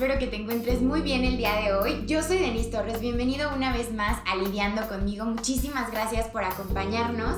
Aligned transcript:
Espero 0.00 0.18
que 0.18 0.28
te 0.28 0.36
encuentres 0.36 0.80
muy 0.80 1.02
bien 1.02 1.24
el 1.24 1.36
día 1.36 1.56
de 1.56 1.74
hoy. 1.74 2.06
Yo 2.06 2.22
soy 2.22 2.38
Denise 2.38 2.70
Torres, 2.70 3.02
bienvenido 3.02 3.54
una 3.54 3.70
vez 3.70 3.92
más 3.92 4.22
a 4.26 4.34
Lidiando 4.34 4.88
conmigo. 4.88 5.26
Muchísimas 5.26 5.90
gracias 5.90 6.26
por 6.28 6.42
acompañarnos. 6.42 7.36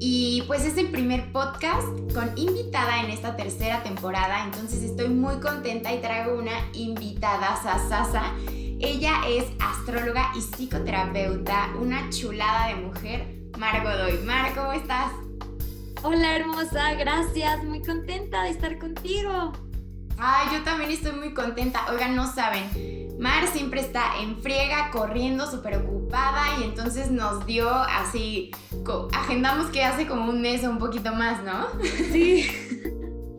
Y 0.00 0.42
pues 0.48 0.64
es 0.64 0.76
el 0.78 0.90
primer 0.90 1.30
podcast 1.30 1.86
con 2.12 2.36
invitada 2.36 3.04
en 3.04 3.10
esta 3.10 3.36
tercera 3.36 3.84
temporada, 3.84 4.42
entonces 4.42 4.82
estoy 4.82 5.10
muy 5.10 5.36
contenta 5.36 5.94
y 5.94 6.00
traigo 6.00 6.36
una 6.36 6.72
invitada 6.72 7.54
sasasa. 7.62 8.32
Ella 8.48 9.20
es 9.28 9.44
astróloga 9.60 10.32
y 10.34 10.40
psicoterapeuta, 10.40 11.70
una 11.80 12.10
chulada 12.10 12.66
de 12.66 12.74
mujer, 12.82 13.28
Mar 13.56 13.80
Godoy. 13.84 14.18
Mar, 14.24 14.52
¿cómo 14.56 14.72
estás? 14.72 15.12
Hola 16.02 16.34
hermosa, 16.34 16.94
gracias, 16.94 17.62
muy 17.62 17.80
contenta 17.80 18.42
de 18.42 18.50
estar 18.50 18.76
contigo. 18.80 19.52
Ay, 20.18 20.48
yo 20.52 20.62
también 20.62 20.90
estoy 20.90 21.12
muy 21.12 21.34
contenta. 21.34 21.86
Oigan, 21.90 22.14
no 22.14 22.32
saben, 22.32 22.64
Mar 23.18 23.46
siempre 23.46 23.80
está 23.80 24.20
en 24.20 24.40
friega, 24.42 24.90
corriendo, 24.90 25.48
súper 25.48 25.76
ocupada 25.76 26.42
y 26.58 26.64
entonces 26.64 27.10
nos 27.10 27.46
dio 27.46 27.72
así, 27.72 28.50
agendamos 29.12 29.66
que 29.66 29.84
hace 29.84 30.06
como 30.06 30.30
un 30.30 30.42
mes 30.42 30.64
o 30.64 30.70
un 30.70 30.78
poquito 30.78 31.14
más, 31.14 31.42
¿no? 31.44 31.68
Sí, 32.12 32.48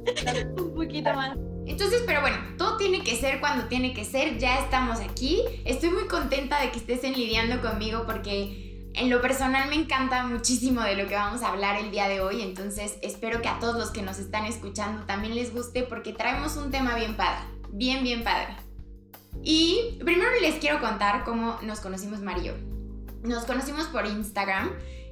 un 0.58 0.74
poquito 0.74 1.14
más. 1.14 1.38
Entonces, 1.66 2.04
pero 2.06 2.22
bueno, 2.22 2.38
todo 2.58 2.78
tiene 2.78 3.04
que 3.04 3.16
ser 3.16 3.40
cuando 3.40 3.66
tiene 3.66 3.94
que 3.94 4.06
ser, 4.06 4.38
ya 4.38 4.60
estamos 4.60 5.00
aquí. 5.00 5.42
Estoy 5.66 5.90
muy 5.92 6.08
contenta 6.08 6.62
de 6.62 6.72
que 6.72 6.80
estés 6.80 7.04
en 7.04 7.14
lidiando 7.14 7.62
conmigo 7.62 8.04
porque 8.06 8.73
en 8.94 9.10
lo 9.10 9.22
personal 9.22 9.70
me 9.70 9.76
encanta 9.76 10.24
muchísimo 10.26 10.82
de 10.82 10.96
lo 10.96 11.08
que 11.08 11.16
vamos 11.16 11.42
a 11.42 11.50
hablar 11.50 11.80
el 11.80 11.92
día 11.92 12.08
de 12.08 12.22
hoy, 12.22 12.42
entonces 12.42 12.98
espero 13.02 13.42
que 13.42 13.50
a 13.50 13.60
todos 13.60 13.76
los 13.76 13.92
que 13.92 14.02
nos 14.02 14.20
están 14.20 14.46
escuchando 14.46 15.06
también 15.06 15.36
les 15.36 15.54
guste 15.54 15.84
porque 15.84 16.14
traemos 16.14 16.58
un 16.58 16.72
tema 16.72 16.96
bien 16.96 17.16
padre, 17.18 17.44
bien, 17.72 18.04
bien 18.04 18.24
padre. 18.24 18.56
Y 19.42 20.00
primero 20.04 20.30
les 20.42 20.56
quiero 20.56 20.80
contar 20.80 21.24
cómo 21.24 21.58
nos 21.64 21.80
conocimos 21.80 22.22
Mario. 22.22 22.56
Nos 23.24 23.46
conocimos 23.46 23.86
por 23.88 24.06
Instagram 24.06 24.72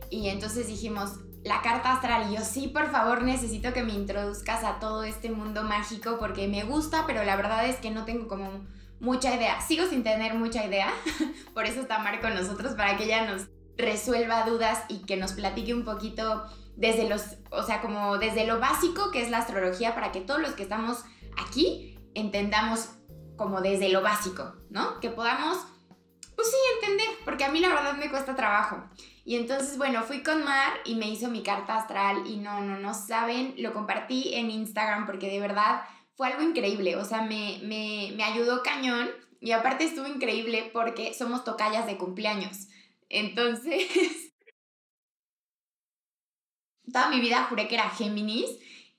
y 0.10 0.30
entonces 0.30 0.68
dijimos, 0.68 1.20
la 1.44 1.62
carta 1.62 1.94
astral. 1.94 2.32
Y 2.32 2.36
yo, 2.36 2.42
sí, 2.44 2.68
por 2.68 2.92
favor, 2.92 3.24
necesito 3.24 3.74
que 3.74 3.84
me 3.84 3.94
introduzcas 3.94 4.64
a 4.64 4.80
todo 4.80 5.04
este 5.04 5.32
mundo 5.32 5.64
mágico 5.64 6.18
porque 6.20 6.48
me 6.48 6.64
gusta, 6.64 7.06
pero 7.08 7.24
la 7.24 7.36
verdad 7.36 7.68
es 7.68 7.78
que 7.78 7.92
no 7.92 8.06
tengo 8.06 8.28
como 8.28 8.66
mucha 9.00 9.36
idea. 9.36 9.60
Sigo 9.62 9.88
sin 9.88 10.04
tener 10.04 10.36
mucha 10.36 10.66
idea, 10.66 10.94
por 11.54 11.66
eso 11.66 11.82
está 11.82 12.00
Mar 12.00 12.22
con 12.22 12.36
nosotros, 12.36 12.76
para 12.76 12.98
que 12.98 13.06
ella 13.06 13.26
nos 13.26 13.48
resuelva 13.82 14.44
dudas 14.44 14.84
y 14.88 15.00
que 15.06 15.18
nos 15.18 15.34
platique 15.34 15.74
un 15.74 15.84
poquito 15.84 16.46
desde 16.76 17.10
los, 17.10 17.38
o 17.52 17.64
sea, 17.64 17.82
como 17.82 18.18
desde 18.18 18.48
lo 18.48 18.60
básico 18.60 19.12
que 19.12 19.22
es 19.22 19.30
la 19.30 19.40
astrología 19.40 19.94
para 19.94 20.12
que 20.12 20.22
todos 20.22 20.42
los 20.42 20.54
que 20.54 20.64
estamos 20.64 21.04
aquí 21.38 22.00
entendamos 22.16 22.90
como 23.36 23.62
desde 23.62 23.90
lo 23.90 24.02
básico, 24.02 24.54
¿no? 24.70 25.00
Que 25.00 25.10
podamos, 25.10 25.58
pues 26.36 26.50
sí, 26.50 26.58
entender, 26.82 27.08
porque 27.26 27.44
a 27.44 27.52
mí 27.52 27.60
la 27.60 27.70
verdad 27.70 27.98
me 27.98 28.10
cuesta 28.10 28.36
trabajo. 28.36 28.84
Y 29.24 29.36
entonces, 29.36 29.78
bueno, 29.78 30.04
fui 30.04 30.24
con 30.24 30.44
Mar 30.44 30.74
y 30.86 30.96
me 30.96 31.10
hizo 31.10 31.30
mi 31.30 31.44
carta 31.44 31.78
astral 31.78 32.26
y 32.26 32.38
no, 32.38 32.62
no, 32.62 32.80
no 32.80 32.94
saben, 32.94 33.54
lo 33.58 33.74
compartí 33.74 34.34
en 34.34 34.50
Instagram 34.50 35.06
porque 35.06 35.30
de 35.30 35.40
verdad 35.40 35.84
fue 36.16 36.28
algo 36.28 36.44
increíble, 36.44 36.96
o 36.96 37.06
sea, 37.06 37.22
me, 37.22 37.60
me, 37.64 38.14
me 38.16 38.24
ayudó 38.24 38.64
cañón 38.64 39.10
y 39.40 39.52
aparte 39.52 39.86
estuvo 39.86 40.08
increíble 40.08 40.70
porque 40.72 41.14
somos 41.14 41.44
tocallas 41.44 41.88
de 41.88 41.98
cumpleaños. 41.98 42.68
Entonces, 43.14 43.88
toda 46.92 47.10
mi 47.10 47.20
vida 47.20 47.44
juré 47.44 47.68
que 47.68 47.76
era 47.76 47.90
Géminis 47.90 48.50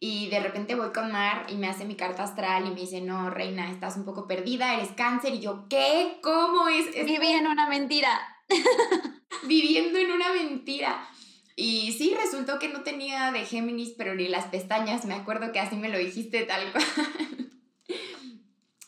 y 0.01 0.29
de 0.29 0.41
repente 0.41 0.75
voy 0.75 0.93
con 0.93 1.11
Mar 1.11 1.47
y 1.49 1.55
me 1.55 1.69
hace 1.69 1.87
mi 1.87 1.97
carta 1.97 2.25
astral 2.25 2.67
y 2.67 2.71
me 2.71 2.81
dice, 2.81 3.01
no, 3.01 3.31
reina, 3.31 3.71
estás 3.71 3.97
un 3.97 4.05
poco 4.05 4.27
perdida, 4.27 4.75
eres 4.75 4.91
cáncer. 4.91 5.35
Y 5.35 5.41
yo, 5.41 5.67
¿qué? 5.71 6.19
¿Cómo 6.23 6.69
es? 6.69 6.93
Viví 7.07 7.29
en 7.29 7.47
una 7.47 7.69
mentira. 7.69 8.21
Viviendo 9.45 9.99
en 9.99 10.13
una 10.13 10.33
mentira. 10.35 11.09
Y 11.57 11.93
sí, 11.93 12.15
resultó 12.21 12.59
que 12.59 12.69
no 12.69 12.83
tenía 12.83 13.33
de 13.33 13.47
Géminis, 13.47 13.95
pero 13.97 14.15
ni 14.15 14.29
las 14.29 14.47
pestañas. 14.47 15.07
Me 15.07 15.15
acuerdo 15.15 15.53
que 15.53 15.61
así 15.61 15.77
me 15.77 15.89
lo 15.89 15.99
dijiste 15.99 16.43
tal 16.43 16.71
cual. 16.73 16.85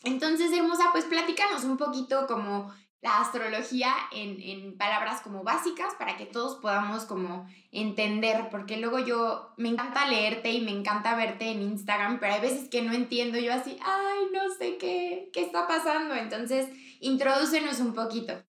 Entonces, 0.03 0.51
hermosa, 0.51 0.89
pues 0.91 1.05
platícanos 1.05 1.63
un 1.63 1.77
poquito 1.77 2.27
como 2.27 2.71
la 3.05 3.21
astrología 3.21 3.93
en, 4.11 4.79
palabras 4.79 5.21
como 5.21 5.43
básicas 5.43 5.93
para 5.99 6.17
que 6.17 6.25
todos 6.25 6.55
podamos 6.55 7.05
como 7.05 7.47
entender, 7.71 8.47
porque 8.49 8.77
luego 8.77 8.97
yo 8.97 9.53
me 9.57 9.69
encanta 9.69 10.07
leerte 10.07 10.51
y 10.51 10.61
me 10.61 10.71
encanta 10.71 11.15
verte 11.15 11.51
en 11.51 11.61
Instagram, 11.61 12.19
pero 12.19 12.33
hay 12.33 12.41
veces 12.41 12.67
que 12.67 12.81
no 12.81 12.93
entiendo 12.93 13.37
yo 13.37 13.53
así, 13.53 13.77
ay, 13.79 14.25
no 14.33 14.51
sé 14.57 14.77
qué, 14.77 15.29
qué 15.31 15.43
está 15.43 15.67
pasando, 15.67 16.15
entonces 16.15 16.67
introdúcenos 16.99 17.79
un 17.79 17.93
poquito. 17.93 18.43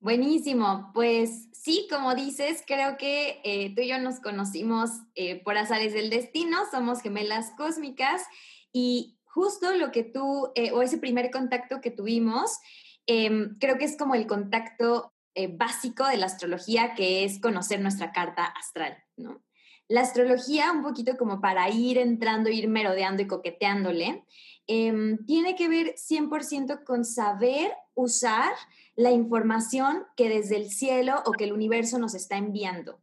Buenísimo, 0.00 0.90
pues 0.92 1.48
sí, 1.52 1.86
como 1.88 2.16
dices, 2.16 2.64
creo 2.66 2.96
que 2.96 3.40
eh, 3.44 3.72
tú 3.76 3.82
y 3.82 3.88
yo 3.88 4.00
nos 4.00 4.18
conocimos 4.18 4.90
eh, 5.14 5.40
por 5.44 5.56
azares 5.56 5.92
del 5.92 6.10
destino, 6.10 6.58
somos 6.72 7.00
gemelas 7.00 7.52
cósmicas 7.56 8.22
y 8.72 9.16
justo 9.24 9.72
lo 9.76 9.92
que 9.92 10.02
tú, 10.02 10.50
eh, 10.56 10.72
o 10.72 10.82
ese 10.82 10.98
primer 10.98 11.30
contacto 11.30 11.80
que 11.80 11.92
tuvimos, 11.92 12.58
Em, 13.06 13.56
creo 13.58 13.78
que 13.78 13.84
es 13.84 13.96
como 13.96 14.14
el 14.14 14.26
contacto 14.26 15.12
eh, 15.34 15.48
básico 15.48 16.06
de 16.06 16.16
la 16.16 16.26
astrología, 16.26 16.94
que 16.94 17.24
es 17.24 17.40
conocer 17.40 17.80
nuestra 17.80 18.10
carta 18.10 18.44
astral. 18.44 18.96
La 19.88 20.00
astrología, 20.00 20.72
un 20.72 20.82
poquito 20.82 21.16
como 21.16 21.40
para 21.40 21.68
ir 21.70 21.98
entrando, 21.98 22.50
ir 22.50 22.68
merodeando 22.68 23.22
y 23.22 23.26
coqueteándole, 23.26 24.24
em, 24.66 25.24
tiene 25.26 25.54
que 25.54 25.68
ver 25.68 25.94
100% 25.96 26.84
con 26.84 27.04
saber 27.04 27.72
usar 27.94 28.52
la 28.96 29.10
información 29.10 30.04
que 30.16 30.28
desde 30.28 30.56
el 30.56 30.70
cielo 30.70 31.22
o 31.26 31.32
que 31.32 31.44
el 31.44 31.52
universo 31.52 31.98
nos 31.98 32.14
está 32.14 32.36
enviando. 32.36 33.00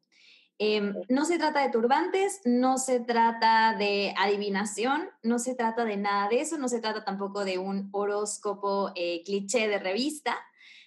Em, 0.59 0.93
no 1.09 1.25
se 1.25 1.37
trata 1.37 1.61
de 1.61 1.69
turbantes, 1.69 2.41
no 2.45 2.77
se 2.77 2.99
trata 2.99 3.75
de 3.77 4.13
adivinación, 4.17 5.09
no 5.23 5.39
se 5.39 5.55
trata 5.55 5.83
de 5.83 5.97
nada 5.97 6.29
de 6.29 6.41
eso, 6.41 6.57
no 6.57 6.67
se 6.67 6.79
trata 6.79 7.03
tampoco 7.03 7.43
de 7.43 7.57
un 7.57 7.89
horóscopo 7.91 8.91
eh, 8.95 9.23
cliché 9.25 9.67
de 9.67 9.79
revista. 9.79 10.37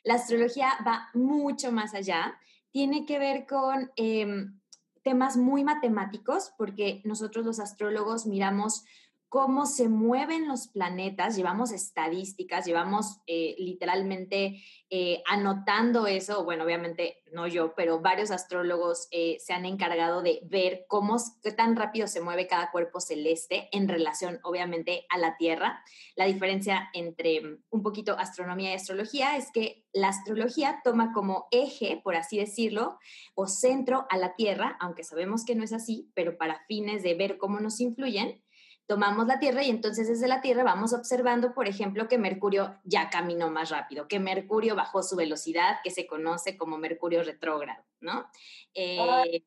La 0.05 0.15
astrología 0.15 0.71
va 0.87 1.09
mucho 1.15 1.73
más 1.73 1.95
allá, 1.95 2.39
tiene 2.71 3.07
que 3.07 3.19
ver 3.19 3.47
con 3.47 3.91
em, 3.97 4.61
temas 5.03 5.37
muy 5.37 5.65
matemáticos, 5.65 6.53
porque 6.57 7.01
nosotros 7.05 7.45
los 7.45 7.59
astrólogos 7.59 8.27
miramos 8.27 8.85
cómo 9.29 9.67
se 9.67 9.89
mueven 9.89 10.47
los 10.49 10.69
planetas, 10.69 11.37
llevamos 11.37 11.73
estadísticas, 11.73 12.65
llevamos 12.65 13.19
eh, 13.27 13.57
literalmente 13.59 14.63
eh, 14.89 15.23
anotando 15.27 16.07
eso, 16.07 16.45
bueno, 16.45 16.65
obviamente 16.65 17.23
no 17.33 17.47
yo, 17.47 17.75
pero 17.75 18.01
varios 18.01 18.31
astrólogos 18.31 19.09
eh, 19.11 19.37
se 19.41 19.53
han 19.53 19.65
encargado 19.65 20.23
de 20.23 20.41
ver 20.45 20.87
cómo, 20.89 21.17
qué 21.43 21.51
tan 21.51 21.75
rápido 21.75 22.07
se 22.07 22.21
mueve 22.21 22.47
cada 22.47 22.71
cuerpo 22.71 23.01
celeste 23.01 23.69
en 23.73 23.89
relación, 23.89 24.39
obviamente, 24.45 25.07
a 25.09 25.19
la 25.19 25.37
Tierra. 25.37 25.83
La 26.15 26.27
diferencia 26.27 26.89
entre 26.95 27.43
un 27.71 27.83
poquito 27.83 28.17
astronomía 28.19 28.71
y 28.71 28.75
astrología 28.75 29.37
es 29.37 29.51
que 29.51 29.85
la 29.93 30.09
astrología 30.09 30.81
toma 30.85 31.13
como 31.13 31.49
eje, 31.51 32.01
por 32.03 32.15
así 32.15 32.39
decirlo, 32.39 32.99
o 33.35 33.49
centro 33.49 34.07
a 34.09 34.19
la 34.19 34.37
Tierra, 34.37 34.77
aunque 34.81 35.05
sabemos 35.05 35.45
que 35.45 35.57
no 35.57 35.65
es 35.65 35.73
así, 35.73 36.11
pero 36.15 36.39
para 36.39 36.65
fines 36.69 37.03
de 37.03 37.15
ver 37.15 37.39
cómo 37.39 37.61
nos 37.61 37.81
influyen, 37.81 38.43
tomamos 38.87 39.27
la 39.27 39.39
Tierra 39.39 39.63
y 39.63 39.71
entonces 39.71 40.09
desde 40.09 40.29
la 40.29 40.41
Tierra 40.41 40.63
vamos 40.65 40.93
observando, 40.93 41.55
por 41.55 41.69
ejemplo, 41.69 42.09
que 42.09 42.19
Mercurio 42.19 42.79
ya 42.85 43.11
caminó 43.11 43.51
más 43.51 43.71
rápido, 43.71 44.09
que 44.09 44.21
Mercurio 44.21 44.77
bajó 44.77 45.03
su 45.03 45.17
velocidad, 45.17 45.79
que 45.83 45.91
se 45.91 46.07
conoce 46.07 46.57
como 46.57 46.79
Mercurio 46.79 47.23
retrógrado, 47.23 47.85
¿no? 48.01 48.31
Eh, 48.75 49.43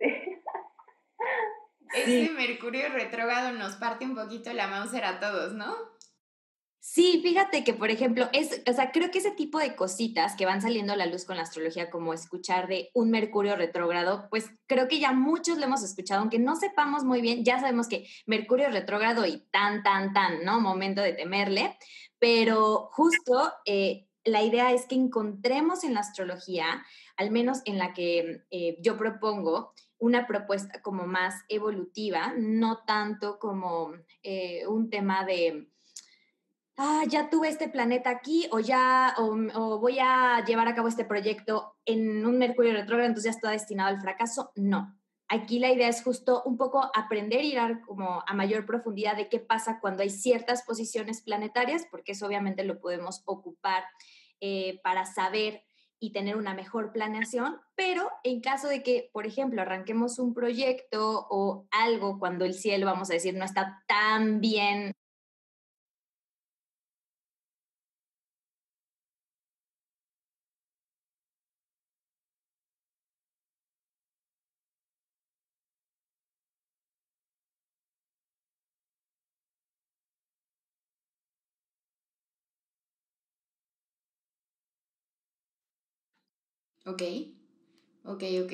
Ese 1.94 2.30
Mercurio 2.30 2.88
retrógrado 2.88 3.52
nos 3.52 3.76
parte 3.76 4.06
un 4.06 4.14
poquito 4.14 4.52
la 4.52 4.66
Mauser 4.66 5.04
a 5.04 5.20
todos, 5.20 5.52
¿no? 5.52 5.91
Sí, 6.84 7.20
fíjate 7.22 7.62
que, 7.62 7.74
por 7.74 7.90
ejemplo, 7.90 8.28
es, 8.32 8.60
o 8.68 8.72
sea, 8.72 8.90
creo 8.90 9.12
que 9.12 9.18
ese 9.18 9.30
tipo 9.30 9.60
de 9.60 9.76
cositas 9.76 10.34
que 10.34 10.46
van 10.46 10.60
saliendo 10.60 10.92
a 10.92 10.96
la 10.96 11.06
luz 11.06 11.24
con 11.24 11.36
la 11.36 11.44
astrología, 11.44 11.90
como 11.90 12.12
escuchar 12.12 12.66
de 12.66 12.90
un 12.92 13.08
Mercurio 13.12 13.54
retrógrado, 13.54 14.26
pues 14.30 14.50
creo 14.66 14.88
que 14.88 14.98
ya 14.98 15.12
muchos 15.12 15.58
lo 15.58 15.64
hemos 15.66 15.84
escuchado, 15.84 16.22
aunque 16.22 16.40
no 16.40 16.56
sepamos 16.56 17.04
muy 17.04 17.20
bien, 17.20 17.44
ya 17.44 17.60
sabemos 17.60 17.86
que 17.86 18.08
Mercurio 18.26 18.68
retrógrado 18.68 19.24
y 19.26 19.46
tan, 19.52 19.84
tan, 19.84 20.12
tan, 20.12 20.44
¿no? 20.44 20.60
Momento 20.60 21.02
de 21.02 21.12
temerle, 21.12 21.78
pero 22.18 22.88
justo 22.90 23.52
eh, 23.64 24.08
la 24.24 24.42
idea 24.42 24.72
es 24.72 24.86
que 24.86 24.96
encontremos 24.96 25.84
en 25.84 25.94
la 25.94 26.00
astrología, 26.00 26.84
al 27.16 27.30
menos 27.30 27.62
en 27.64 27.78
la 27.78 27.94
que 27.94 28.42
eh, 28.50 28.76
yo 28.80 28.98
propongo, 28.98 29.72
una 29.98 30.26
propuesta 30.26 30.82
como 30.82 31.06
más 31.06 31.44
evolutiva, 31.48 32.34
no 32.36 32.82
tanto 32.84 33.38
como 33.38 33.92
eh, 34.24 34.66
un 34.66 34.90
tema 34.90 35.24
de 35.24 35.68
ah, 36.76 37.02
ya 37.08 37.30
tuve 37.30 37.48
este 37.48 37.68
planeta 37.68 38.10
aquí 38.10 38.46
o 38.50 38.60
ya, 38.60 39.14
voy 39.18 39.98
a 40.00 40.44
llevar 40.44 40.68
a 40.68 40.74
cabo 40.74 40.88
este 40.88 41.04
proyecto 41.04 41.76
en 41.84 42.24
un 42.24 42.38
Mercurio 42.38 42.72
retrógrado, 42.72 43.08
entonces 43.08 43.32
ya 43.32 43.36
está 43.36 43.50
destinado 43.50 43.88
al 43.88 44.00
fracaso. 44.00 44.52
No. 44.56 44.98
aquí 45.28 45.58
la 45.58 45.72
idea 45.72 45.88
es 45.88 46.02
justo 46.02 46.42
un 46.44 46.58
poco 46.58 46.90
aprender 46.94 47.42
y 47.42 47.52
ir 47.52 47.80
como 47.86 48.22
a 48.26 48.34
mayor 48.34 48.66
profundidad 48.66 49.16
de 49.16 49.28
qué 49.28 49.40
pasa 49.40 49.80
cuando 49.80 50.02
hay 50.02 50.10
ciertas 50.10 50.62
posiciones 50.62 51.22
planetarias, 51.22 51.86
porque 51.90 52.12
eso 52.12 52.26
obviamente 52.26 52.64
lo 52.64 52.80
podemos 52.80 53.22
ocupar 53.24 53.84
eh, 54.40 54.80
para 54.82 55.06
saber 55.06 55.64
y 56.02 56.12
tener 56.12 56.36
una 56.36 56.52
mejor 56.52 56.90
planeación, 56.90 57.60
pero 57.76 58.10
en 58.24 58.40
caso 58.40 58.66
de 58.66 58.82
que, 58.82 59.08
por 59.12 59.24
ejemplo, 59.24 59.62
arranquemos 59.62 60.18
un 60.18 60.34
proyecto 60.34 61.28
o 61.30 61.68
algo 61.70 62.18
cuando 62.18 62.44
el 62.44 62.54
cielo, 62.54 62.86
vamos 62.86 63.08
a 63.08 63.14
decir, 63.14 63.36
no 63.36 63.44
está 63.44 63.84
tan 63.86 64.40
bien 64.40 64.96
Ok, 86.84 87.02
ok, 88.04 88.22
ok. 88.44 88.52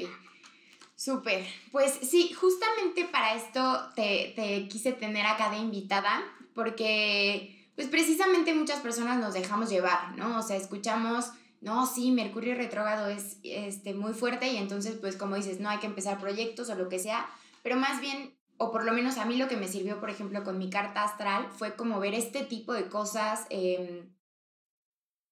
Súper. 0.97 1.47
Pues 1.71 1.93
sí, 1.93 2.33
justamente 2.33 3.05
para 3.05 3.35
esto 3.35 3.89
te, 3.95 4.33
te, 4.35 4.67
quise 4.69 4.93
tener 4.93 5.27
acá 5.27 5.51
de 5.51 5.59
invitada, 5.59 6.25
porque 6.55 7.71
pues 7.77 7.87
precisamente 7.87 8.53
muchas 8.53 8.81
personas 8.81 9.19
nos 9.19 9.33
dejamos 9.33 9.71
llevar, 9.71 10.17
¿no? 10.17 10.39
O 10.39 10.43
sea, 10.43 10.57
escuchamos, 10.57 11.31
no, 11.61 11.87
sí, 11.87 12.11
Mercurio 12.11 12.57
retrógrado 12.57 13.07
es 13.09 13.39
este, 13.45 13.95
muy 13.95 14.13
fuerte 14.13 14.49
y 14.49 14.57
entonces 14.57 14.97
pues 15.01 15.17
como 15.17 15.37
dices, 15.37 15.61
no 15.61 15.69
hay 15.69 15.79
que 15.79 15.87
empezar 15.87 16.19
proyectos 16.19 16.69
o 16.69 16.75
lo 16.75 16.89
que 16.89 16.99
sea, 16.99 17.31
pero 17.63 17.77
más 17.77 18.01
bien, 18.01 18.37
o 18.57 18.73
por 18.73 18.85
lo 18.85 18.93
menos 18.93 19.19
a 19.19 19.25
mí 19.25 19.37
lo 19.37 19.47
que 19.47 19.57
me 19.57 19.69
sirvió, 19.69 20.01
por 20.01 20.11
ejemplo, 20.11 20.43
con 20.43 20.59
mi 20.59 20.69
carta 20.69 21.05
astral 21.05 21.49
fue 21.57 21.77
como 21.77 22.01
ver 22.01 22.15
este 22.15 22.45
tipo 22.45 22.73
de 22.73 22.89
cosas. 22.89 23.47
Eh, 23.51 24.09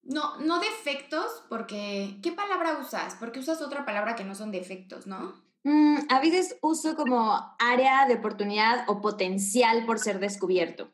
no, 0.07 0.37
no 0.37 0.59
defectos, 0.59 1.43
porque. 1.49 2.17
¿Qué 2.23 2.31
palabra 2.31 2.77
usas? 2.79 3.15
Porque 3.19 3.39
usas 3.39 3.61
otra 3.61 3.85
palabra 3.85 4.15
que 4.15 4.23
no 4.23 4.35
son 4.35 4.51
defectos, 4.51 5.05
¿no? 5.05 5.35
Mm, 5.63 5.97
a 6.09 6.19
veces 6.21 6.57
uso 6.61 6.95
como 6.95 7.55
área 7.59 8.07
de 8.07 8.15
oportunidad 8.15 8.85
o 8.87 9.01
potencial 9.01 9.85
por 9.85 9.99
ser 9.99 10.19
descubierto. 10.19 10.93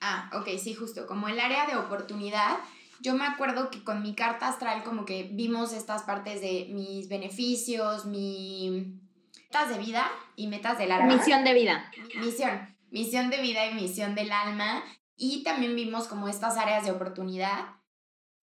Ah, 0.00 0.30
ok, 0.32 0.48
sí, 0.62 0.74
justo. 0.74 1.06
Como 1.06 1.28
el 1.28 1.40
área 1.40 1.66
de 1.66 1.76
oportunidad. 1.76 2.58
Yo 3.00 3.14
me 3.14 3.26
acuerdo 3.26 3.68
que 3.68 3.82
con 3.82 4.00
mi 4.00 4.14
carta 4.14 4.46
astral, 4.46 4.84
como 4.84 5.04
que 5.04 5.24
vimos 5.32 5.72
estas 5.72 6.04
partes 6.04 6.40
de 6.40 6.68
mis 6.70 7.08
beneficios, 7.08 8.06
mi 8.06 9.00
metas 9.34 9.70
de 9.70 9.78
vida 9.78 10.08
y 10.36 10.46
metas 10.46 10.78
del 10.78 10.92
alma. 10.92 11.16
Misión 11.16 11.42
de 11.42 11.52
vida. 11.52 11.90
Misión. 12.20 12.76
Misión 12.92 13.28
de 13.28 13.42
vida 13.42 13.66
y 13.66 13.74
misión 13.74 14.14
del 14.14 14.30
alma. 14.30 14.84
Y 15.16 15.42
también 15.42 15.74
vimos 15.74 16.06
como 16.06 16.28
estas 16.28 16.56
áreas 16.56 16.84
de 16.84 16.92
oportunidad 16.92 17.81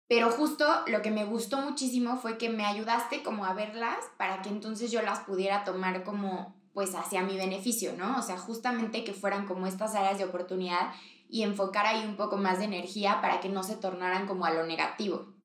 pero 0.10 0.32
justo 0.32 0.66
lo 0.88 1.04
que 1.04 1.12
me 1.12 1.24
gustó 1.24 1.62
muchísimo 1.62 2.18
fue 2.18 2.40
que 2.40 2.50
me 2.50 2.66
ayudaste 2.66 3.22
como 3.22 3.46
a 3.46 3.54
verlas 3.54 3.98
para 4.18 4.42
que 4.42 4.50
entonces 4.50 4.92
yo 4.92 5.04
las 5.04 5.20
pudiera 5.20 5.64
tomar 5.64 6.04
como 6.04 6.56
pues 6.74 6.96
hacia 6.96 7.22
mi 7.22 7.38
beneficio, 7.38 7.94
¿no? 7.96 8.18
O 8.18 8.22
sea, 8.24 8.38
justamente 8.38 9.04
que 9.04 9.14
fueran 9.14 9.46
como 9.46 9.68
estas 9.68 9.94
áreas 9.94 10.18
de 10.18 10.26
oportunidad 10.26 10.94
y 11.30 11.44
enfocar 11.44 11.86
ahí 11.86 12.04
un 12.06 12.16
poco 12.16 12.38
más 12.38 12.58
de 12.58 12.66
energía 12.66 13.22
para 13.22 13.40
que 13.40 13.50
no 13.50 13.62
se 13.64 13.76
tornaran 13.76 14.26
como 14.26 14.46
a 14.46 14.54
lo 14.54 14.66
negativo. 14.66 15.36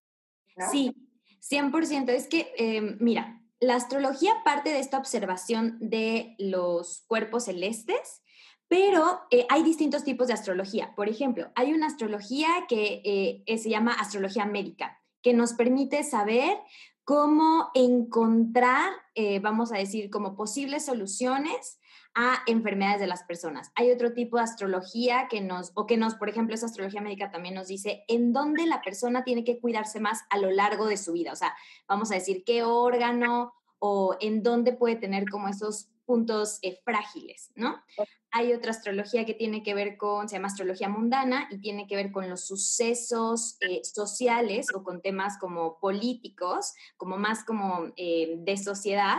Sí, 0.71 0.93
100%. 1.41 2.09
Es 2.13 2.27
que, 2.27 2.53
em, 2.57 2.97
mira, 3.01 3.43
la 3.61 3.75
astrología 3.75 4.33
parte 4.45 4.71
de 4.71 4.79
esta 4.79 4.97
observación 4.97 5.77
de 5.79 6.37
los 6.39 7.05
cuerpos 7.07 7.45
celestes 7.45 8.23
pero 8.69 9.21
eh, 9.31 9.47
hay 9.49 9.63
distintos 9.63 10.05
tipos 10.05 10.29
de 10.29 10.35
astrología. 10.35 10.95
Por 10.95 11.09
ejemplo, 11.09 11.51
hay 11.55 11.73
una 11.73 11.87
astrología 11.87 12.49
que 12.69 13.43
eh, 13.47 13.59
se 13.59 13.69
llama 13.69 13.93
astrología 13.93 14.47
médica, 14.47 15.01
que 15.23 15.35
nos 15.35 15.53
permite 15.53 16.03
saber 16.03 16.59
cómo 17.05 17.71
encontrar, 17.75 18.91
eh, 19.15 19.39
vamos 19.39 19.73
a 19.73 19.77
decir, 19.77 20.11
como 20.11 20.35
posibles 20.35 20.87
soluciones 20.87 21.79
a 22.15 22.39
enfermedades 22.47 23.01
de 23.01 23.07
las 23.07 23.25
personas. 23.25 23.73
Hay 23.75 23.91
otro 23.91 24.15
tipo 24.15 24.37
de 24.37 24.45
astrología 24.45 25.27
que 25.29 25.41
nos, 25.41 25.73
o 25.75 25.87
que 25.87 25.97
nos, 25.97 26.15
por 26.15 26.29
ejemplo, 26.29 26.55
esa 26.55 26.67
astrología 26.67 27.01
médica 27.01 27.31
también 27.31 27.55
nos 27.55 27.69
dice 27.69 28.05
en 28.09 28.33
dónde 28.33 28.67
la 28.67 28.83
persona 28.83 29.25
tiene 29.25 29.45
que 29.45 29.61
cuidarse 29.61 30.01
más 30.01 30.23
a 30.31 30.39
lo 30.39 30.51
largo 30.51 30.87
de 30.87 30.97
su 30.97 31.13
vida. 31.13 31.33
O 31.33 31.37
sea, 31.37 31.55
vamos 31.89 32.11
a 32.11 32.15
decir 32.15 32.45
qué 32.47 32.63
órgano 32.63 33.53
o 33.79 34.17
en 34.21 34.43
dónde 34.43 34.73
puede 34.73 34.97
tener 34.97 35.29
como 35.29 35.49
esos 35.49 35.89
puntos 36.05 36.61
frágiles, 36.85 37.51
¿no? 37.55 37.83
Hay 38.31 38.53
otra 38.53 38.73
astrología 38.73 39.25
que 39.25 39.35
tiene 39.35 39.63
que 39.63 39.75
ver 39.75 39.97
con, 39.97 40.29
se 40.29 40.37
llama 40.37 40.49
astrología 40.49 40.89
mundana 40.89 41.49
y 41.51 41.61
tiene 41.61 41.87
que 41.87 41.97
ver 41.97 42.11
con 42.11 42.29
los 42.29 42.47
sucesos 42.47 43.57
eh, 43.61 43.83
sociales 43.85 44.67
o 44.75 44.83
con 44.83 45.01
temas 45.03 45.39
como 45.39 45.79
políticos, 45.79 46.75
como 46.97 47.17
más 47.17 47.45
como 47.45 47.93
eh, 47.97 48.35
de 48.39 48.57
sociedad 48.57 49.19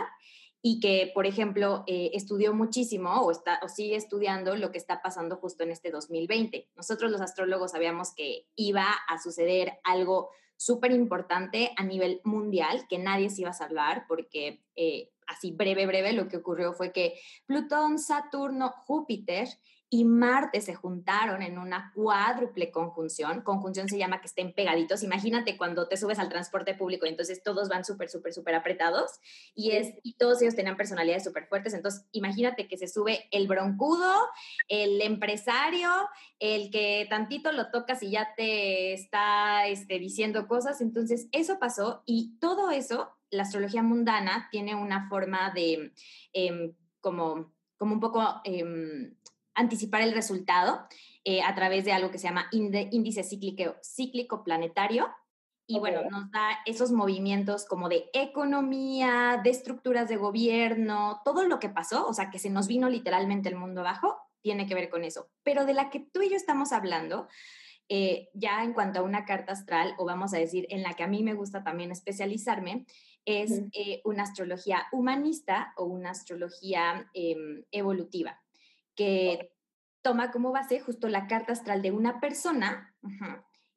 y 0.68 0.80
que, 0.80 1.12
por 1.14 1.26
ejemplo, 1.26 1.84
eh, 1.86 2.10
estudió 2.12 2.52
muchísimo 2.52 3.20
o, 3.20 3.30
está, 3.30 3.60
o 3.62 3.68
sigue 3.68 3.96
estudiando 3.96 4.56
lo 4.56 4.72
que 4.72 4.78
está 4.78 5.00
pasando 5.00 5.36
justo 5.36 5.62
en 5.62 5.70
este 5.70 5.90
2020. 5.90 6.70
Nosotros 6.74 7.10
los 7.10 7.20
astrólogos 7.20 7.70
sabíamos 7.70 8.12
que 8.14 8.48
iba 8.56 8.84
a 9.08 9.22
suceder 9.22 9.78
algo 9.84 10.30
súper 10.56 10.92
importante 10.92 11.72
a 11.76 11.84
nivel 11.84 12.20
mundial, 12.24 12.86
que 12.88 12.98
nadie 12.98 13.30
se 13.30 13.42
iba 13.42 13.50
a 13.50 13.54
salvar 13.54 14.06
porque 14.08 14.62
así 15.26 15.52
breve, 15.52 15.86
breve, 15.86 16.12
lo 16.12 16.28
que 16.28 16.38
ocurrió 16.38 16.72
fue 16.72 16.92
que 16.92 17.14
Plutón, 17.46 17.98
Saturno, 17.98 18.70
Júpiter 18.86 19.48
y 19.88 20.04
Marte 20.04 20.60
se 20.60 20.74
juntaron 20.74 21.42
en 21.42 21.58
una 21.58 21.92
cuádruple 21.94 22.72
conjunción. 22.72 23.42
Conjunción 23.42 23.88
se 23.88 23.98
llama 23.98 24.20
que 24.20 24.26
estén 24.26 24.52
pegaditos. 24.52 25.04
Imagínate 25.04 25.56
cuando 25.56 25.86
te 25.86 25.96
subes 25.96 26.18
al 26.18 26.28
transporte 26.28 26.74
público 26.74 27.06
y 27.06 27.10
entonces 27.10 27.42
todos 27.42 27.68
van 27.68 27.84
súper, 27.84 28.08
súper, 28.08 28.32
súper 28.32 28.56
apretados 28.56 29.20
y, 29.54 29.72
es, 29.72 29.94
y 30.02 30.14
todos 30.14 30.42
ellos 30.42 30.56
tenían 30.56 30.76
personalidades 30.76 31.22
súper 31.22 31.46
fuertes. 31.46 31.72
Entonces, 31.72 32.04
imagínate 32.10 32.66
que 32.66 32.76
se 32.76 32.88
sube 32.88 33.28
el 33.30 33.46
broncudo, 33.46 34.12
el 34.68 35.00
empresario, 35.02 35.88
el 36.40 36.70
que 36.70 37.06
tantito 37.08 37.52
lo 37.52 37.70
tocas 37.70 38.02
y 38.02 38.10
ya 38.10 38.34
te 38.36 38.92
está 38.92 39.68
este, 39.68 40.00
diciendo 40.00 40.48
cosas. 40.48 40.80
Entonces, 40.80 41.28
eso 41.30 41.60
pasó 41.60 42.02
y 42.06 42.36
todo 42.40 42.70
eso 42.70 43.12
la 43.30 43.42
astrología 43.42 43.82
mundana 43.82 44.48
tiene 44.50 44.74
una 44.74 45.08
forma 45.08 45.50
de 45.50 45.92
em, 46.32 46.74
como, 47.00 47.52
como 47.76 47.94
un 47.94 48.00
poco 48.00 48.40
em, 48.44 49.14
anticipar 49.56 50.02
el 50.02 50.12
resultado 50.12 50.86
eh, 51.24 51.42
a 51.42 51.54
través 51.54 51.84
de 51.84 51.92
algo 51.92 52.10
que 52.10 52.18
se 52.18 52.28
llama 52.28 52.48
índice 52.52 53.24
cíclico, 53.24 53.76
cíclico 53.82 54.44
planetario. 54.44 55.08
Y 55.66 55.80
bueno, 55.80 56.02
nos 56.08 56.30
da 56.30 56.58
esos 56.64 56.92
movimientos 56.92 57.64
como 57.64 57.88
de 57.88 58.08
economía, 58.12 59.40
de 59.42 59.50
estructuras 59.50 60.08
de 60.08 60.16
gobierno, 60.16 61.20
todo 61.24 61.42
lo 61.42 61.58
que 61.58 61.68
pasó, 61.68 62.06
o 62.06 62.14
sea, 62.14 62.30
que 62.30 62.38
se 62.38 62.50
nos 62.50 62.68
vino 62.68 62.88
literalmente 62.88 63.48
el 63.48 63.56
mundo 63.56 63.80
abajo, 63.80 64.16
tiene 64.42 64.68
que 64.68 64.76
ver 64.76 64.88
con 64.88 65.02
eso. 65.02 65.28
Pero 65.42 65.66
de 65.66 65.74
la 65.74 65.90
que 65.90 65.98
tú 65.98 66.22
y 66.22 66.30
yo 66.30 66.36
estamos 66.36 66.72
hablando, 66.72 67.26
eh, 67.88 68.28
ya 68.32 68.62
en 68.62 68.74
cuanto 68.74 69.00
a 69.00 69.02
una 69.02 69.24
carta 69.24 69.52
astral, 69.52 69.94
o 69.98 70.04
vamos 70.04 70.34
a 70.34 70.38
decir, 70.38 70.66
en 70.70 70.82
la 70.82 70.94
que 70.94 71.02
a 71.02 71.08
mí 71.08 71.24
me 71.24 71.34
gusta 71.34 71.64
también 71.64 71.90
especializarme, 71.90 72.86
es 73.24 73.62
eh, 73.72 74.00
una 74.04 74.22
astrología 74.22 74.86
humanista 74.92 75.72
o 75.76 75.84
una 75.84 76.10
astrología 76.10 77.10
em, 77.12 77.64
evolutiva, 77.72 78.40
que 78.96 79.52
toma 80.02 80.30
como 80.30 80.52
base 80.52 80.80
justo 80.80 81.08
la 81.08 81.26
carta 81.26 81.52
astral 81.52 81.82
de 81.82 81.92
una 81.92 82.20
persona. 82.20 82.94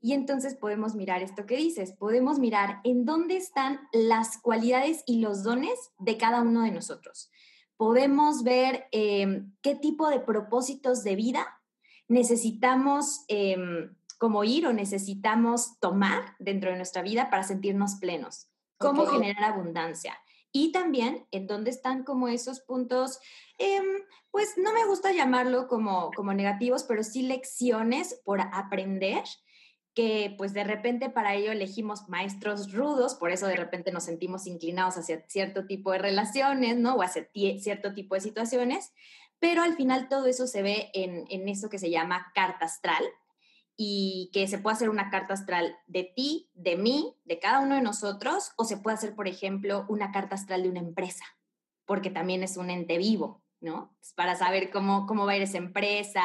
Y 0.01 0.13
entonces 0.13 0.55
podemos 0.55 0.95
mirar 0.95 1.21
esto 1.21 1.45
que 1.45 1.57
dices, 1.57 1.91
podemos 1.91 2.39
mirar 2.39 2.79
en 2.83 3.05
dónde 3.05 3.35
están 3.37 3.81
las 3.91 4.37
cualidades 4.37 5.03
y 5.05 5.19
los 5.19 5.43
dones 5.43 5.91
de 5.99 6.17
cada 6.17 6.41
uno 6.41 6.63
de 6.63 6.71
nosotros. 6.71 7.29
Podemos 7.77 8.43
ver 8.43 8.87
em, 8.91 9.53
qué 9.61 9.75
tipo 9.75 10.09
de 10.09 10.19
propósitos 10.19 11.03
de 11.03 11.15
vida 11.15 11.61
necesitamos 12.07 13.25
em, 13.27 13.95
como 14.17 14.43
ir 14.43 14.65
o 14.65 14.73
necesitamos 14.73 15.79
tomar 15.79 16.35
dentro 16.39 16.71
de 16.71 16.77
nuestra 16.77 17.01
vida 17.01 17.29
para 17.29 17.43
sentirnos 17.43 17.95
plenos 17.95 18.49
cómo 18.79 19.05
generar 19.05 19.43
abundancia. 19.43 20.17
Y 20.51 20.71
también 20.71 21.27
en 21.29 21.45
dónde 21.45 21.69
están 21.69 22.03
como 22.03 22.27
esos 22.27 22.61
puntos, 22.61 23.19
em, 23.59 23.85
pues 24.31 24.57
no 24.57 24.73
me 24.73 24.85
gusta 24.85 25.11
llamarlo 25.11 25.67
como, 25.67 26.11
como 26.15 26.33
negativos, 26.33 26.83
pero 26.83 27.03
sí 27.03 27.21
lecciones 27.21 28.21
por 28.25 28.41
aprender 28.41 29.23
que 29.93 30.33
pues 30.37 30.53
de 30.53 30.63
repente 30.63 31.09
para 31.09 31.35
ello 31.35 31.51
elegimos 31.51 32.07
maestros 32.09 32.71
rudos, 32.71 33.15
por 33.15 33.31
eso 33.31 33.47
de 33.47 33.55
repente 33.55 33.91
nos 33.91 34.05
sentimos 34.05 34.47
inclinados 34.47 34.97
hacia 34.97 35.25
cierto 35.27 35.65
tipo 35.65 35.91
de 35.91 35.97
relaciones, 35.97 36.77
¿no? 36.77 36.95
O 36.95 37.03
hacia 37.03 37.29
cierto 37.33 37.93
tipo 37.93 38.15
de 38.15 38.21
situaciones, 38.21 38.93
pero 39.39 39.61
al 39.61 39.75
final 39.75 40.07
todo 40.09 40.25
eso 40.27 40.47
se 40.47 40.61
ve 40.61 40.89
en, 40.93 41.25
en 41.29 41.47
eso 41.49 41.69
que 41.69 41.79
se 41.79 41.89
llama 41.89 42.31
carta 42.33 42.65
astral, 42.65 43.03
y 43.81 44.29
que 44.33 44.45
se 44.49 44.57
puede 44.57 44.75
hacer 44.75 44.89
una 44.89 45.09
carta 45.09 45.33
astral 45.33 45.73
de 45.87 46.03
ti, 46.03 46.49
de 46.53 46.75
mí, 46.75 47.15
de 47.23 47.39
cada 47.39 47.61
uno 47.61 47.75
de 47.75 47.81
nosotros, 47.81 48.51
o 48.57 48.65
se 48.65 48.75
puede 48.75 48.95
hacer, 48.95 49.15
por 49.15 49.29
ejemplo, 49.29 49.85
una 49.87 50.11
carta 50.11 50.35
astral 50.35 50.63
de 50.63 50.69
una 50.69 50.81
empresa, 50.81 51.23
porque 51.85 52.09
también 52.09 52.43
es 52.43 52.57
un 52.57 52.71
ente 52.71 52.97
vivo, 52.97 53.41
¿no? 53.61 53.95
Para 54.15 54.35
saber 54.35 54.69
cómo, 54.71 55.05
cómo 55.05 55.25
va 55.25 55.33
a 55.33 55.37
ir 55.37 55.43
esa 55.43 55.57
empresa, 55.57 56.23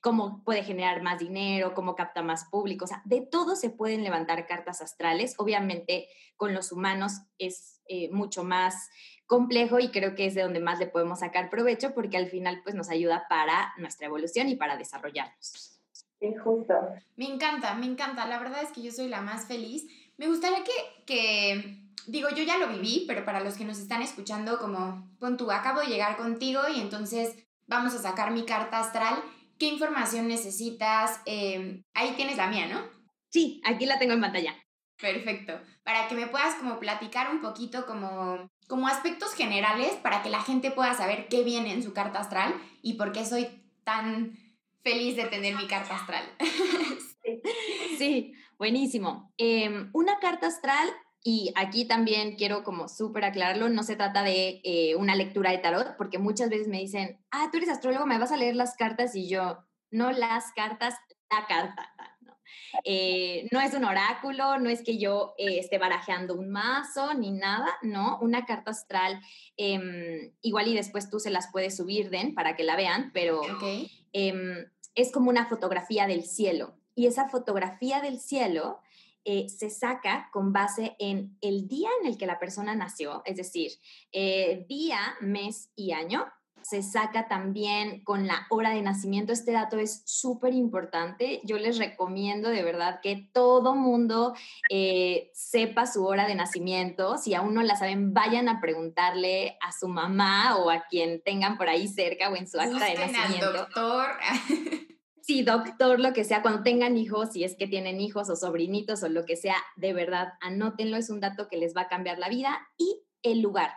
cómo 0.00 0.42
puede 0.44 0.62
generar 0.62 1.02
más 1.02 1.18
dinero, 1.18 1.74
cómo 1.74 1.94
capta 1.94 2.22
más 2.22 2.44
público, 2.46 2.84
o 2.84 2.88
sea, 2.88 3.02
de 3.04 3.20
todo 3.20 3.56
se 3.56 3.70
pueden 3.70 4.02
levantar 4.02 4.46
cartas 4.46 4.80
astrales. 4.80 5.34
Obviamente 5.38 6.08
con 6.36 6.54
los 6.54 6.72
humanos 6.72 7.22
es 7.38 7.80
eh, 7.86 8.10
mucho 8.12 8.44
más 8.44 8.88
complejo 9.26 9.78
y 9.78 9.90
creo 9.90 10.14
que 10.14 10.26
es 10.26 10.34
de 10.34 10.42
donde 10.42 10.60
más 10.60 10.78
le 10.78 10.86
podemos 10.86 11.20
sacar 11.20 11.50
provecho 11.50 11.94
porque 11.94 12.16
al 12.16 12.26
final 12.26 12.62
pues 12.62 12.74
nos 12.74 12.88
ayuda 12.88 13.26
para 13.28 13.72
nuestra 13.78 14.06
evolución 14.06 14.48
y 14.48 14.56
para 14.56 14.76
desarrollarnos. 14.76 15.80
Sí, 16.18 16.34
justo. 16.34 16.74
Me 17.16 17.26
encanta, 17.26 17.74
me 17.74 17.86
encanta. 17.86 18.26
La 18.26 18.38
verdad 18.38 18.62
es 18.62 18.72
que 18.72 18.82
yo 18.82 18.90
soy 18.90 19.08
la 19.08 19.22
más 19.22 19.46
feliz. 19.46 19.86
Me 20.18 20.28
gustaría 20.28 20.62
que, 20.64 21.04
que 21.06 21.89
digo, 22.06 22.28
yo 22.30 22.42
ya 22.42 22.58
lo 22.58 22.68
viví, 22.68 23.04
pero 23.06 23.24
para 23.24 23.40
los 23.40 23.54
que 23.54 23.64
nos 23.64 23.78
están 23.78 24.02
escuchando, 24.02 24.58
como, 24.58 25.08
pon 25.18 25.36
tú, 25.36 25.50
acabo 25.50 25.80
de 25.80 25.86
llegar 25.86 26.16
contigo 26.16 26.62
y 26.74 26.80
entonces 26.80 27.36
vamos 27.66 27.94
a 27.94 28.02
sacar 28.02 28.30
mi 28.32 28.44
carta 28.44 28.80
astral. 28.80 29.22
¿Qué 29.58 29.66
información 29.66 30.28
necesitas? 30.28 31.20
Em, 31.26 31.82
ahí 31.94 32.12
tienes 32.16 32.36
la 32.36 32.48
mía, 32.48 32.66
¿no? 32.66 32.82
Sí, 33.28 33.60
aquí 33.64 33.86
la 33.86 33.98
tengo 33.98 34.14
en 34.14 34.20
pantalla. 34.20 34.54
Perfecto. 35.00 35.60
Para 35.82 36.08
que 36.08 36.14
me 36.14 36.26
puedas 36.26 36.56
como 36.56 36.78
platicar 36.78 37.30
un 37.30 37.40
poquito 37.40 37.86
como, 37.86 38.50
como 38.68 38.88
aspectos 38.88 39.34
generales 39.34 39.92
para 40.02 40.22
que 40.22 40.30
la 40.30 40.42
gente 40.42 40.70
pueda 40.70 40.94
saber 40.94 41.28
qué 41.28 41.42
viene 41.42 41.72
en 41.72 41.82
su 41.82 41.92
carta 41.92 42.20
astral 42.20 42.54
y 42.82 42.94
por 42.94 43.12
qué 43.12 43.24
soy 43.24 43.48
tan 43.84 44.36
feliz 44.82 45.16
de 45.16 45.26
tener 45.26 45.54
mi 45.56 45.66
carta 45.66 45.96
astral. 45.96 46.24
sí, 47.98 48.32
buenísimo. 48.58 49.32
Em, 49.38 49.90
una 49.92 50.18
carta 50.18 50.46
astral 50.46 50.88
y 51.22 51.52
aquí 51.54 51.84
también 51.84 52.36
quiero 52.36 52.62
como 52.64 52.88
súper 52.88 53.24
aclararlo, 53.24 53.68
no 53.68 53.82
se 53.82 53.96
trata 53.96 54.22
de 54.22 54.60
eh, 54.64 54.96
una 54.96 55.14
lectura 55.14 55.50
de 55.50 55.58
tarot, 55.58 55.96
porque 55.98 56.18
muchas 56.18 56.48
veces 56.48 56.68
me 56.68 56.78
dicen, 56.78 57.22
ah, 57.30 57.48
tú 57.50 57.58
eres 57.58 57.68
astrólogo, 57.68 58.06
me 58.06 58.18
vas 58.18 58.32
a 58.32 58.38
leer 58.38 58.56
las 58.56 58.74
cartas 58.74 59.14
y 59.14 59.28
yo, 59.28 59.58
no 59.90 60.12
las 60.12 60.52
cartas, 60.52 60.94
la 61.30 61.46
carta. 61.46 61.94
No, 62.72 62.80
eh, 62.84 63.48
no 63.52 63.60
es 63.60 63.74
un 63.74 63.84
oráculo, 63.84 64.58
no 64.58 64.70
es 64.70 64.82
que 64.82 64.98
yo 64.98 65.34
eh, 65.38 65.58
esté 65.58 65.78
barajeando 65.78 66.34
un 66.34 66.50
mazo 66.50 67.14
ni 67.14 67.30
nada, 67.30 67.68
no, 67.82 68.18
una 68.20 68.44
carta 68.44 68.72
astral, 68.72 69.20
em, 69.56 70.32
igual 70.42 70.66
y 70.68 70.74
después 70.74 71.10
tú 71.10 71.20
se 71.20 71.30
las 71.30 71.50
puedes 71.52 71.76
subir, 71.76 72.10
Den, 72.10 72.34
para 72.34 72.56
que 72.56 72.64
la 72.64 72.76
vean, 72.76 73.12
pero 73.12 73.40
em, 74.12 74.66
es 74.94 75.12
como 75.12 75.30
una 75.30 75.46
fotografía 75.46 76.06
del 76.08 76.24
cielo. 76.24 76.74
Y 76.96 77.06
esa 77.06 77.28
fotografía 77.28 78.00
del 78.00 78.20
cielo 78.20 78.80
eh, 79.24 79.48
se 79.48 79.70
saca 79.70 80.28
con 80.32 80.52
base 80.52 80.96
en 80.98 81.36
el 81.40 81.68
día 81.68 81.88
en 82.00 82.06
el 82.06 82.16
que 82.16 82.26
la 82.26 82.38
persona 82.38 82.74
nació, 82.74 83.22
es 83.24 83.36
decir, 83.36 83.72
eh, 84.12 84.64
día, 84.68 85.00
mes 85.20 85.70
y 85.76 85.92
año. 85.92 86.26
Se 86.62 86.82
saca 86.82 87.26
también 87.26 88.04
con 88.04 88.26
la 88.26 88.46
hora 88.50 88.70
de 88.70 88.82
nacimiento. 88.82 89.32
Este 89.32 89.52
dato 89.52 89.78
es 89.78 90.02
súper 90.04 90.52
importante. 90.52 91.40
Yo 91.42 91.56
les 91.56 91.78
recomiendo 91.78 92.50
de 92.50 92.62
verdad 92.62 93.00
que 93.02 93.30
todo 93.32 93.74
mundo 93.74 94.34
eh, 94.68 95.30
sepa 95.32 95.86
su 95.86 96.04
hora 96.04 96.26
de 96.26 96.34
nacimiento. 96.34 97.16
Si 97.16 97.32
aún 97.32 97.54
no 97.54 97.62
la 97.62 97.76
saben, 97.76 98.12
vayan 98.12 98.46
a 98.50 98.60
preguntarle 98.60 99.56
a 99.62 99.72
su 99.72 99.88
mamá 99.88 100.58
o 100.58 100.70
a 100.70 100.84
quien 100.86 101.22
tengan 101.22 101.56
por 101.56 101.70
ahí 101.70 101.88
cerca 101.88 102.28
o 102.28 102.36
en 102.36 102.46
su 102.46 102.60
acta 102.60 102.84
de 102.84 102.94
nacimiento. 102.94 103.46
Al 103.46 103.56
doctor. 103.56 104.06
Sí, 105.22 105.42
doctor, 105.42 106.00
lo 106.00 106.12
que 106.12 106.24
sea, 106.24 106.42
cuando 106.42 106.62
tengan 106.62 106.96
hijos, 106.96 107.32
si 107.32 107.44
es 107.44 107.56
que 107.56 107.66
tienen 107.66 108.00
hijos 108.00 108.30
o 108.30 108.36
sobrinitos 108.36 109.02
o 109.02 109.08
lo 109.08 109.24
que 109.24 109.36
sea, 109.36 109.56
de 109.76 109.92
verdad, 109.92 110.34
anótenlo, 110.40 110.96
es 110.96 111.10
un 111.10 111.20
dato 111.20 111.48
que 111.48 111.56
les 111.56 111.76
va 111.76 111.82
a 111.82 111.88
cambiar 111.88 112.18
la 112.18 112.28
vida 112.28 112.68
y 112.78 113.02
el 113.22 113.40
lugar. 113.40 113.70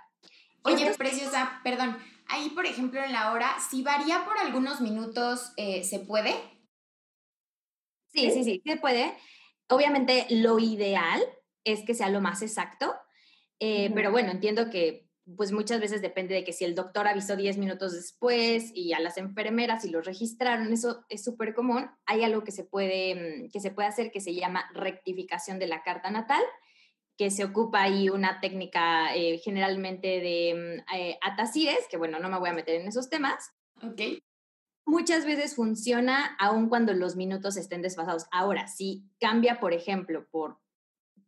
Oye, 0.64 0.90
preciosa, 0.98 1.60
perdón, 1.64 1.98
ahí 2.28 2.50
por 2.52 2.66
ejemplo 2.66 3.04
en 3.04 3.12
la 3.12 3.34
hora, 3.34 3.56
si 3.70 3.84
varía 3.84 4.24
por 4.26 4.38
algunos 4.38 4.80
minutos, 4.80 5.52
eh, 5.58 5.84
¿se 5.84 6.00
puede? 6.00 6.34
Sí, 8.14 8.32
sí, 8.32 8.44
sí, 8.44 8.62
se 8.66 8.78
puede. 8.78 9.14
Obviamente 9.68 10.26
lo 10.30 10.60
ideal 10.60 11.22
es 11.66 11.84
que 11.84 11.94
sea 11.94 12.10
lo 12.10 12.22
más 12.22 12.42
exacto, 12.42 12.94
eh, 13.60 13.92
pero 13.94 14.12
bueno, 14.12 14.32
entiendo 14.32 14.70
que 14.70 15.10
pues 15.38 15.51
muchas 15.51 15.80
veces 15.80 16.01
depende 16.01 16.36
de 16.36 16.44
que 16.44 16.51
si 16.51 16.65
el 16.65 16.75
doctor 16.75 17.08
avisó 17.08 17.36
10 17.36 17.58
minutos 17.58 17.94
después 17.94 18.72
y 18.74 18.94
a 18.94 19.00
las 19.00 19.18
enfermeras 19.18 19.86
y 19.86 19.89
los 19.89 20.06
registraron, 20.06 20.74
eso 20.74 21.06
es 21.10 21.24
súper 21.24 21.53
común. 21.53 21.89
Hay 22.06 22.24
algo 22.24 22.44
que 22.44 22.51
se, 22.51 22.65
puede, 22.65 23.46
mm, 23.46 23.51
que 23.51 23.60
se 23.62 23.72
puede 23.72 23.88
hacer 23.88 24.12
que 24.12 24.20
se 24.20 24.36
llama 24.36 24.70
rectificación 24.74 25.60
de 25.60 25.68
la 25.68 25.82
carta 25.82 26.12
natal, 26.12 26.44
que 27.18 27.32
se 27.32 27.46
ocupa 27.46 27.84
ahí 27.84 28.10
una 28.10 28.42
técnica 28.42 29.15
eh, 29.15 29.39
generalmente 29.44 30.20
de 30.20 30.84
mm, 30.84 30.96
eh, 30.96 31.18
atacires, 31.22 31.88
que 31.89 31.98
bueno, 31.98 32.20
no 32.20 32.30
me 32.30 32.39
voy 32.39 32.50
a 32.50 32.53
meter 32.53 32.82
en 32.82 32.88
esos 32.88 33.10
temas. 33.10 33.51
Ok. 33.82 34.01
Muchas 34.86 35.25
veces 35.25 35.56
funciona 35.56 36.36
aun 36.38 36.68
cuando 36.68 36.94
los 36.94 37.15
minutos 37.15 37.56
estén 37.56 37.82
desfasados. 37.82 38.25
Ahora, 38.32 38.68
si 38.68 39.06
cambia, 39.22 39.62
por 39.62 39.72
ejemplo, 39.72 40.27
por 40.30 40.60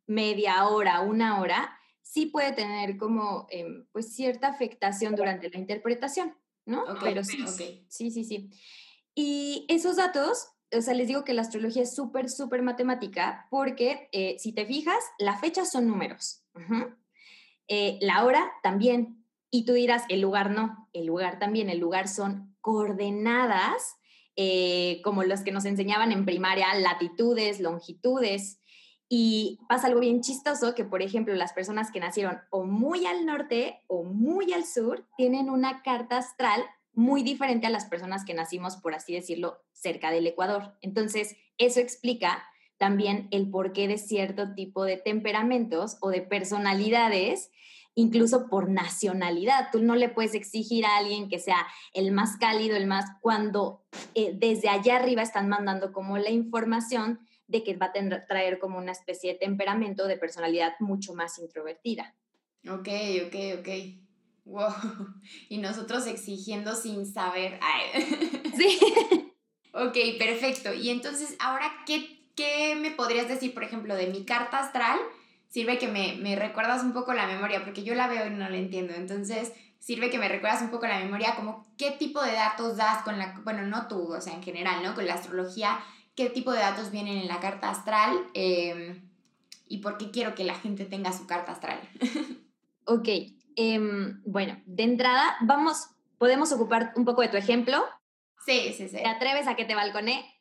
media 0.05 0.67
hora, 0.67 0.99
una 0.99 1.39
hora, 1.39 1.79
sí 2.15 2.27
puede 2.27 2.53
tener 2.53 2.95
como 2.95 3.45
em, 3.49 3.85
pues 3.91 4.15
cierta 4.15 4.47
afectación 4.47 5.17
durante 5.17 5.49
la 5.49 5.59
interpretación, 5.59 6.33
¿no? 6.65 6.85
Pero 7.01 7.25
sí, 7.25 7.43
sí, 7.89 8.09
sí, 8.09 8.23
sí. 8.23 8.49
Y 9.13 9.65
esos 9.67 9.97
datos, 9.97 10.47
o 10.71 10.79
sea, 10.79 10.93
les 10.93 11.09
digo 11.09 11.25
que 11.25 11.33
la 11.33 11.41
astrología 11.41 11.83
es 11.83 11.93
súper, 11.93 12.29
súper 12.29 12.61
matemática 12.61 13.47
porque 13.51 14.07
eh, 14.13 14.37
si 14.39 14.53
te 14.53 14.65
fijas, 14.65 15.03
la 15.19 15.37
fecha 15.37 15.65
son 15.65 15.89
números, 15.89 16.45
eh, 17.67 17.99
la 17.99 18.23
hora 18.23 18.49
también, 18.63 19.25
y 19.51 19.65
tú 19.65 19.73
dirás, 19.73 20.03
el 20.07 20.21
lugar 20.21 20.51
no, 20.51 20.87
el 20.93 21.07
lugar 21.07 21.37
también, 21.37 21.69
el 21.69 21.79
lugar 21.79 22.07
son 22.07 22.55
coordenadas, 22.61 23.97
eh, 24.37 25.01
como 25.03 25.25
los 25.25 25.41
que 25.41 25.51
nos 25.51 25.65
enseñaban 25.65 26.13
en 26.13 26.23
primaria, 26.23 26.73
latitudes, 26.75 27.59
longitudes, 27.59 28.61
y 29.07 29.59
pasa 29.69 29.87
algo 29.87 29.99
bien 29.99 30.21
chistoso 30.21 30.73
que, 30.73 30.83
por 30.83 31.01
ejemplo, 31.01 31.33
las 31.35 31.53
personas 31.53 31.91
que 31.91 31.99
nacieron 31.99 32.39
o 32.49 32.63
muy 32.63 33.05
al 33.05 33.25
norte 33.25 33.83
o 33.87 34.03
muy 34.03 34.53
al 34.53 34.65
sur 34.65 35.05
tienen 35.15 35.49
una 35.49 35.83
carta 35.83 36.17
astral 36.17 36.63
muy 36.93 37.23
diferente 37.23 37.67
a 37.67 37.69
las 37.69 37.85
personas 37.85 38.25
que 38.25 38.33
nacimos, 38.33 38.77
por 38.77 38.95
así 38.95 39.13
decirlo, 39.13 39.59
cerca 39.73 40.11
del 40.11 40.25
Ecuador. 40.25 40.75
Entonces, 40.81 41.35
eso 41.57 41.79
explica 41.79 42.43
también 42.77 43.27
el 43.31 43.49
porqué 43.49 43.87
de 43.87 43.97
cierto 43.97 44.53
tipo 44.55 44.83
de 44.83 44.97
temperamentos 44.97 45.97
o 46.01 46.09
de 46.09 46.21
personalidades, 46.21 47.51
incluso 47.93 48.47
por 48.49 48.69
nacionalidad. 48.69 49.69
Tú 49.71 49.81
no 49.81 49.95
le 49.95 50.09
puedes 50.09 50.33
exigir 50.33 50.85
a 50.85 50.97
alguien 50.97 51.29
que 51.29 51.39
sea 51.39 51.67
el 51.93 52.11
más 52.11 52.37
cálido, 52.37 52.75
el 52.75 52.87
más, 52.87 53.05
cuando 53.21 53.83
eh, 54.15 54.33
desde 54.33 54.69
allá 54.69 54.97
arriba 54.97 55.21
están 55.21 55.47
mandando 55.47 55.93
como 55.93 56.17
la 56.17 56.31
información 56.31 57.19
de 57.47 57.63
que 57.63 57.75
va 57.75 57.87
a 57.87 58.25
traer 58.27 58.59
como 58.59 58.77
una 58.77 58.91
especie 58.91 59.33
de 59.33 59.39
temperamento, 59.39 60.07
de 60.07 60.17
personalidad 60.17 60.73
mucho 60.79 61.13
más 61.13 61.37
introvertida. 61.39 62.15
Ok, 62.67 62.87
ok, 63.27 63.59
ok. 63.59 63.69
Wow. 64.45 64.69
Y 65.49 65.57
nosotros 65.57 66.07
exigiendo 66.07 66.75
sin 66.75 67.05
saber. 67.05 67.59
Sí. 68.55 68.79
ok, 69.73 69.97
perfecto. 70.17 70.73
Y 70.73 70.89
entonces, 70.89 71.35
ahora, 71.39 71.69
¿qué, 71.85 72.29
¿qué 72.35 72.75
me 72.75 72.91
podrías 72.91 73.27
decir, 73.27 73.53
por 73.53 73.65
ejemplo, 73.65 73.95
de 73.95 74.07
mi 74.07 74.23
carta 74.23 74.59
astral? 74.59 74.97
Sirve 75.49 75.77
que 75.77 75.89
me, 75.89 76.15
me 76.15 76.37
recuerdas 76.37 76.81
un 76.83 76.93
poco 76.93 77.13
la 77.13 77.27
memoria, 77.27 77.65
porque 77.65 77.83
yo 77.83 77.95
la 77.95 78.07
veo 78.07 78.27
y 78.27 78.29
no 78.29 78.47
la 78.47 78.57
entiendo. 78.57 78.93
Entonces, 78.93 79.51
sirve 79.79 80.09
que 80.09 80.17
me 80.17 80.29
recuerdas 80.29 80.61
un 80.61 80.71
poco 80.71 80.87
la 80.87 80.99
memoria, 80.99 81.35
como 81.35 81.67
qué 81.77 81.91
tipo 81.91 82.23
de 82.23 82.31
datos 82.31 82.77
das 82.77 83.03
con 83.03 83.19
la, 83.19 83.39
bueno, 83.43 83.63
no 83.63 83.87
tú, 83.87 84.13
o 84.13 84.21
sea, 84.21 84.33
en 84.33 84.41
general, 84.41 84.81
¿no? 84.81 84.95
Con 84.95 85.05
la 85.05 85.13
astrología, 85.15 85.79
qué 86.15 86.29
tipo 86.29 86.51
de 86.51 86.59
datos 86.59 86.91
vienen 86.91 87.17
en 87.17 87.27
la 87.27 87.39
carta 87.39 87.69
astral 87.69 88.17
em, 88.33 89.09
y 89.67 89.79
por 89.79 89.97
qué 89.97 90.11
quiero 90.11 90.35
que 90.35 90.43
la 90.43 90.55
gente 90.55 90.85
tenga 90.85 91.11
su 91.11 91.27
carta 91.27 91.51
astral. 91.51 91.79
ok, 92.85 93.07
em, 93.55 94.21
bueno, 94.25 94.61
de 94.65 94.83
entrada, 94.83 95.37
vamos, 95.41 95.89
podemos 96.17 96.51
ocupar 96.51 96.93
un 96.95 97.05
poco 97.05 97.21
de 97.21 97.29
tu 97.29 97.37
ejemplo. 97.37 97.83
Sí, 98.45 98.73
sí, 98.77 98.87
sí. 98.87 98.97
¿Te 98.97 99.07
atreves 99.07 99.47
a 99.47 99.55
que 99.55 99.65
te 99.65 99.75
balcone? 99.75 100.31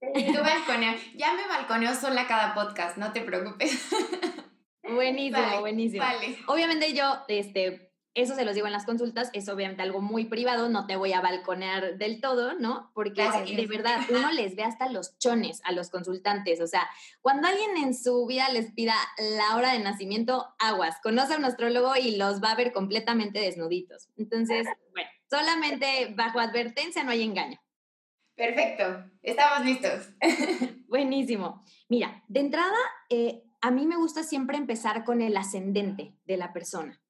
Tu 0.00 0.08
balconeo. 0.42 0.94
Ya 1.14 1.32
me 1.34 1.46
balconeo 1.46 1.94
sola 1.94 2.26
cada 2.26 2.54
podcast, 2.54 2.96
no 2.96 3.12
te 3.12 3.22
preocupes. 3.22 3.88
Buenísimo, 4.82 5.60
buenísimo. 5.60 6.02
Vale. 6.02 6.38
Obviamente 6.48 6.92
yo, 6.92 7.22
este, 7.28 7.91
eso 8.14 8.34
se 8.34 8.44
los 8.44 8.54
digo 8.54 8.66
en 8.66 8.72
las 8.72 8.84
consultas, 8.84 9.30
es 9.32 9.48
obviamente 9.48 9.82
algo 9.82 10.00
muy 10.00 10.26
privado, 10.26 10.68
no 10.68 10.86
te 10.86 10.96
voy 10.96 11.12
a 11.12 11.20
balconear 11.20 11.96
del 11.96 12.20
todo, 12.20 12.54
¿no? 12.54 12.90
Porque 12.94 13.22
de 13.22 13.66
verdad 13.66 14.00
uno 14.10 14.30
les 14.32 14.54
ve 14.54 14.64
hasta 14.64 14.88
los 14.88 15.18
chones 15.18 15.62
a 15.64 15.72
los 15.72 15.88
consultantes, 15.88 16.60
o 16.60 16.66
sea, 16.66 16.88
cuando 17.22 17.48
alguien 17.48 17.76
en 17.78 17.94
su 17.94 18.26
vida 18.26 18.48
les 18.50 18.72
pida 18.72 18.94
la 19.18 19.56
hora 19.56 19.72
de 19.72 19.78
nacimiento, 19.78 20.54
aguas, 20.58 20.96
conoce 21.02 21.34
a 21.34 21.38
un 21.38 21.44
astrólogo 21.46 21.96
y 21.96 22.16
los 22.16 22.42
va 22.42 22.52
a 22.52 22.56
ver 22.56 22.72
completamente 22.72 23.40
desnuditos. 23.40 24.08
Entonces, 24.16 24.66
bueno, 24.92 25.08
solamente 25.30 26.12
bajo 26.14 26.38
advertencia 26.38 27.04
no 27.04 27.12
hay 27.12 27.22
engaño. 27.22 27.58
Perfecto, 28.34 29.04
estamos 29.22 29.64
listos. 29.64 30.08
Buenísimo. 30.88 31.64
Mira, 31.88 32.22
de 32.28 32.40
entrada, 32.40 32.76
eh, 33.08 33.42
a 33.60 33.70
mí 33.70 33.86
me 33.86 33.96
gusta 33.96 34.22
siempre 34.22 34.56
empezar 34.56 35.04
con 35.04 35.22
el 35.22 35.36
ascendente 35.36 36.14
de 36.24 36.36
la 36.36 36.52
persona. 36.52 37.00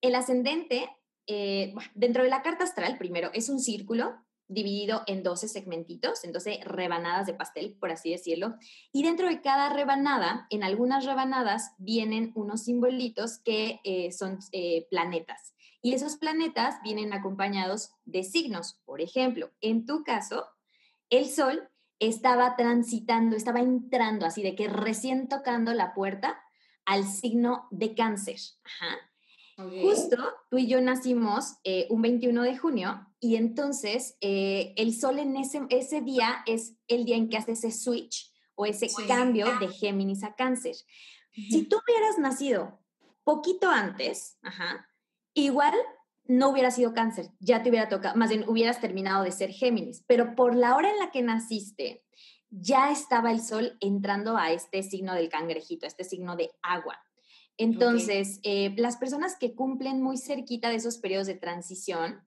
El 0.00 0.14
ascendente 0.14 0.88
eh, 1.26 1.74
dentro 1.94 2.24
de 2.24 2.30
la 2.30 2.42
carta 2.42 2.64
astral, 2.64 2.98
primero, 2.98 3.30
es 3.34 3.48
un 3.48 3.60
círculo 3.60 4.16
dividido 4.48 5.02
en 5.06 5.22
12 5.22 5.46
segmentitos, 5.46 6.24
en 6.24 6.32
12 6.32 6.60
rebanadas 6.64 7.26
de 7.26 7.34
pastel, 7.34 7.76
por 7.78 7.92
así 7.92 8.10
decirlo. 8.10 8.56
Y 8.92 9.04
dentro 9.04 9.28
de 9.28 9.40
cada 9.40 9.72
rebanada, 9.72 10.48
en 10.50 10.64
algunas 10.64 11.04
rebanadas, 11.04 11.70
vienen 11.78 12.32
unos 12.34 12.64
simbolitos 12.64 13.38
que 13.38 13.78
eh, 13.84 14.10
son 14.10 14.40
eh, 14.50 14.88
planetas. 14.90 15.54
Y 15.82 15.94
esos 15.94 16.16
planetas 16.16 16.82
vienen 16.82 17.12
acompañados 17.12 17.92
de 18.04 18.24
signos. 18.24 18.80
Por 18.84 19.00
ejemplo, 19.00 19.50
en 19.60 19.86
tu 19.86 20.02
caso, 20.02 20.46
el 21.10 21.28
Sol 21.28 21.68
estaba 22.00 22.56
transitando, 22.56 23.36
estaba 23.36 23.60
entrando 23.60 24.26
así 24.26 24.42
de 24.42 24.56
que 24.56 24.66
recién 24.66 25.28
tocando 25.28 25.72
la 25.74 25.94
puerta 25.94 26.42
al 26.86 27.04
signo 27.04 27.68
de 27.70 27.94
cáncer. 27.94 28.38
Justo 29.82 30.16
tú 30.50 30.58
y 30.58 30.66
yo 30.66 30.80
nacimos 30.80 31.56
eh, 31.64 31.86
un 31.90 32.02
21 32.02 32.42
de 32.42 32.56
junio 32.56 33.06
y 33.20 33.36
entonces 33.36 34.16
eh, 34.20 34.72
el 34.76 34.94
sol 34.94 35.18
en 35.18 35.36
ese, 35.36 35.62
ese 35.70 36.00
día 36.00 36.42
es 36.46 36.76
el 36.88 37.04
día 37.04 37.16
en 37.16 37.28
que 37.28 37.36
hace 37.36 37.52
ese 37.52 37.70
switch 37.70 38.32
o 38.54 38.66
ese 38.66 38.88
cambio 39.06 39.46
de 39.58 39.68
Géminis 39.68 40.22
a 40.24 40.34
cáncer. 40.34 40.76
Si 41.32 41.64
tú 41.64 41.76
hubieras 41.76 42.18
nacido 42.18 42.80
poquito 43.24 43.68
antes, 43.68 44.38
igual 45.34 45.74
no 46.24 46.50
hubiera 46.50 46.70
sido 46.70 46.92
cáncer, 46.92 47.30
ya 47.38 47.62
te 47.62 47.70
hubiera 47.70 47.88
tocado, 47.88 48.16
más 48.16 48.30
bien 48.30 48.48
hubieras 48.48 48.80
terminado 48.80 49.24
de 49.24 49.32
ser 49.32 49.50
Géminis, 49.50 50.04
pero 50.06 50.34
por 50.34 50.54
la 50.54 50.76
hora 50.76 50.90
en 50.90 50.98
la 50.98 51.10
que 51.10 51.22
naciste, 51.22 52.04
ya 52.50 52.90
estaba 52.90 53.30
el 53.30 53.40
sol 53.40 53.76
entrando 53.80 54.36
a 54.36 54.50
este 54.50 54.82
signo 54.82 55.14
del 55.14 55.28
cangrejito, 55.28 55.86
a 55.86 55.88
este 55.88 56.04
signo 56.04 56.36
de 56.36 56.50
agua. 56.62 57.00
Entonces, 57.60 58.40
eh, 58.42 58.74
las 58.78 58.96
personas 58.96 59.36
que 59.36 59.54
cumplen 59.54 60.00
muy 60.00 60.16
cerquita 60.16 60.70
de 60.70 60.76
esos 60.76 60.96
periodos 60.96 61.26
de 61.26 61.34
transición, 61.34 62.26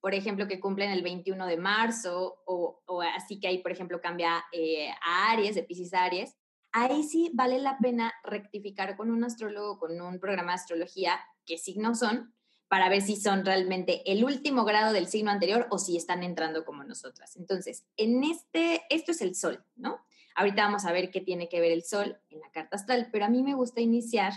por 0.00 0.12
ejemplo, 0.12 0.48
que 0.48 0.58
cumplen 0.58 0.90
el 0.90 1.02
21 1.02 1.46
de 1.46 1.56
marzo, 1.56 2.42
o, 2.46 2.82
así 3.14 3.38
que 3.38 3.46
ahí, 3.46 3.58
por 3.58 3.70
ejemplo, 3.70 4.00
cambia 4.00 4.44
eh, 4.50 4.90
a 5.06 5.30
Aries, 5.30 5.54
de 5.54 5.62
Pisces 5.62 5.94
Aries, 5.94 6.36
ahí 6.72 7.04
sí 7.04 7.30
vale 7.32 7.60
la 7.60 7.78
pena 7.78 8.12
rectificar 8.24 8.96
con 8.96 9.12
un 9.12 9.22
astrólogo, 9.22 9.78
con 9.78 10.00
un 10.00 10.18
programa 10.18 10.50
de 10.50 10.56
astrología, 10.56 11.20
qué 11.46 11.56
signos 11.56 12.00
son, 12.00 12.34
para 12.66 12.88
ver 12.88 13.02
si 13.02 13.14
son 13.14 13.44
realmente 13.44 14.02
el 14.10 14.24
último 14.24 14.64
grado 14.64 14.92
del 14.92 15.06
signo 15.06 15.30
anterior 15.30 15.68
o 15.70 15.78
si 15.78 15.96
están 15.96 16.24
entrando 16.24 16.64
como 16.64 16.82
nosotras. 16.82 17.36
Entonces, 17.36 17.84
en 17.96 18.24
este, 18.24 18.82
esto 18.90 19.12
es 19.12 19.20
el 19.20 19.36
sol, 19.36 19.64
¿no? 19.76 20.00
Ahorita 20.34 20.64
vamos 20.64 20.84
a 20.84 20.92
ver 20.92 21.10
qué 21.10 21.20
tiene 21.20 21.48
que 21.48 21.60
ver 21.60 21.72
el 21.72 21.82
sol 21.82 22.18
en 22.30 22.40
la 22.40 22.50
carta 22.50 22.76
astral, 22.76 23.08
pero 23.12 23.24
a 23.24 23.28
mí 23.28 23.42
me 23.42 23.54
gusta 23.54 23.80
iniciar 23.80 24.32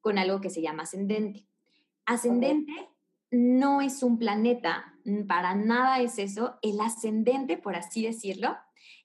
con 0.00 0.18
algo 0.18 0.40
que 0.40 0.50
se 0.50 0.62
llama 0.62 0.84
ascendente. 0.84 1.46
Ascendente 2.06 2.90
no 3.30 3.80
es 3.80 4.02
un 4.02 4.18
planeta, 4.18 4.94
para 5.26 5.54
nada 5.54 6.00
es 6.00 6.18
eso. 6.18 6.58
El 6.62 6.80
ascendente, 6.80 7.56
por 7.56 7.76
así 7.76 8.04
decirlo, 8.04 8.56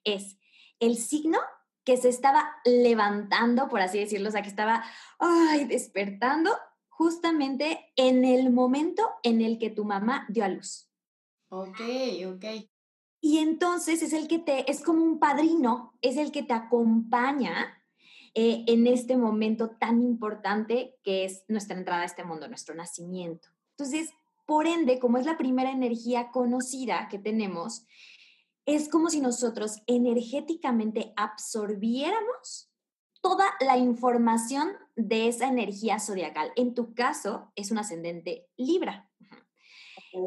es 0.04 0.38
el 0.78 0.96
signo 0.96 1.38
que 1.84 1.96
se 1.96 2.08
estaba 2.08 2.56
levantando, 2.64 3.68
por 3.68 3.80
así 3.80 3.98
decirlo, 3.98 4.28
o 4.28 4.32
sea, 4.32 4.42
que 4.42 4.48
estaba 4.48 4.84
ay, 5.18 5.64
despertando 5.64 6.50
justamente 6.88 7.92
en 7.96 8.24
el 8.24 8.50
momento 8.50 9.02
en 9.22 9.40
el 9.40 9.58
que 9.58 9.70
tu 9.70 9.84
mamá 9.84 10.26
dio 10.28 10.44
a 10.44 10.48
luz. 10.48 10.90
Ok, 11.48 11.80
ok. 12.26 12.44
Y 13.20 13.38
entonces 13.38 14.02
es 14.02 14.12
el 14.12 14.28
que 14.28 14.38
te, 14.38 14.70
es 14.70 14.80
como 14.80 15.04
un 15.04 15.18
padrino, 15.18 15.94
es 16.00 16.16
el 16.16 16.32
que 16.32 16.42
te 16.42 16.54
acompaña 16.54 17.76
eh, 18.34 18.64
en 18.66 18.86
este 18.86 19.16
momento 19.16 19.70
tan 19.70 20.00
importante 20.00 20.98
que 21.02 21.24
es 21.24 21.44
nuestra 21.48 21.76
entrada 21.76 22.02
a 22.02 22.06
este 22.06 22.24
mundo, 22.24 22.48
nuestro 22.48 22.74
nacimiento. 22.74 23.48
Entonces, 23.72 24.10
por 24.46 24.66
ende, 24.66 24.98
como 24.98 25.18
es 25.18 25.26
la 25.26 25.36
primera 25.36 25.70
energía 25.70 26.30
conocida 26.30 27.08
que 27.08 27.18
tenemos, 27.18 27.86
es 28.66 28.88
como 28.88 29.10
si 29.10 29.20
nosotros 29.20 29.82
energéticamente 29.86 31.12
absorbiéramos 31.16 32.70
toda 33.20 33.44
la 33.60 33.76
información 33.76 34.70
de 34.96 35.28
esa 35.28 35.48
energía 35.48 35.98
zodiacal. 35.98 36.52
En 36.56 36.74
tu 36.74 36.94
caso, 36.94 37.52
es 37.54 37.70
un 37.70 37.78
ascendente 37.78 38.48
Libra. 38.56 39.10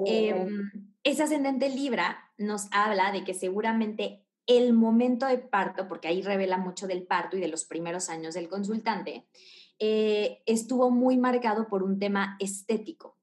Em, 0.05 0.92
ese 1.03 1.23
ascendente 1.23 1.69
Libra 1.69 2.31
nos 2.37 2.67
habla 2.71 3.11
de 3.11 3.23
que 3.23 3.33
seguramente 3.33 4.25
el 4.45 4.73
momento 4.73 5.25
de 5.25 5.37
parto, 5.37 5.87
porque 5.87 6.07
ahí 6.07 6.21
revela 6.21 6.57
mucho 6.57 6.87
del 6.87 7.03
parto 7.03 7.37
y 7.37 7.41
de 7.41 7.47
los 7.47 7.65
primeros 7.65 8.09
años 8.09 8.33
del 8.33 8.49
consultante, 8.49 9.27
eh, 9.79 10.41
estuvo 10.45 10.91
muy 10.91 11.17
marcado 11.17 11.67
por 11.67 11.83
un 11.83 11.99
tema 11.99 12.37
estético. 12.39 13.17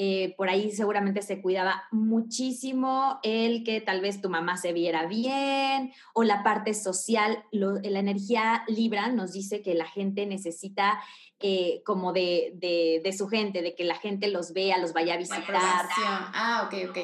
Eh, 0.00 0.34
por 0.36 0.48
ahí 0.48 0.70
seguramente 0.70 1.22
se 1.22 1.42
cuidaba 1.42 1.82
muchísimo 1.90 3.18
el 3.24 3.64
que 3.64 3.80
tal 3.80 4.00
vez 4.00 4.20
tu 4.20 4.30
mamá 4.30 4.56
se 4.56 4.72
viera 4.72 5.06
bien 5.06 5.92
o 6.14 6.22
la 6.22 6.44
parte 6.44 6.72
social. 6.72 7.44
la 7.50 7.98
energía 7.98 8.62
Libra 8.68 9.08
nos 9.08 9.32
dice 9.32 9.60
que 9.60 9.74
la 9.74 9.86
gente 9.86 10.24
necesita 10.24 11.00
eh, 11.40 11.82
como 11.84 12.12
de, 12.12 12.52
de, 12.54 13.12
su 13.12 13.28
gente, 13.28 13.62
de 13.62 13.74
que 13.74 13.84
la 13.84 13.96
gente 13.96 14.28
los 14.28 14.52
vea, 14.52 14.78
los 14.78 14.92
vaya 14.92 15.14
a 15.14 15.18
visitar. 15.18 15.86
Ah, 15.96 16.66
ok, 16.66 16.90
ok. 16.90 16.98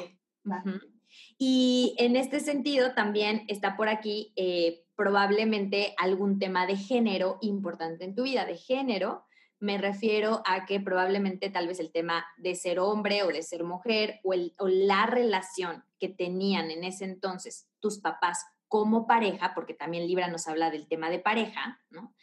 Y 1.37 1.95
en 1.97 2.15
este 2.15 2.39
sentido 2.39 2.93
también 2.93 3.45
está 3.47 3.75
por 3.75 3.89
aquí 3.89 4.33
eh, 4.35 4.83
probablemente 4.95 5.93
algún 5.97 6.39
tema 6.39 6.65
de 6.65 6.77
género 6.77 7.37
importante 7.41 8.05
en 8.05 8.15
tu 8.15 8.23
vida, 8.23 8.45
de 8.45 8.57
género 8.57 9.25
me 9.59 9.77
refiero 9.77 10.41
a 10.45 10.65
que 10.65 10.79
probablemente 10.79 11.49
tal 11.49 11.67
vez 11.67 11.79
el 11.79 11.91
tema 11.91 12.25
de 12.37 12.55
ser 12.55 12.79
hombre 12.79 13.23
o 13.23 13.27
de 13.27 13.41
ser 13.41 13.63
mujer 13.63 14.19
o, 14.23 14.33
el, 14.33 14.53
o 14.59 14.67
la 14.67 15.05
relación 15.05 15.83
que 15.97 16.09
tenían 16.09 16.71
en 16.71 16.83
ese 16.83 17.05
entonces 17.05 17.67
tus 17.79 17.99
papás 17.99 18.45
como 18.67 19.07
pareja, 19.07 19.53
porque 19.55 19.73
también 19.73 20.07
Libra 20.07 20.27
nos 20.27 20.47
habla 20.47 20.69
del 20.71 20.87
tema 20.87 21.09
de 21.09 21.19
pareja, 21.19 21.81
¿no? 21.89 22.13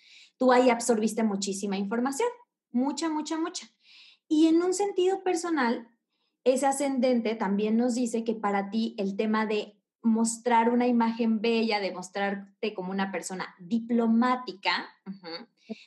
Tú 0.42 0.50
ahí 0.50 0.70
absorbiste 0.70 1.22
muchísima 1.22 1.76
información, 1.76 2.28
mucha, 2.72 3.08
mucha, 3.08 3.38
mucha. 3.38 3.68
Y 4.26 4.48
en 4.48 4.60
un 4.60 4.74
sentido 4.74 5.22
personal, 5.22 5.86
ese 6.42 6.66
ascendente 6.66 7.36
también 7.36 7.76
nos 7.76 7.94
dice 7.94 8.24
que 8.24 8.34
para 8.34 8.68
ti 8.68 8.96
el 8.98 9.14
tema 9.16 9.46
de 9.46 9.78
mostrar 10.02 10.70
una 10.70 10.88
imagen 10.88 11.40
bella, 11.40 11.78
de 11.78 11.92
mostrarte 11.92 12.74
como 12.74 12.90
una 12.90 13.12
persona 13.12 13.54
diplomática, 13.60 14.92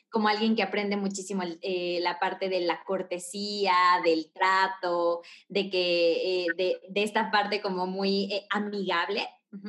como 0.09 0.29
alguien 0.29 0.55
que 0.55 0.63
aprende 0.63 0.95
muchísimo 0.95 1.43
eh, 1.61 1.99
la 2.01 2.17
parte 2.17 2.47
de 2.47 2.61
la 2.61 2.81
cortesía, 2.85 3.73
del 4.05 4.31
trato, 4.31 5.21
de 5.49 5.69
que 5.69 6.45
eh, 6.45 6.47
de, 6.55 7.03
esta 7.03 7.29
parte 7.29 7.61
como 7.61 7.87
muy 7.87 8.31
eh, 8.31 8.47
amigable, 8.51 9.27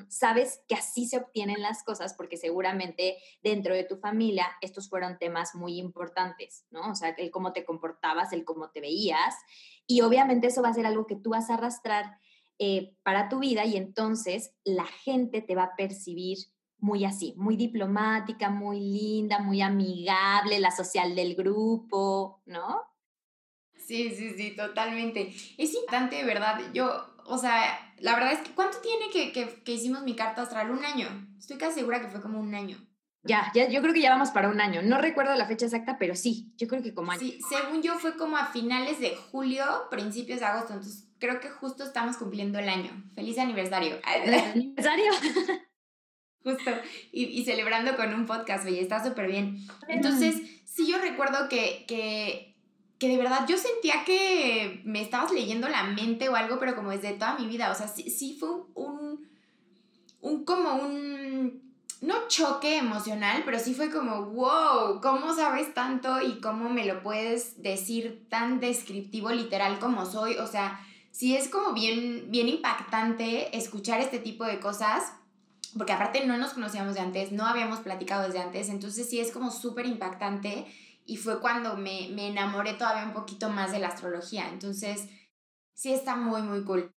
sabes 0.08 0.62
que 0.68 0.74
así 0.74 1.06
se 1.06 1.18
obtienen 1.18 1.62
las 1.62 1.82
cosas 1.82 2.14
porque 2.14 2.36
seguramente 2.36 3.16
dentro 3.42 3.74
de 3.74 3.84
tu 3.84 3.96
familia 3.96 4.46
estos 4.60 4.88
fueron 4.88 5.18
temas 5.18 5.54
muy 5.54 5.78
importantes, 5.78 6.64
¿no? 6.70 6.90
O 6.90 6.94
sea, 6.94 7.10
el 7.10 7.30
cómo 7.30 7.52
te 7.52 7.64
comportabas, 7.64 8.32
el 8.32 8.44
cómo 8.44 8.70
te 8.70 8.80
veías 8.80 9.34
y 9.86 10.00
obviamente 10.00 10.48
eso 10.48 10.62
va 10.62 10.70
a 10.70 10.74
ser 10.74 10.86
algo 10.86 11.06
que 11.06 11.16
tú 11.16 11.30
vas 11.30 11.50
a 11.50 11.54
arrastrar 11.54 12.18
para 13.02 13.28
tu 13.28 13.40
vida 13.40 13.64
y 13.66 13.76
entonces 13.76 14.54
la 14.64 14.86
gente 14.86 15.42
te 15.42 15.54
va 15.54 15.64
a 15.64 15.76
percibir 15.76 16.38
muy 16.78 17.04
así, 17.04 17.34
muy 17.36 17.56
diplomática, 17.56 18.50
muy 18.50 18.80
linda, 18.80 19.38
muy 19.38 19.60
amigable, 19.60 20.60
la 20.60 20.70
social 20.70 21.14
del 21.14 21.34
grupo, 21.34 22.42
¿no? 22.46 22.82
Sí, 23.76 24.10
sí, 24.10 24.30
sí, 24.30 24.56
totalmente. 24.56 25.32
Es 25.58 25.74
importante, 25.74 26.24
¿verdad? 26.24 26.60
Yo, 26.74 27.06
o 27.28 27.38
sea, 27.38 27.94
la 27.98 28.14
verdad 28.14 28.32
es 28.32 28.40
que 28.40 28.54
¿cuánto 28.54 28.78
tiene 28.78 29.10
que, 29.10 29.32
que, 29.32 29.62
que 29.62 29.72
hicimos 29.72 30.02
mi 30.02 30.14
carta 30.14 30.42
astral? 30.42 30.70
Un 30.70 30.84
año. 30.84 31.08
Estoy 31.38 31.58
casi 31.58 31.80
segura 31.80 32.00
que 32.00 32.08
fue 32.08 32.20
como 32.20 32.40
un 32.40 32.54
año. 32.54 32.78
Ya, 33.26 33.50
ya, 33.54 33.68
yo 33.68 33.82
creo 33.82 33.92
que 33.92 34.00
ya 34.00 34.10
vamos 34.10 34.30
para 34.30 34.48
un 34.48 34.60
año. 34.60 34.82
No 34.82 34.98
recuerdo 34.98 35.34
la 35.34 35.46
fecha 35.46 35.66
exacta, 35.66 35.96
pero 35.98 36.14
sí, 36.14 36.52
yo 36.56 36.68
creo 36.68 36.82
que 36.82 36.94
como 36.94 37.12
año. 37.12 37.20
Sí, 37.20 37.38
según 37.48 37.82
yo 37.82 37.98
fue 37.98 38.16
como 38.16 38.36
a 38.36 38.46
finales 38.46 39.00
de 39.00 39.16
julio, 39.16 39.64
principios 39.90 40.40
de 40.40 40.46
agosto. 40.46 40.74
Entonces 40.74 41.08
creo 41.18 41.40
que 41.40 41.50
justo 41.50 41.84
estamos 41.84 42.16
cumpliendo 42.16 42.58
el 42.58 42.68
año. 42.68 42.90
Feliz 43.14 43.38
aniversario. 43.38 43.98
¿Feliz 44.24 44.42
aniversario? 44.42 45.12
Justo, 46.44 46.70
y, 47.10 47.44
celebrando 47.44 47.96
con 47.96 48.14
un 48.14 48.24
podcast, 48.24 48.68
y 48.68 48.78
está 48.78 49.04
súper 49.04 49.26
bien. 49.26 49.66
Entonces, 49.88 50.40
sí 50.64 50.86
yo 50.88 50.98
recuerdo 50.98 51.48
que, 51.48 51.84
que, 51.88 52.55
que, 52.98 53.08
de 53.08 53.16
verdad 53.16 53.46
yo 53.48 53.56
sentía 53.56 54.04
que 54.04 54.82
me 54.84 55.02
estabas 55.02 55.32
leyendo 55.32 55.68
la 55.68 55.84
mente 55.84 56.28
o 56.28 56.36
algo, 56.36 56.58
pero 56.58 56.74
como 56.74 56.90
desde 56.90 57.12
toda 57.12 57.38
mi 57.38 57.46
vida, 57.46 57.70
o 57.70 57.74
sea, 57.74 57.88
sí, 57.88 58.10
sí 58.10 58.36
fue 58.38 58.50
un, 58.74 59.28
un, 60.20 60.44
como 60.44 60.74
un, 60.74 61.62
no 62.00 62.28
choque 62.28 62.78
emocional, 62.78 63.42
pero 63.44 63.58
sí 63.58 63.74
fue 63.74 63.90
como, 63.90 64.26
wow, 64.30 65.00
¿cómo 65.00 65.34
sabes 65.34 65.74
tanto 65.74 66.20
y 66.20 66.40
cómo 66.40 66.68
me 66.68 66.86
lo 66.86 67.02
puedes 67.02 67.62
decir 67.62 68.26
tan 68.28 68.60
descriptivo, 68.60 69.30
literal 69.30 69.78
como 69.78 70.06
soy? 70.06 70.36
O 70.36 70.46
sea, 70.46 70.80
sí 71.10 71.36
es 71.36 71.48
como 71.48 71.72
bien, 71.72 72.26
bien 72.28 72.48
impactante 72.48 73.56
escuchar 73.56 74.00
este 74.00 74.18
tipo 74.18 74.44
de 74.44 74.60
cosas 74.60 75.12
porque 75.76 75.92
aparte 75.92 76.24
no 76.26 76.38
nos 76.38 76.54
conocíamos 76.54 76.94
de 76.94 77.00
antes, 77.00 77.32
no 77.32 77.44
habíamos 77.46 77.80
platicado 77.80 78.26
desde 78.26 78.40
antes, 78.40 78.68
entonces 78.68 79.08
sí 79.08 79.20
es 79.20 79.30
como 79.30 79.50
súper 79.50 79.86
impactante 79.86 80.66
y 81.06 81.16
fue 81.16 81.40
cuando 81.40 81.76
me, 81.76 82.08
me 82.12 82.28
enamoré 82.28 82.74
todavía 82.74 83.04
un 83.04 83.12
poquito 83.12 83.48
más 83.48 83.72
de 83.72 83.78
la 83.78 83.88
astrología. 83.88 84.48
Entonces, 84.48 85.08
sí 85.74 85.92
está 85.92 86.16
muy, 86.16 86.42
muy 86.42 86.64
cool. 86.64 86.92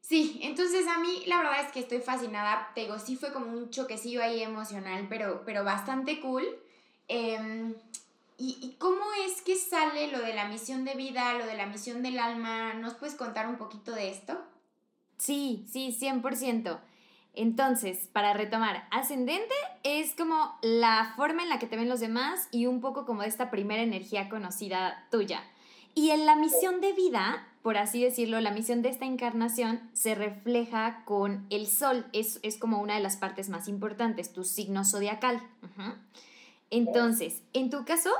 Sí, 0.00 0.40
entonces 0.42 0.86
a 0.88 0.98
mí 0.98 1.22
la 1.26 1.38
verdad 1.38 1.60
es 1.64 1.72
que 1.72 1.80
estoy 1.80 2.00
fascinada. 2.00 2.70
Te 2.74 2.82
digo, 2.82 2.98
sí 2.98 3.16
fue 3.16 3.32
como 3.32 3.46
un 3.46 3.70
choquecillo 3.70 4.22
ahí 4.22 4.42
emocional, 4.42 5.06
pero, 5.08 5.42
pero 5.44 5.64
bastante 5.64 6.20
cool. 6.20 6.44
Em, 7.08 7.74
¿y, 8.38 8.58
¿Y 8.62 8.76
cómo 8.78 9.04
es 9.26 9.42
que 9.42 9.56
sale 9.56 10.08
lo 10.10 10.20
de 10.20 10.34
la 10.34 10.48
misión 10.48 10.84
de 10.84 10.94
vida, 10.94 11.34
lo 11.34 11.46
de 11.46 11.56
la 11.56 11.66
misión 11.66 12.02
del 12.02 12.18
alma? 12.18 12.74
¿Nos 12.74 12.94
puedes 12.94 13.14
contar 13.14 13.48
un 13.48 13.56
poquito 13.56 13.92
de 13.92 14.10
esto? 14.10 14.38
Sí, 15.18 15.66
sí, 15.70 15.92
100%. 15.92 16.80
Entonces, 17.34 18.08
para 18.12 18.34
retomar, 18.34 18.86
ascendente 18.90 19.54
es 19.84 20.14
como 20.14 20.54
la 20.60 21.14
forma 21.16 21.42
en 21.42 21.48
la 21.48 21.58
que 21.58 21.66
te 21.66 21.76
ven 21.76 21.88
los 21.88 22.00
demás 22.00 22.48
y 22.50 22.66
un 22.66 22.80
poco 22.80 23.06
como 23.06 23.22
esta 23.22 23.50
primera 23.50 23.82
energía 23.82 24.28
conocida 24.28 25.06
tuya. 25.10 25.42
Y 25.94 26.10
en 26.10 26.26
la 26.26 26.36
misión 26.36 26.80
de 26.80 26.92
vida, 26.92 27.46
por 27.62 27.76
así 27.76 28.02
decirlo, 28.02 28.40
la 28.40 28.50
misión 28.50 28.82
de 28.82 28.88
esta 28.90 29.04
encarnación 29.04 29.80
se 29.92 30.14
refleja 30.14 31.02
con 31.04 31.46
el 31.50 31.66
sol. 31.66 32.06
Es, 32.12 32.40
como 32.58 32.80
una 32.80 32.94
de 32.94 33.02
las 33.02 33.16
partes 33.16 33.48
más 33.48 33.68
importantes, 33.68 34.32
tu 34.32 34.44
signo 34.44 34.84
zodiacal. 34.84 35.40
Entonces, 36.70 37.42
en 37.52 37.70
tu 37.70 37.84
caso, 37.84 38.10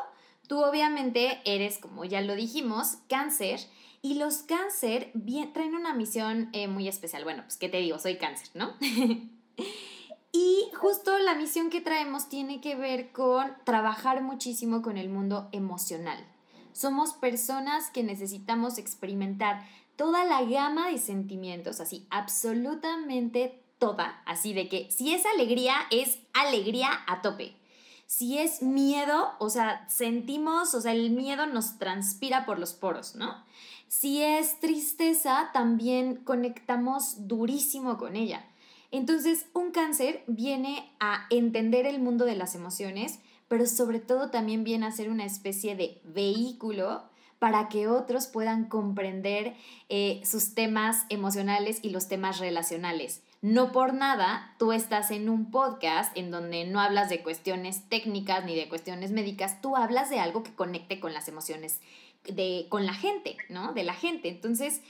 tú 0.47 0.63
obviamente 0.63 1.41
eres, 1.45 1.79
como 1.79 2.05
ya 2.05 2.21
lo 2.21 2.35
dijimos, 2.35 2.99
cáncer. 3.09 3.61
Y 4.05 4.15
los 4.15 4.39
cáncer 4.39 5.13
bien, 5.15 5.53
traen 5.53 5.77
una 5.77 5.95
misión 5.95 6.49
eh, 6.53 6.67
muy 6.67 6.89
especial. 6.89 7.23
Bueno, 7.23 7.45
pues 7.45 7.57
qué 7.57 7.69
te 7.69 7.79
digo, 7.79 8.01
soy 8.01 8.19
cáncer, 8.19 8.49
¿no? 8.55 8.75
y 10.33 10.65
justo 10.75 11.17
la 11.19 11.37
misión 11.37 11.71
que 11.71 11.81
traemos 11.81 12.29
tiene 12.29 12.61
que 12.61 12.75
ver 12.75 13.13
con 13.13 13.55
trabajar 13.65 14.21
muchísimo 14.21 14.83
con 14.83 14.99
el 14.99 15.09
mundo 15.09 15.49
emocional. 15.53 16.19
Somos 16.73 17.13
personas 17.13 17.91
que 17.91 18.03
necesitamos 18.03 18.77
experimentar 18.79 19.65
toda 19.95 20.25
la 20.25 20.43
gama 20.43 20.89
de 20.91 20.99
sentimientos, 20.99 21.81
así, 21.81 22.07
absolutamente 22.11 23.63
toda, 23.79 24.21
así 24.27 24.53
de 24.53 24.69
que 24.69 24.91
si 24.91 25.15
es 25.15 25.25
alegría, 25.27 25.77
es 25.91 26.19
alegría 26.33 26.91
a 27.07 27.23
tope. 27.23 27.55
Si 28.15 28.37
es 28.37 28.61
miedo, 28.61 29.31
o 29.39 29.49
sea, 29.49 29.89
sentimos, 29.89 30.75
o 30.75 30.83
sea, 30.83 30.93
el 30.93 31.13
miedo 31.13 31.47
nos 31.47 31.79
transpira 31.79 32.45
por 32.45 32.59
los 32.59 32.75
poros, 32.75 33.15
¿no? 33.15 33.43
Si 33.89 34.21
es 34.21 34.61
tristeza, 34.61 35.49
también 35.55 36.17
conectamos 36.17 37.27
durísimo 37.27 37.97
con 37.97 38.15
ella. 38.15 38.45
Entonces, 38.91 39.47
un 39.55 39.71
cáncer 39.71 40.25
viene 40.27 40.93
a 41.01 41.25
entender 41.31 41.87
el 41.87 42.01
mundo 42.01 42.27
de 42.27 42.37
las 42.37 42.55
emociones, 42.55 43.19
pero 43.49 43.65
sobre 43.65 43.99
todo 43.99 44.29
también 44.29 44.63
viene 44.63 44.85
a 44.85 44.93
ser 44.93 45.09
una 45.09 45.25
especie 45.25 45.75
de 45.75 45.99
vehículo 46.05 47.05
para 47.43 47.69
que 47.69 47.89
otros 47.89 48.29
puedan 48.29 48.67
comprender 48.67 49.55
eh, 49.89 50.21
sus 50.25 50.55
temas 50.55 51.07
emocionales 51.09 51.81
y 51.83 51.91
los 51.91 52.07
temas 52.07 52.39
relacionales. 52.39 53.25
No 53.41 53.73
por 53.73 53.95
nada, 53.95 54.55
tú 54.61 54.71
estás 54.71 55.11
en 55.11 55.29
un 55.29 55.51
podcast 55.51 56.17
en 56.17 56.31
donde 56.31 56.65
no 56.67 56.79
hablas 56.79 57.09
de 57.09 57.21
cuestiones 57.25 57.89
técnicas 57.89 58.45
ni 58.45 58.55
de 58.55 58.69
cuestiones 58.69 59.11
médicas, 59.11 59.61
tú 59.61 59.75
hablas 59.75 60.09
de 60.09 60.21
algo 60.21 60.45
que 60.45 60.55
conecte 60.55 61.01
con 61.01 61.13
las 61.13 61.27
emociones 61.27 61.81
de, 62.29 62.67
con 62.69 62.87
la 62.87 62.95
gente, 62.95 63.37
¿no? 63.49 63.73
De 63.73 63.83
la 63.83 63.95
gente. 63.95 64.29
Entonces, 64.29 64.81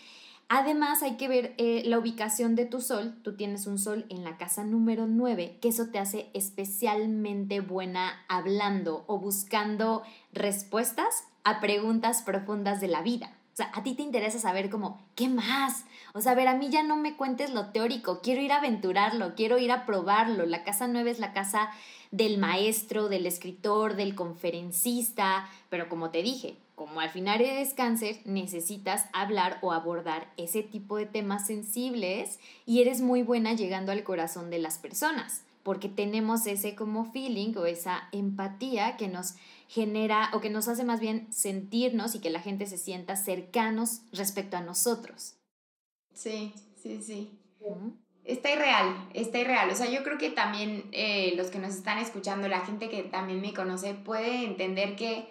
Además, 0.54 1.02
hay 1.02 1.16
que 1.16 1.28
ver 1.28 1.54
eh, 1.56 1.82
la 1.86 1.98
ubicación 1.98 2.56
de 2.56 2.66
tu 2.66 2.82
sol. 2.82 3.14
Tú 3.22 3.36
tienes 3.36 3.66
un 3.66 3.78
sol 3.78 4.04
en 4.10 4.22
la 4.22 4.36
casa 4.36 4.64
número 4.64 5.06
9, 5.06 5.56
que 5.62 5.68
eso 5.68 5.86
te 5.86 5.98
hace 5.98 6.28
especialmente 6.34 7.60
buena 7.60 8.22
hablando 8.28 9.04
o 9.06 9.18
buscando 9.18 10.02
respuestas 10.34 11.24
a 11.44 11.60
preguntas 11.60 12.22
profundas 12.22 12.80
de 12.80 12.88
la 12.88 13.02
vida. 13.02 13.32
O 13.52 13.56
sea, 13.56 13.70
a 13.74 13.82
ti 13.82 13.94
te 13.94 14.02
interesa 14.02 14.38
saber 14.38 14.70
como, 14.70 14.98
¿qué 15.14 15.28
más? 15.28 15.84
O 16.14 16.22
sea, 16.22 16.32
a 16.32 16.34
ver, 16.34 16.48
a 16.48 16.54
mí 16.54 16.70
ya 16.70 16.82
no 16.82 16.96
me 16.96 17.16
cuentes 17.16 17.50
lo 17.52 17.66
teórico, 17.66 18.20
quiero 18.22 18.40
ir 18.40 18.50
a 18.52 18.56
aventurarlo, 18.56 19.34
quiero 19.34 19.58
ir 19.58 19.70
a 19.72 19.84
probarlo. 19.84 20.46
La 20.46 20.64
casa 20.64 20.88
9 20.88 21.10
es 21.10 21.18
la 21.18 21.34
casa 21.34 21.70
del 22.10 22.38
maestro, 22.38 23.08
del 23.08 23.26
escritor, 23.26 23.96
del 23.96 24.14
conferencista, 24.14 25.48
pero 25.68 25.90
como 25.90 26.10
te 26.10 26.22
dije, 26.22 26.56
como 26.74 27.00
al 27.00 27.10
final 27.10 27.40
eres 27.40 27.74
cáncer, 27.74 28.20
necesitas 28.24 29.06
hablar 29.12 29.58
o 29.60 29.72
abordar 29.72 30.28
ese 30.36 30.62
tipo 30.62 30.96
de 30.96 31.06
temas 31.06 31.46
sensibles 31.46 32.38
y 32.64 32.80
eres 32.80 33.00
muy 33.00 33.22
buena 33.22 33.52
llegando 33.52 33.92
al 33.92 34.02
corazón 34.02 34.50
de 34.50 34.58
las 34.58 34.78
personas, 34.78 35.42
porque 35.62 35.88
tenemos 35.88 36.46
ese 36.46 36.74
como 36.74 37.04
feeling 37.04 37.54
o 37.56 37.66
esa 37.66 38.08
empatía 38.12 38.96
que 38.96 39.08
nos 39.08 39.34
genera 39.72 40.28
o 40.34 40.40
que 40.42 40.50
nos 40.50 40.68
hace 40.68 40.84
más 40.84 41.00
bien 41.00 41.32
sentirnos 41.32 42.14
y 42.14 42.20
que 42.20 42.28
la 42.28 42.42
gente 42.42 42.66
se 42.66 42.76
sienta 42.76 43.16
cercanos 43.16 44.02
respecto 44.12 44.58
a 44.58 44.60
nosotros. 44.60 45.36
Sí, 46.12 46.52
sí, 46.76 47.00
sí. 47.02 47.38
Está 48.22 48.52
irreal, 48.52 49.08
está 49.14 49.38
irreal. 49.38 49.70
O 49.70 49.74
sea, 49.74 49.88
yo 49.90 50.04
creo 50.04 50.18
que 50.18 50.28
también 50.28 50.84
eh, 50.92 51.32
los 51.36 51.46
que 51.46 51.58
nos 51.58 51.74
están 51.74 51.96
escuchando, 51.96 52.48
la 52.48 52.66
gente 52.66 52.90
que 52.90 53.02
también 53.02 53.40
me 53.40 53.54
conoce, 53.54 53.94
puede 53.94 54.44
entender 54.44 54.94
que 54.94 55.26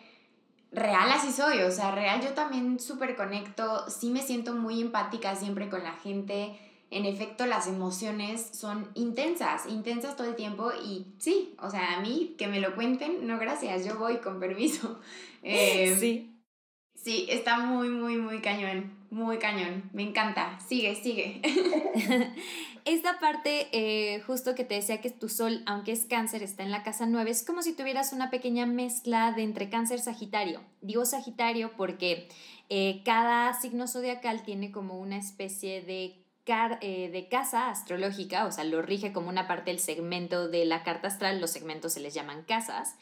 real 0.71 1.11
así 1.11 1.31
soy, 1.31 1.59
o 1.59 1.71
sea, 1.71 1.91
real 1.91 2.21
yo 2.21 2.33
también 2.33 2.79
súper 2.79 3.15
conecto, 3.15 3.87
sí 3.89 4.09
me 4.09 4.23
siento 4.23 4.55
muy 4.55 4.81
empática 4.81 5.35
siempre 5.35 5.69
con 5.69 5.83
la 5.83 5.93
gente, 5.93 6.57
en 6.91 7.05
efecto 7.05 7.45
las 7.45 7.67
emociones 7.67 8.49
son 8.51 8.91
intensas, 8.95 9.65
intensas 9.65 10.17
todo 10.17 10.27
el 10.27 10.35
tiempo 10.35 10.71
y 10.85 11.07
sí, 11.19 11.55
o 11.59 11.69
sea, 11.69 11.97
a 11.97 12.01
mí 12.01 12.35
que 12.37 12.47
me 12.47 12.59
lo 12.59 12.75
cuenten, 12.75 13.25
no 13.25 13.39
gracias, 13.39 13.85
yo 13.85 13.97
voy 13.97 14.17
con 14.17 14.39
permiso. 14.39 14.99
Eh, 15.43 15.97
sí. 15.99 16.37
Sí, 16.93 17.25
está 17.27 17.57
muy, 17.57 17.89
muy, 17.89 18.17
muy 18.17 18.41
cañón, 18.41 18.93
muy 19.09 19.39
cañón, 19.39 19.89
me 19.91 20.03
encanta, 20.03 20.59
sigue, 20.59 20.93
sigue. 20.93 21.41
Esta 22.85 23.19
parte, 23.19 23.69
eh, 23.71 24.21
justo 24.21 24.53
que 24.53 24.63
te 24.63 24.75
decía 24.75 25.01
que 25.01 25.09
tu 25.09 25.27
sol, 25.27 25.63
aunque 25.65 25.93
es 25.93 26.05
cáncer, 26.05 26.43
está 26.43 26.61
en 26.61 26.69
la 26.69 26.83
casa 26.83 27.07
9, 27.07 27.31
es 27.31 27.43
como 27.43 27.63
si 27.63 27.73
tuvieras 27.73 28.13
una 28.13 28.29
pequeña 28.29 28.67
mezcla 28.67 29.31
de 29.31 29.41
entre 29.41 29.71
cáncer 29.71 29.99
Sagitario. 29.99 30.61
Digo 30.81 31.05
Sagitario 31.05 31.71
porque 31.75 32.27
eh, 32.69 33.01
cada 33.03 33.59
signo 33.59 33.87
zodiacal 33.87 34.43
tiene 34.43 34.71
como 34.71 34.99
una 34.99 35.17
especie 35.17 35.81
de 35.81 36.20
de 36.45 37.27
casa 37.29 37.69
astrológica, 37.69 38.45
o 38.45 38.51
sea, 38.51 38.63
lo 38.63 38.81
rige 38.81 39.13
como 39.13 39.29
una 39.29 39.47
parte 39.47 39.71
del 39.71 39.79
segmento 39.79 40.47
de 40.47 40.65
la 40.65 40.83
carta 40.83 41.07
astral, 41.07 41.39
los 41.39 41.51
segmentos 41.51 41.93
se 41.93 41.99
les 41.99 42.13
llaman 42.13 42.43
casas, 42.43 42.95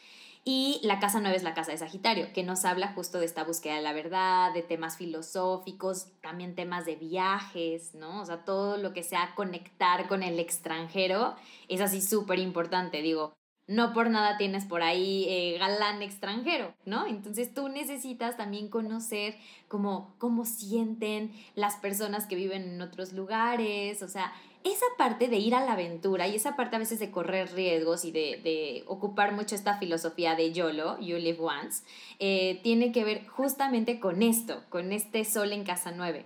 y 0.45 0.79
la 0.83 0.99
casa 0.99 1.19
9 1.19 1.35
es 1.35 1.43
la 1.43 1.53
casa 1.53 1.73
de 1.73 1.77
Sagitario, 1.77 2.31
que 2.33 2.43
nos 2.43 2.63
habla 2.63 2.93
justo 2.93 3.19
de 3.19 3.25
esta 3.25 3.43
búsqueda 3.43 3.75
de 3.75 3.81
la 3.81 3.91
verdad, 3.91 4.53
de 4.53 4.61
temas 4.61 4.95
filosóficos, 4.97 6.07
también 6.21 6.55
temas 6.55 6.85
de 6.85 6.95
viajes, 6.95 7.93
¿no? 7.93 8.21
O 8.21 8.25
sea, 8.25 8.45
todo 8.45 8.77
lo 8.77 8.93
que 8.93 9.03
sea 9.03 9.33
conectar 9.35 10.07
con 10.07 10.23
el 10.23 10.39
extranjero 10.39 11.35
es 11.67 11.81
así 11.81 12.01
súper 12.01 12.39
importante. 12.39 13.01
Digo, 13.01 13.33
no 13.69 13.93
por 13.93 14.09
nada 14.09 14.35
tienes 14.37 14.65
por 14.65 14.81
ahí 14.81 15.25
eh, 15.29 15.57
galán 15.59 16.01
extranjero, 16.01 16.73
¿no? 16.85 17.05
Entonces 17.05 17.53
tú 17.53 17.69
necesitas 17.69 18.35
también 18.35 18.67
conocer 18.67 19.35
cómo, 19.67 20.15
cómo 20.17 20.43
sienten 20.45 21.31
las 21.53 21.75
personas 21.75 22.25
que 22.25 22.35
viven 22.35 22.63
en 22.63 22.81
otros 22.81 23.13
lugares, 23.13 24.01
o 24.01 24.07
sea, 24.07 24.33
esa 24.63 24.85
parte 24.97 25.27
de 25.27 25.37
ir 25.37 25.53
a 25.53 25.63
la 25.63 25.73
aventura 25.73 26.27
y 26.27 26.35
esa 26.35 26.55
parte 26.55 26.77
a 26.77 26.79
veces 26.79 26.99
de 26.99 27.11
correr 27.11 27.53
riesgos 27.53 28.05
y 28.05 28.11
de, 28.11 28.83
ocupar 28.87 29.33
mucho 29.33 29.53
esta 29.53 29.77
filosofía 29.77 30.35
de 30.35 30.51
YOLO, 30.51 30.99
You 30.99 31.17
Live 31.17 31.39
Once, 31.39 31.83
eh, 32.17 32.59
tiene 32.63 32.91
que 32.91 33.03
ver 33.03 33.27
justamente 33.27 33.99
con 33.99 34.23
esto, 34.23 34.63
con 34.69 34.91
este 34.91 35.23
sol 35.25 35.53
en 35.53 35.63
casa 35.63 35.91
9. 35.95 36.25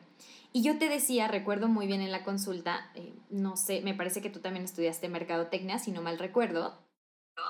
Y 0.54 0.64
yo 0.64 0.78
te 0.78 0.88
decía, 0.88 1.28
recuerdo 1.28 1.68
muy 1.68 1.88
bien 1.88 2.02
en 2.02 2.12
la 2.12 2.24
consulta, 2.24 2.90
eh, 2.96 3.14
no 3.30 3.58
sé, 3.58 3.82
me 3.82 3.94
parece 3.94 4.22
que 4.22 4.30
tú 4.30 4.40
también 4.40 4.64
estudiaste 4.64 5.10
mercadotecnia, 5.10 5.78
si 5.78 5.92
no 5.92 6.02
mal 6.02 6.18
recuerdo. 6.18 6.80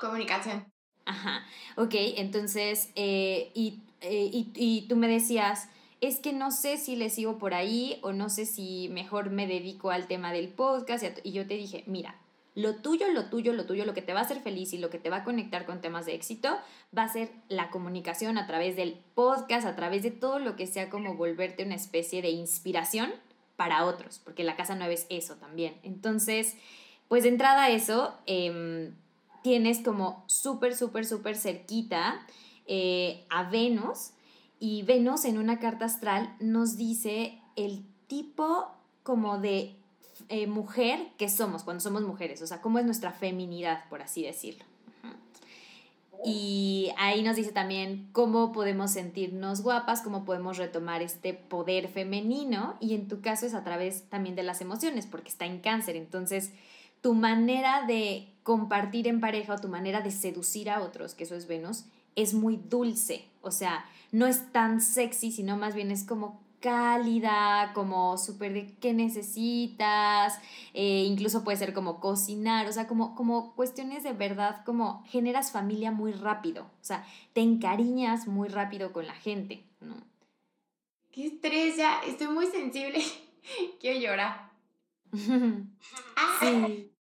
Comunicación. 0.00 0.66
Ajá, 1.06 1.44
ok, 1.76 1.94
entonces, 2.16 2.90
eh, 2.94 3.50
y, 3.54 3.82
y, 4.02 4.50
y 4.54 4.88
tú 4.88 4.96
me 4.96 5.08
decías, 5.08 5.68
es 6.00 6.18
que 6.18 6.32
no 6.32 6.50
sé 6.50 6.76
si 6.76 6.96
le 6.96 7.10
sigo 7.10 7.38
por 7.38 7.54
ahí 7.54 7.98
o 8.02 8.12
no 8.12 8.28
sé 8.28 8.46
si 8.46 8.88
mejor 8.90 9.30
me 9.30 9.46
dedico 9.46 9.90
al 9.90 10.06
tema 10.06 10.32
del 10.32 10.48
podcast. 10.48 11.04
Y 11.22 11.32
yo 11.32 11.46
te 11.46 11.54
dije, 11.54 11.84
mira, 11.86 12.16
lo 12.54 12.76
tuyo, 12.76 13.08
lo 13.08 13.26
tuyo, 13.26 13.52
lo 13.52 13.66
tuyo, 13.66 13.84
lo 13.84 13.94
que 13.94 14.02
te 14.02 14.12
va 14.12 14.20
a 14.20 14.22
hacer 14.22 14.40
feliz 14.40 14.72
y 14.72 14.78
lo 14.78 14.90
que 14.90 14.98
te 14.98 15.10
va 15.10 15.18
a 15.18 15.24
conectar 15.24 15.66
con 15.66 15.80
temas 15.80 16.06
de 16.06 16.14
éxito 16.14 16.56
va 16.96 17.04
a 17.04 17.08
ser 17.08 17.30
la 17.48 17.70
comunicación 17.70 18.38
a 18.38 18.46
través 18.46 18.76
del 18.76 18.98
podcast, 19.14 19.66
a 19.66 19.76
través 19.76 20.02
de 20.02 20.10
todo 20.10 20.38
lo 20.38 20.56
que 20.56 20.66
sea 20.66 20.90
como 20.90 21.14
volverte 21.14 21.64
una 21.64 21.74
especie 21.74 22.22
de 22.22 22.30
inspiración 22.30 23.12
para 23.56 23.84
otros, 23.84 24.20
porque 24.24 24.44
la 24.44 24.56
casa 24.56 24.74
nueva 24.74 24.92
es 24.92 25.06
eso 25.08 25.36
también. 25.36 25.74
Entonces, 25.82 26.56
pues 27.08 27.22
de 27.24 27.30
entrada 27.30 27.70
eso, 27.70 28.16
em, 28.26 28.94
tienes 29.44 29.80
como 29.80 30.24
súper, 30.26 30.74
súper, 30.74 31.04
súper 31.04 31.36
cerquita 31.36 32.26
eh, 32.66 33.26
a 33.28 33.42
Venus 33.50 34.12
y 34.58 34.84
Venus 34.84 35.26
en 35.26 35.36
una 35.36 35.58
carta 35.58 35.84
astral 35.84 36.34
nos 36.40 36.78
dice 36.78 37.38
el 37.54 37.84
tipo 38.06 38.68
como 39.02 39.38
de 39.38 39.76
eh, 40.30 40.46
mujer 40.46 41.08
que 41.18 41.28
somos 41.28 41.62
cuando 41.62 41.82
somos 41.82 42.04
mujeres, 42.04 42.40
o 42.40 42.46
sea, 42.46 42.62
cómo 42.62 42.78
es 42.78 42.86
nuestra 42.86 43.12
feminidad, 43.12 43.86
por 43.90 44.00
así 44.00 44.22
decirlo. 44.22 44.64
Y 46.24 46.90
ahí 46.96 47.22
nos 47.22 47.36
dice 47.36 47.52
también 47.52 48.08
cómo 48.12 48.50
podemos 48.50 48.92
sentirnos 48.92 49.60
guapas, 49.60 50.00
cómo 50.00 50.24
podemos 50.24 50.56
retomar 50.56 51.02
este 51.02 51.34
poder 51.34 51.88
femenino. 51.88 52.78
Y 52.80 52.94
en 52.94 53.08
tu 53.08 53.20
caso 53.20 53.44
es 53.44 53.52
a 53.52 53.62
través 53.62 54.08
también 54.08 54.36
de 54.36 54.42
las 54.42 54.62
emociones, 54.62 55.04
porque 55.04 55.28
está 55.28 55.44
en 55.44 55.58
cáncer. 55.58 55.96
Entonces, 55.96 56.50
tu 57.02 57.12
manera 57.12 57.84
de 57.86 58.33
compartir 58.44 59.08
en 59.08 59.20
pareja 59.20 59.54
o 59.54 59.58
tu 59.58 59.68
manera 59.68 60.02
de 60.02 60.12
seducir 60.12 60.70
a 60.70 60.82
otros, 60.82 61.14
que 61.14 61.24
eso 61.24 61.34
es 61.34 61.48
Venus, 61.48 61.86
es 62.14 62.34
muy 62.34 62.56
dulce. 62.56 63.24
O 63.40 63.50
sea, 63.50 63.84
no 64.12 64.26
es 64.26 64.52
tan 64.52 64.80
sexy, 64.80 65.32
sino 65.32 65.56
más 65.56 65.74
bien 65.74 65.90
es 65.90 66.04
como 66.04 66.44
cálida, 66.60 67.72
como 67.74 68.16
súper 68.16 68.52
de 68.54 68.74
qué 68.80 68.94
necesitas, 68.94 70.38
eh, 70.72 71.04
incluso 71.06 71.44
puede 71.44 71.58
ser 71.58 71.74
como 71.74 72.00
cocinar, 72.00 72.66
o 72.68 72.72
sea, 72.72 72.86
como, 72.86 73.14
como 73.14 73.54
cuestiones 73.54 74.02
de 74.02 74.12
verdad, 74.12 74.64
como 74.64 75.04
generas 75.08 75.52
familia 75.52 75.90
muy 75.90 76.12
rápido, 76.12 76.62
o 76.62 76.84
sea, 76.84 77.04
te 77.34 77.42
encariñas 77.42 78.26
muy 78.28 78.48
rápido 78.48 78.94
con 78.94 79.06
la 79.06 79.12
gente, 79.12 79.66
¿no? 79.80 79.94
Qué 81.12 81.26
estrés, 81.26 81.76
ya 81.76 82.00
estoy 82.06 82.28
muy 82.28 82.46
sensible, 82.46 83.02
quiero 83.80 84.00
llorar. 84.00 84.50
sí. 86.40 86.93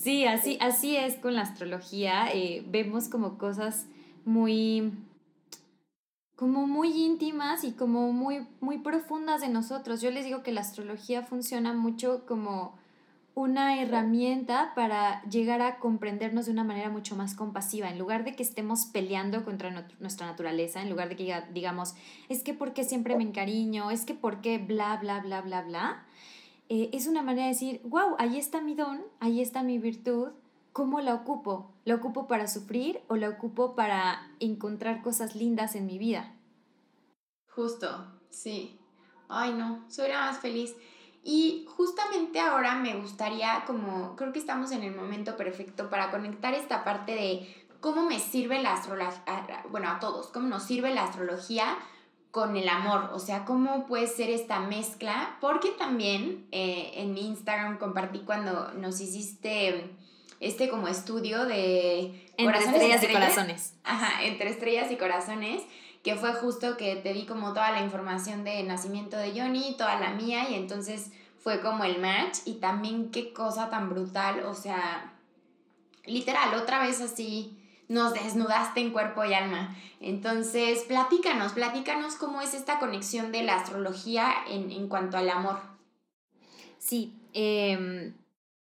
Sí, 0.00 0.24
así, 0.24 0.56
así 0.62 0.96
es 0.96 1.16
con 1.16 1.34
la 1.34 1.42
astrología, 1.42 2.28
eh, 2.32 2.64
vemos 2.66 3.10
como 3.10 3.36
cosas 3.36 3.84
muy 4.24 4.92
como 6.36 6.66
muy 6.66 6.88
íntimas 7.04 7.64
y 7.64 7.72
como 7.72 8.10
muy, 8.10 8.46
muy 8.60 8.78
profundas 8.78 9.42
de 9.42 9.50
nosotros. 9.50 10.00
Yo 10.00 10.10
les 10.10 10.24
digo 10.24 10.42
que 10.42 10.52
la 10.52 10.62
astrología 10.62 11.22
funciona 11.22 11.74
mucho 11.74 12.24
como 12.24 12.78
una 13.34 13.78
herramienta 13.78 14.72
para 14.74 15.22
llegar 15.24 15.60
a 15.60 15.78
comprendernos 15.78 16.46
de 16.46 16.52
una 16.52 16.64
manera 16.64 16.88
mucho 16.88 17.14
más 17.14 17.34
compasiva. 17.34 17.90
En 17.90 17.98
lugar 17.98 18.24
de 18.24 18.34
que 18.34 18.42
estemos 18.42 18.86
peleando 18.86 19.44
contra 19.44 19.70
nuestra 19.98 20.26
naturaleza, 20.26 20.80
en 20.80 20.88
lugar 20.88 21.10
de 21.10 21.16
que 21.16 21.42
digamos, 21.52 21.94
es 22.30 22.42
que 22.42 22.54
porque 22.54 22.84
siempre 22.84 23.16
me 23.16 23.24
encariño, 23.24 23.90
es 23.90 24.06
que 24.06 24.14
porque 24.14 24.56
bla, 24.56 24.96
bla, 24.96 25.20
bla, 25.20 25.42
bla, 25.42 25.60
bla, 25.60 26.06
eh, 26.70 26.88
es 26.92 27.08
una 27.08 27.22
manera 27.22 27.48
de 27.48 27.52
decir, 27.52 27.80
wow, 27.82 28.14
ahí 28.20 28.38
está 28.38 28.60
mi 28.60 28.76
don, 28.76 29.02
ahí 29.18 29.42
está 29.42 29.64
mi 29.64 29.78
virtud, 29.78 30.28
¿cómo 30.72 31.00
la 31.00 31.14
ocupo? 31.14 31.72
¿La 31.84 31.96
ocupo 31.96 32.28
para 32.28 32.46
sufrir 32.46 33.00
o 33.08 33.16
la 33.16 33.28
ocupo 33.28 33.74
para 33.74 34.30
encontrar 34.38 35.02
cosas 35.02 35.34
lindas 35.34 35.74
en 35.74 35.86
mi 35.86 35.98
vida? 35.98 36.32
Justo, 37.48 38.06
sí. 38.30 38.78
Ay, 39.28 39.52
no, 39.52 39.84
soy 39.88 40.10
la 40.10 40.20
más 40.20 40.38
feliz. 40.38 40.76
Y 41.24 41.66
justamente 41.76 42.38
ahora 42.38 42.76
me 42.76 42.94
gustaría, 43.00 43.64
como 43.66 44.14
creo 44.14 44.32
que 44.32 44.38
estamos 44.38 44.70
en 44.70 44.84
el 44.84 44.94
momento 44.94 45.36
perfecto 45.36 45.90
para 45.90 46.12
conectar 46.12 46.54
esta 46.54 46.84
parte 46.84 47.16
de 47.16 47.68
cómo 47.80 48.04
me 48.04 48.20
sirve 48.20 48.62
la 48.62 48.74
astrología, 48.74 49.64
bueno, 49.70 49.88
a 49.88 49.98
todos, 49.98 50.28
cómo 50.28 50.46
nos 50.46 50.62
sirve 50.62 50.94
la 50.94 51.02
astrología 51.02 51.76
con 52.30 52.56
el 52.56 52.68
amor, 52.68 53.10
o 53.12 53.18
sea, 53.18 53.44
cómo 53.44 53.86
puede 53.86 54.06
ser 54.06 54.30
esta 54.30 54.60
mezcla, 54.60 55.36
porque 55.40 55.70
también 55.70 56.46
eh, 56.52 56.92
en 56.94 57.12
mi 57.12 57.26
Instagram 57.26 57.78
compartí 57.78 58.20
cuando 58.20 58.72
nos 58.74 59.00
hiciste 59.00 59.90
este 60.38 60.68
como 60.68 60.88
estudio 60.88 61.44
de... 61.44 62.28
Entre 62.36 62.58
estrellas, 62.58 63.02
y 63.02 63.12
corazones. 63.12 63.74
Ajá, 63.84 64.24
entre 64.24 64.50
estrellas 64.50 64.90
y 64.90 64.96
corazones, 64.96 65.62
que 66.02 66.14
fue 66.14 66.32
justo 66.32 66.76
que 66.76 66.96
te 66.96 67.12
di 67.12 67.26
como 67.26 67.48
toda 67.52 67.72
la 67.72 67.82
información 67.82 68.44
de 68.44 68.62
nacimiento 68.62 69.16
de 69.16 69.38
Johnny, 69.38 69.74
toda 69.76 69.98
la 69.98 70.10
mía, 70.10 70.48
y 70.48 70.54
entonces 70.54 71.10
fue 71.38 71.60
como 71.60 71.84
el 71.84 72.00
match, 72.00 72.38
y 72.46 72.54
también 72.54 73.10
qué 73.10 73.32
cosa 73.32 73.70
tan 73.70 73.90
brutal, 73.90 74.44
o 74.44 74.54
sea, 74.54 75.12
literal, 76.06 76.54
otra 76.54 76.80
vez 76.80 77.00
así 77.00 77.59
nos 77.90 78.14
desnudaste 78.14 78.80
en 78.80 78.92
cuerpo 78.92 79.24
y 79.24 79.34
alma. 79.34 79.76
Entonces, 79.98 80.84
platícanos, 80.84 81.52
platícanos 81.52 82.14
cómo 82.14 82.40
es 82.40 82.54
esta 82.54 82.78
conexión 82.78 83.32
de 83.32 83.42
la 83.42 83.56
astrología 83.56 84.32
en, 84.48 84.70
en 84.70 84.88
cuanto 84.88 85.18
al 85.18 85.28
amor. 85.28 85.58
Sí, 86.78 87.20
eh, 87.34 88.14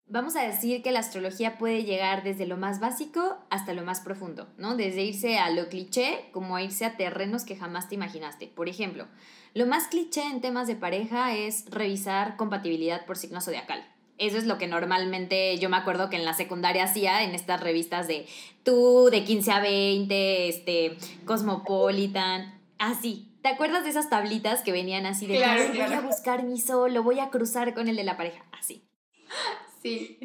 vamos 0.06 0.34
a 0.34 0.42
decir 0.42 0.82
que 0.82 0.92
la 0.92 1.00
astrología 1.00 1.58
puede 1.58 1.84
llegar 1.84 2.22
desde 2.22 2.46
lo 2.46 2.56
más 2.56 2.80
básico 2.80 3.36
hasta 3.50 3.74
lo 3.74 3.84
más 3.84 4.00
profundo, 4.00 4.48
¿no? 4.56 4.76
Desde 4.76 5.02
irse 5.02 5.38
a 5.38 5.50
lo 5.50 5.68
cliché 5.68 6.30
como 6.32 6.56
a 6.56 6.62
irse 6.62 6.86
a 6.86 6.96
terrenos 6.96 7.44
que 7.44 7.54
jamás 7.54 7.90
te 7.90 7.96
imaginaste. 7.96 8.46
Por 8.46 8.70
ejemplo, 8.70 9.08
lo 9.52 9.66
más 9.66 9.88
cliché 9.88 10.22
en 10.22 10.40
temas 10.40 10.68
de 10.68 10.76
pareja 10.76 11.34
es 11.34 11.66
revisar 11.70 12.38
compatibilidad 12.38 13.04
por 13.04 13.18
signo 13.18 13.42
zodiacal. 13.42 13.84
Eso 14.22 14.38
es 14.38 14.46
lo 14.46 14.56
que 14.56 14.68
normalmente 14.68 15.58
yo 15.58 15.68
me 15.68 15.76
acuerdo 15.76 16.08
que 16.08 16.14
en 16.14 16.24
la 16.24 16.32
secundaria 16.32 16.84
hacía 16.84 17.24
en 17.24 17.34
estas 17.34 17.60
revistas 17.60 18.06
de 18.06 18.28
tú, 18.62 19.08
de 19.10 19.24
15 19.24 19.50
a 19.50 19.58
20, 19.58 20.48
este, 20.48 20.96
Cosmopolitan, 21.24 22.56
así. 22.78 23.32
¿Te 23.42 23.48
acuerdas 23.48 23.82
de 23.82 23.90
esas 23.90 24.10
tablitas 24.10 24.62
que 24.62 24.70
venían 24.70 25.06
así 25.06 25.26
de 25.26 25.38
claro, 25.38 25.64
voy 25.70 25.80
a 25.80 26.00
buscar 26.02 26.44
mi 26.44 26.60
sol, 26.60 26.94
lo 26.94 27.02
voy 27.02 27.18
a 27.18 27.30
cruzar 27.30 27.74
con 27.74 27.88
el 27.88 27.96
de 27.96 28.04
la 28.04 28.16
pareja? 28.16 28.44
Así. 28.52 28.84
Sí. 29.82 30.18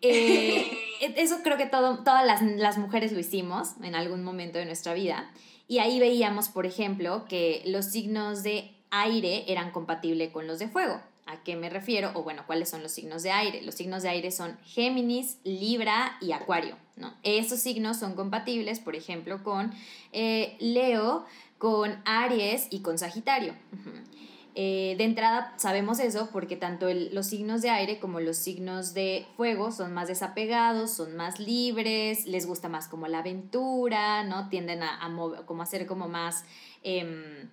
Eh, 0.00 0.72
eso 1.16 1.40
creo 1.44 1.58
que 1.58 1.66
todo, 1.66 1.98
todas 2.04 2.24
las, 2.24 2.40
las, 2.40 2.78
mujeres 2.78 3.12
lo 3.12 3.20
hicimos 3.20 3.72
en 3.82 3.94
algún 3.94 4.24
momento 4.24 4.58
de 4.58 4.64
nuestra 4.64 4.94
vida. 4.94 5.30
Y 5.68 5.80
ahí 5.80 6.00
veíamos, 6.00 6.48
por 6.48 6.64
ejemplo, 6.64 7.26
que 7.28 7.62
los 7.66 7.84
signos 7.84 8.42
de 8.42 8.70
aire 8.90 9.44
eran 9.52 9.72
compatibles 9.72 10.30
con 10.30 10.46
los 10.46 10.58
de 10.58 10.68
fuego. 10.68 11.02
¿A 11.26 11.42
qué 11.42 11.56
me 11.56 11.70
refiero? 11.70 12.10
O 12.14 12.22
bueno, 12.22 12.42
¿cuáles 12.46 12.68
son 12.68 12.82
los 12.82 12.92
signos 12.92 13.22
de 13.22 13.30
aire? 13.30 13.62
Los 13.62 13.76
signos 13.76 14.02
de 14.02 14.08
aire 14.08 14.30
son 14.30 14.58
Géminis, 14.64 15.38
Libra 15.44 16.16
y 16.20 16.32
Acuario. 16.32 16.76
¿no? 16.96 17.14
Esos 17.22 17.60
signos 17.60 17.98
son 17.98 18.14
compatibles, 18.14 18.80
por 18.80 18.96
ejemplo, 18.96 19.42
con 19.42 19.72
eh, 20.12 20.56
Leo, 20.58 21.24
con 21.58 21.96
Aries 22.04 22.66
y 22.70 22.80
con 22.80 22.98
Sagitario. 22.98 23.54
Eh, 24.54 24.96
de 24.98 25.04
entrada 25.04 25.54
sabemos 25.56 25.98
eso 25.98 26.28
porque 26.30 26.56
tanto 26.56 26.86
los 26.92 27.26
signos 27.26 27.62
de 27.62 27.70
aire 27.70 27.98
como 27.98 28.20
los 28.20 28.36
signos 28.36 28.92
de 28.92 29.26
fuego 29.38 29.72
son 29.72 29.94
más 29.94 30.08
desapegados, 30.08 30.90
son 30.90 31.16
más 31.16 31.40
libres, 31.40 32.26
les 32.26 32.44
gusta 32.46 32.68
más 32.68 32.86
como 32.86 33.08
la 33.08 33.20
aventura, 33.20 34.24
¿no? 34.24 34.50
Tienden 34.50 34.82
a, 34.82 35.00
como 35.46 35.62
a 35.62 35.66
ser 35.66 35.86
como 35.86 36.06
más 36.06 36.44
em, 36.82 37.48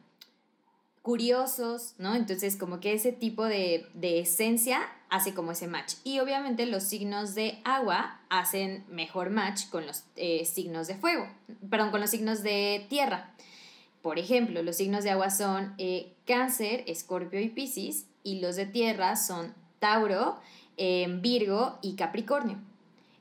curiosos, 1.01 1.95
¿no? 1.97 2.15
Entonces 2.15 2.55
como 2.55 2.79
que 2.79 2.93
ese 2.93 3.11
tipo 3.11 3.45
de, 3.45 3.87
esencia 4.01 4.81
hace 5.09 5.33
como 5.33 5.51
ese 5.51 5.67
match. 5.67 5.95
Y 6.03 6.19
obviamente 6.19 6.65
los 6.65 6.83
signos 6.83 7.35
de 7.35 7.59
agua 7.63 8.19
hacen 8.29 8.85
mejor 8.89 9.29
match 9.29 9.69
con 9.69 9.87
los 9.87 10.03
eh, 10.15 10.45
signos 10.45 10.87
de 10.87 10.95
fuego, 10.95 11.27
perdón, 11.69 11.91
con 11.91 12.01
los 12.01 12.09
signos 12.09 12.43
de 12.43 12.85
tierra. 12.89 13.33
Por 14.01 14.19
ejemplo, 14.19 14.61
los 14.63 14.77
signos 14.77 15.03
de 15.03 15.09
agua 15.09 15.29
son 15.29 15.73
eh, 15.77 16.13
Cáncer, 16.25 16.83
Escorpio 16.87 17.39
y 17.39 17.49
Piscis, 17.49 18.05
y 18.23 18.39
los 18.39 18.55
de 18.55 18.65
tierra 18.65 19.15
son 19.15 19.53
Tauro, 19.79 20.39
em, 20.77 21.21
Virgo 21.21 21.79
y 21.81 21.95
Capricornio. 21.95 22.59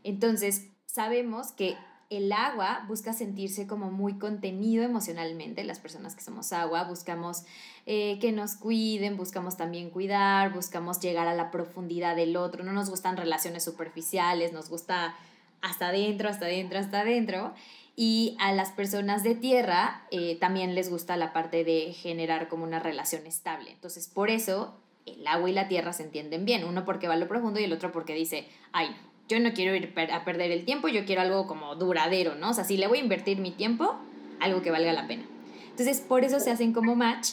Entonces, 0.05 0.69
sabemos 0.87 1.53
que 1.53 1.77
el 2.11 2.33
agua 2.33 2.85
busca 2.89 3.13
sentirse 3.13 3.67
como 3.67 3.91
muy 3.91 4.19
contenido 4.19 4.83
emocionalmente. 4.83 5.63
Las 5.65 5.79
personas 5.79 6.15
que 6.15 6.23
somos 6.23 6.53
agua 6.53 6.85
buscamos 6.85 7.45
eh, 7.85 8.19
que 8.21 8.33
nos 8.33 8.55
cuiden, 8.55 9.17
buscamos 9.17 9.57
también 9.57 9.91
cuidar, 9.91 10.53
buscamos 10.55 11.01
llegar 11.01 11.29
a 11.29 11.35
la 11.35 11.51
profundidad 11.51 12.17
del 12.17 12.37
otro. 12.37 12.65
No 12.65 12.73
nos 12.73 12.89
gustan 12.89 13.19
relaciones 13.19 13.63
superficiales, 13.63 14.53
nos 14.53 14.71
gusta 14.71 15.15
hasta 15.61 15.89
adentro, 15.89 16.31
hasta 16.31 16.47
adentro, 16.47 16.79
hasta 16.79 17.01
adentro. 17.01 17.53
Y 17.95 18.37
a 18.41 18.53
las 18.53 18.71
personas 18.71 19.23
de 19.23 19.35
tierra 19.35 20.07
eh, 20.11 20.37
también 20.37 20.75
les 20.75 20.89
gusta 20.89 21.17
la 21.17 21.33
parte 21.33 21.65
de 21.65 21.93
generar 21.93 22.49
como 22.49 22.65
una 22.65 22.79
relación 22.79 23.27
estable. 23.27 23.73
Entonces, 23.73 24.09
por 24.09 24.31
eso 24.31 24.79
el 25.05 25.27
agua 25.27 25.51
y 25.51 25.53
la 25.53 25.69
tierra 25.69 25.93
se 25.93 26.05
entienden 26.05 26.45
bien. 26.45 26.65
Uno 26.65 26.85
porque 26.85 27.09
va 27.09 27.15
a 27.15 27.19
lo 27.19 27.29
profundo 27.29 27.61
y 27.61 27.65
el 27.65 27.73
otro 27.73 27.93
porque 27.93 28.15
dice, 28.15 28.47
ay, 28.73 28.95
yo 29.29 29.39
no 29.41 29.53
quiero 29.53 29.75
ir 29.75 29.95
a 30.11 30.25
perder 30.25 30.51
el 30.51 30.65
tiempo, 30.65 30.89
yo 30.89 31.05
quiero 31.05 31.23
algo 31.23 31.47
como 31.47 31.77
duradero, 31.77 32.35
¿no? 32.35 32.51
O 32.51 32.55
sea, 32.55 32.65
si 32.65 32.77
le 32.77 32.87
voy 32.87 32.99
a 32.99 33.03
invertir 33.03 33.39
mi 33.39 33.51
tiempo, 33.51 33.97
algo 34.41 34.63
que 34.63 34.71
valga 34.71 34.93
la 34.93 35.07
pena. 35.07 35.25
Entonces, 35.71 36.01
por 36.01 36.25
eso 36.25 36.41
se 36.41 36.51
hacen 36.51 36.73
como 36.73 36.97
match. 36.97 37.33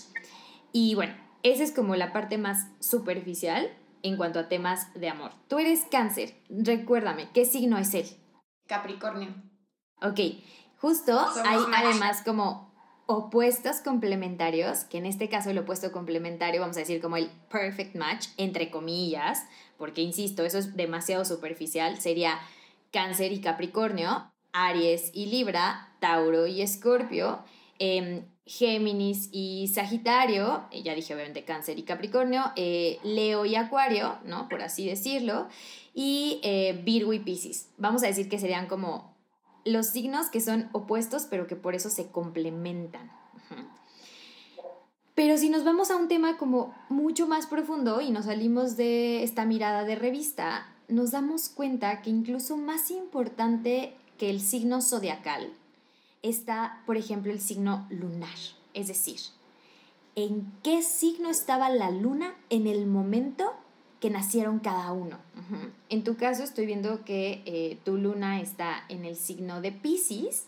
Y 0.71 0.93
bueno, 0.95 1.15
esa 1.43 1.63
es 1.63 1.71
como 1.71 1.95
la 1.95 2.12
parte 2.12 2.38
más 2.38 2.67
superficial 2.79 3.71
en 4.03 4.17
cuanto 4.17 4.39
a 4.39 4.49
temas 4.49 4.93
de 4.93 5.10
amor. 5.10 5.31
Tú 5.47 5.58
eres 5.58 5.86
cáncer, 5.89 6.36
recuérdame, 6.49 7.29
¿qué 7.34 7.45
signo 7.45 7.77
es 7.77 7.93
él? 7.93 8.05
Capricornio. 8.67 9.34
Ok, 10.01 10.19
justo 10.77 11.19
hay 11.43 11.60
además 11.73 12.21
como 12.23 12.75
opuestos 13.08 13.81
complementarios, 13.81 14.84
que 14.86 14.97
en 14.97 15.05
este 15.05 15.29
caso 15.29 15.49
el 15.49 15.60
opuesto 15.60 15.91
complementario, 15.91 16.62
vamos 16.62 16.77
a 16.77 16.81
decir 16.81 17.01
como 17.01 17.17
el 17.17 17.29
perfect 17.49 17.95
match, 17.95 18.27
entre 18.38 18.69
comillas, 18.71 19.45
porque 19.78 20.02
insisto, 20.02 20.44
eso 20.44 20.58
es 20.58 20.76
demasiado 20.76 21.26
superficial, 21.26 22.00
sería 22.00 22.40
Cáncer 22.92 23.32
y 23.32 23.42
Capricornio, 23.42 24.32
Aries 24.54 25.12
y 25.14 25.26
Libra, 25.28 25.94
Tauro 26.00 26.48
y 26.48 26.62
Escorpio, 26.62 27.44
em, 27.80 28.24
Géminis 28.46 29.30
y 29.32 29.68
Sagitario, 29.68 30.66
eh, 30.72 30.84
ya 30.84 30.94
dije 30.94 31.14
obviamente 31.16 31.44
Cáncer 31.44 31.80
y 31.80 31.84
Capricornio, 31.84 32.52
eh, 32.56 33.00
Leo 33.04 33.46
y 33.46 33.56
Acuario, 33.56 34.18
¿no? 34.24 34.48
Por 34.50 34.62
así 34.62 34.86
decirlo, 34.86 35.48
y 35.94 36.40
eh, 36.44 36.80
Virgo 36.84 37.14
y 37.14 37.20
Piscis. 37.20 37.70
Vamos 37.78 38.04
a 38.04 38.08
decir 38.08 38.30
que 38.30 38.38
serían 38.38 38.68
como 38.68 39.16
los 39.66 39.88
signos 39.88 40.30
que 40.30 40.42
son 40.42 40.70
opuestos, 40.74 41.26
pero 41.30 41.48
que 41.48 41.56
por 41.56 41.74
eso 41.74 41.90
se 41.90 42.12
complementan. 42.12 43.12
Pero 45.15 45.38
si 45.38 45.49
nos 45.49 45.63
vamos 45.63 45.91
a 45.91 45.95
un 45.95 46.10
tema 46.10 46.38
como 46.38 46.75
mucho 46.89 47.25
más 47.25 47.47
profundo 47.47 48.01
y 48.01 48.12
nos 48.12 48.25
salimos 48.25 48.75
de 48.75 49.23
esta 49.23 49.45
mirada 49.45 49.86
de 49.86 49.95
revista, 49.95 50.67
nos 50.89 51.12
damos 51.12 51.47
cuenta 51.47 52.01
que 52.01 52.10
incluso 52.10 52.58
más 52.58 52.91
importante 52.91 53.93
que 54.17 54.30
el 54.30 54.41
signo 54.41 54.82
zodiacal 54.82 55.51
está, 56.21 56.82
por 56.86 56.97
ejemplo, 56.97 57.32
el 57.32 57.39
signo 57.39 57.88
lunar. 57.89 58.36
Es 58.73 58.88
decir, 58.88 59.19
en 60.15 60.51
qué 60.63 60.82
signo 60.82 61.30
estaba 61.30 61.69
la 61.69 61.91
luna 61.91 62.34
en 62.49 62.67
el 62.67 62.86
momento 62.86 63.54
que 64.01 64.10
nacieron 64.10 64.60
cada 64.60 64.91
uno. 64.91 65.17
En 65.89 66.04
tu 66.04 66.17
caso 66.17 66.43
estoy 66.43 66.65
viendo 66.65 67.06
que 67.06 67.41
eh, 67.45 67.78
tu 67.86 67.97
luna 67.97 68.41
está 68.41 68.84
en 68.89 69.06
el 69.06 69.15
signo 69.15 69.62
de 69.62 69.71
Pisces, 69.71 70.47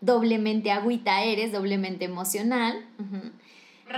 doblemente 0.00 0.70
agüita 0.70 1.22
eres, 1.22 1.52
doblemente 1.52 2.06
emocional 2.06 2.86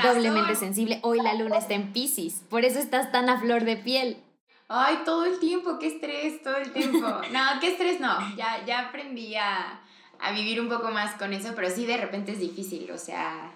doblemente 0.03 0.55
sensible. 0.55 1.01
Hoy 1.03 1.21
la 1.21 1.35
luna 1.35 1.59
está 1.59 1.75
en 1.75 1.93
Pisces, 1.93 2.43
por 2.49 2.65
eso 2.65 2.79
estás 2.79 3.13
tan 3.13 3.29
a 3.29 3.41
flor 3.41 3.65
de 3.65 3.77
piel. 3.77 4.23
Ay, 4.69 5.01
todo 5.05 5.25
el 5.25 5.41
tiempo, 5.41 5.79
qué 5.79 5.89
estrés, 5.89 6.43
todo 6.43 6.57
el 6.57 6.73
tiempo. 6.73 6.99
No, 7.33 7.61
qué 7.61 7.73
estrés 7.73 8.01
no. 8.01 8.37
Ya, 8.37 8.65
ya 8.65 8.89
aprendí 8.89 9.35
a, 9.35 9.81
a 10.21 10.33
vivir 10.33 10.61
un 10.61 10.69
poco 10.69 10.91
más 10.91 11.17
con 11.17 11.33
eso, 11.33 11.53
pero 11.57 11.71
sí 11.71 11.87
de 11.87 11.97
repente 11.97 12.33
es 12.33 12.39
difícil. 12.39 12.91
O 12.93 12.99
sea, 12.99 13.53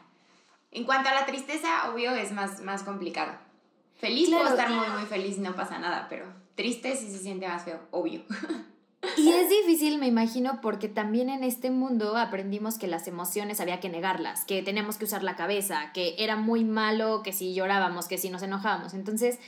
en 0.72 0.84
cuanto 0.84 1.08
a 1.08 1.14
la 1.14 1.24
tristeza, 1.24 1.88
obvio, 1.90 2.12
es 2.16 2.32
más, 2.32 2.60
más 2.62 2.82
complicado. 2.82 3.32
Feliz 3.96 4.28
puedo 4.28 4.48
estar 4.48 4.70
muy, 4.70 4.88
muy 4.88 5.04
feliz, 5.04 5.38
no 5.38 5.54
pasa 5.54 5.78
nada, 5.78 6.08
pero 6.10 6.26
triste 6.56 6.96
sí 6.96 7.10
se 7.10 7.18
siente 7.18 7.46
más 7.46 7.64
feo, 7.64 7.80
obvio. 7.90 8.22
Y 9.16 9.28
es 9.30 9.48
difícil, 9.48 9.98
me 9.98 10.06
imagino, 10.06 10.60
porque 10.60 10.88
también 10.88 11.28
en 11.28 11.44
este 11.44 11.70
mundo 11.70 12.16
aprendimos 12.16 12.78
que 12.78 12.86
las 12.86 13.06
emociones 13.08 13.60
había 13.60 13.80
que 13.80 13.88
negarlas, 13.88 14.44
que 14.44 14.62
teníamos 14.62 14.96
que 14.96 15.04
usar 15.04 15.22
la 15.22 15.36
cabeza, 15.36 15.90
que 15.92 16.14
era 16.18 16.36
muy 16.36 16.64
malo 16.64 17.22
que 17.22 17.32
si 17.32 17.54
llorábamos, 17.54 18.08
que 18.08 18.18
si 18.18 18.30
nos 18.30 18.42
enojábamos. 18.42 18.94
Entonces, 18.94 19.38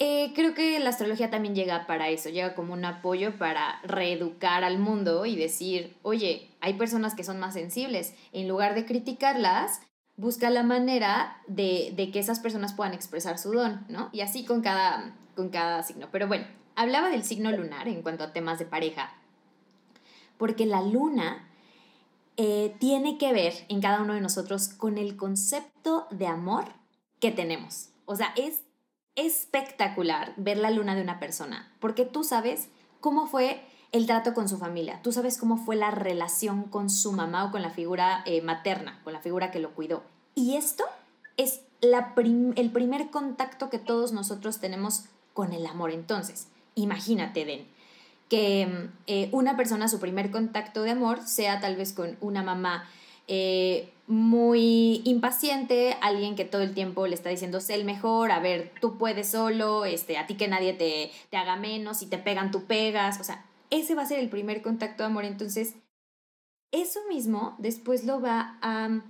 eh, 0.00 0.32
creo 0.34 0.54
que 0.54 0.78
la 0.80 0.90
astrología 0.90 1.30
también 1.30 1.54
llega 1.54 1.86
para 1.86 2.08
eso, 2.08 2.28
llega 2.28 2.54
como 2.54 2.72
un 2.72 2.84
apoyo 2.84 3.38
para 3.38 3.80
reeducar 3.84 4.64
al 4.64 4.78
mundo 4.78 5.24
y 5.24 5.36
decir, 5.36 5.96
oye, 6.02 6.50
hay 6.60 6.74
personas 6.74 7.14
que 7.14 7.24
son 7.24 7.38
más 7.38 7.54
sensibles. 7.54 8.14
En 8.32 8.48
lugar 8.48 8.74
de 8.74 8.86
criticarlas, 8.86 9.80
busca 10.16 10.50
la 10.50 10.62
manera 10.62 11.38
de, 11.46 11.92
de 11.96 12.10
que 12.10 12.18
esas 12.18 12.40
personas 12.40 12.72
puedan 12.72 12.94
expresar 12.94 13.38
su 13.38 13.52
don, 13.52 13.84
¿no? 13.88 14.10
Y 14.12 14.20
así 14.20 14.44
con 14.44 14.62
cada, 14.62 15.16
con 15.36 15.50
cada 15.50 15.82
signo. 15.82 16.08
Pero 16.10 16.26
bueno, 16.26 16.46
hablaba 16.76 17.08
del 17.08 17.24
signo 17.24 17.52
lunar 17.52 17.88
en 17.88 18.02
cuanto 18.02 18.24
a 18.24 18.32
temas 18.32 18.58
de 18.58 18.66
pareja, 18.66 19.14
porque 20.38 20.66
la 20.66 20.82
luna 20.82 21.48
eh, 22.36 22.74
tiene 22.80 23.18
que 23.18 23.32
ver 23.32 23.54
en 23.68 23.80
cada 23.80 24.02
uno 24.02 24.14
de 24.14 24.20
nosotros 24.20 24.68
con 24.68 24.98
el 24.98 25.16
concepto 25.16 26.06
de 26.10 26.26
amor 26.26 26.64
que 27.20 27.30
tenemos. 27.30 27.90
O 28.06 28.16
sea, 28.16 28.32
es 28.36 28.62
espectacular 29.16 30.34
ver 30.36 30.58
la 30.58 30.70
luna 30.70 30.94
de 30.94 31.02
una 31.02 31.20
persona, 31.20 31.72
porque 31.80 32.04
tú 32.04 32.24
sabes 32.24 32.68
cómo 33.00 33.26
fue 33.26 33.62
el 33.92 34.06
trato 34.06 34.34
con 34.34 34.48
su 34.48 34.58
familia, 34.58 35.00
tú 35.02 35.12
sabes 35.12 35.38
cómo 35.38 35.56
fue 35.56 35.76
la 35.76 35.92
relación 35.92 36.64
con 36.64 36.90
su 36.90 37.12
mamá 37.12 37.44
o 37.44 37.52
con 37.52 37.62
la 37.62 37.70
figura 37.70 38.24
eh, 38.26 38.42
materna, 38.42 39.00
con 39.04 39.12
la 39.12 39.20
figura 39.20 39.52
que 39.52 39.60
lo 39.60 39.72
cuidó. 39.74 40.02
Y 40.34 40.56
esto 40.56 40.84
es 41.36 41.60
el 41.80 42.70
primer 42.72 43.10
contacto 43.10 43.70
que 43.70 43.78
todos 43.78 44.10
nosotros 44.10 44.58
tenemos 44.58 45.04
con 45.32 45.52
el 45.52 45.66
amor. 45.66 45.92
Entonces, 45.92 46.48
imagínate, 46.74 47.44
Den, 47.44 47.66
que 48.28 48.88
eh, 49.06 49.28
una 49.32 49.56
persona, 49.56 49.88
su 49.88 50.00
primer 50.00 50.30
contacto 50.30 50.82
de 50.82 50.90
amor 50.90 51.22
sea 51.22 51.60
tal 51.60 51.76
vez 51.76 51.92
con 51.92 52.16
una 52.20 52.42
mamá 52.42 52.88
eh, 53.28 53.92
muy 54.06 55.00
impaciente, 55.04 55.96
alguien 56.02 56.36
que 56.36 56.44
todo 56.44 56.62
el 56.62 56.74
tiempo 56.74 57.06
le 57.06 57.14
está 57.14 57.30
diciendo, 57.30 57.60
sé 57.60 57.74
el 57.74 57.84
mejor, 57.84 58.32
a 58.32 58.40
ver, 58.40 58.72
tú 58.80 58.98
puedes 58.98 59.28
solo, 59.28 59.84
este, 59.84 60.18
a 60.18 60.26
ti 60.26 60.34
que 60.34 60.48
nadie 60.48 60.74
te, 60.74 61.10
te 61.30 61.36
haga 61.36 61.56
menos, 61.56 61.98
si 61.98 62.06
te 62.06 62.18
pegan, 62.18 62.50
tú 62.50 62.64
pegas, 62.64 63.18
o 63.20 63.24
sea, 63.24 63.46
ese 63.70 63.94
va 63.94 64.02
a 64.02 64.06
ser 64.06 64.18
el 64.18 64.28
primer 64.28 64.62
contacto 64.62 65.02
de 65.02 65.06
amor. 65.06 65.24
Entonces, 65.24 65.74
eso 66.70 67.00
mismo 67.08 67.54
después 67.58 68.04
lo 68.04 68.20
va 68.20 68.58
a 68.60 69.00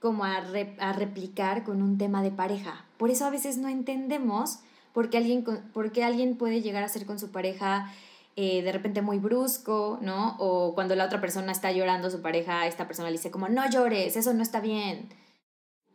como 0.00 0.24
a, 0.24 0.42
a 0.78 0.92
replicar 0.92 1.62
con 1.62 1.80
un 1.80 1.96
tema 1.96 2.22
de 2.22 2.32
pareja. 2.32 2.84
Por 2.96 3.10
eso 3.10 3.24
a 3.24 3.30
veces 3.30 3.56
no 3.56 3.68
entendemos 3.68 4.58
porque 4.92 5.16
alguien, 5.18 5.44
porque 5.72 6.04
alguien 6.04 6.36
puede 6.36 6.62
llegar 6.62 6.82
a 6.82 6.88
ser 6.88 7.06
con 7.06 7.18
su 7.18 7.30
pareja 7.30 7.92
eh, 8.34 8.62
de 8.62 8.72
repente 8.72 9.02
muy 9.02 9.18
brusco, 9.18 9.98
¿no? 10.00 10.36
O 10.38 10.74
cuando 10.74 10.94
la 10.94 11.04
otra 11.04 11.20
persona 11.20 11.52
está 11.52 11.70
llorando, 11.70 12.10
su 12.10 12.22
pareja, 12.22 12.66
esta 12.66 12.86
persona 12.86 13.10
le 13.10 13.18
dice 13.18 13.30
como, 13.30 13.48
no 13.48 13.68
llores, 13.68 14.16
eso 14.16 14.32
no 14.32 14.42
está 14.42 14.60
bien. 14.60 15.10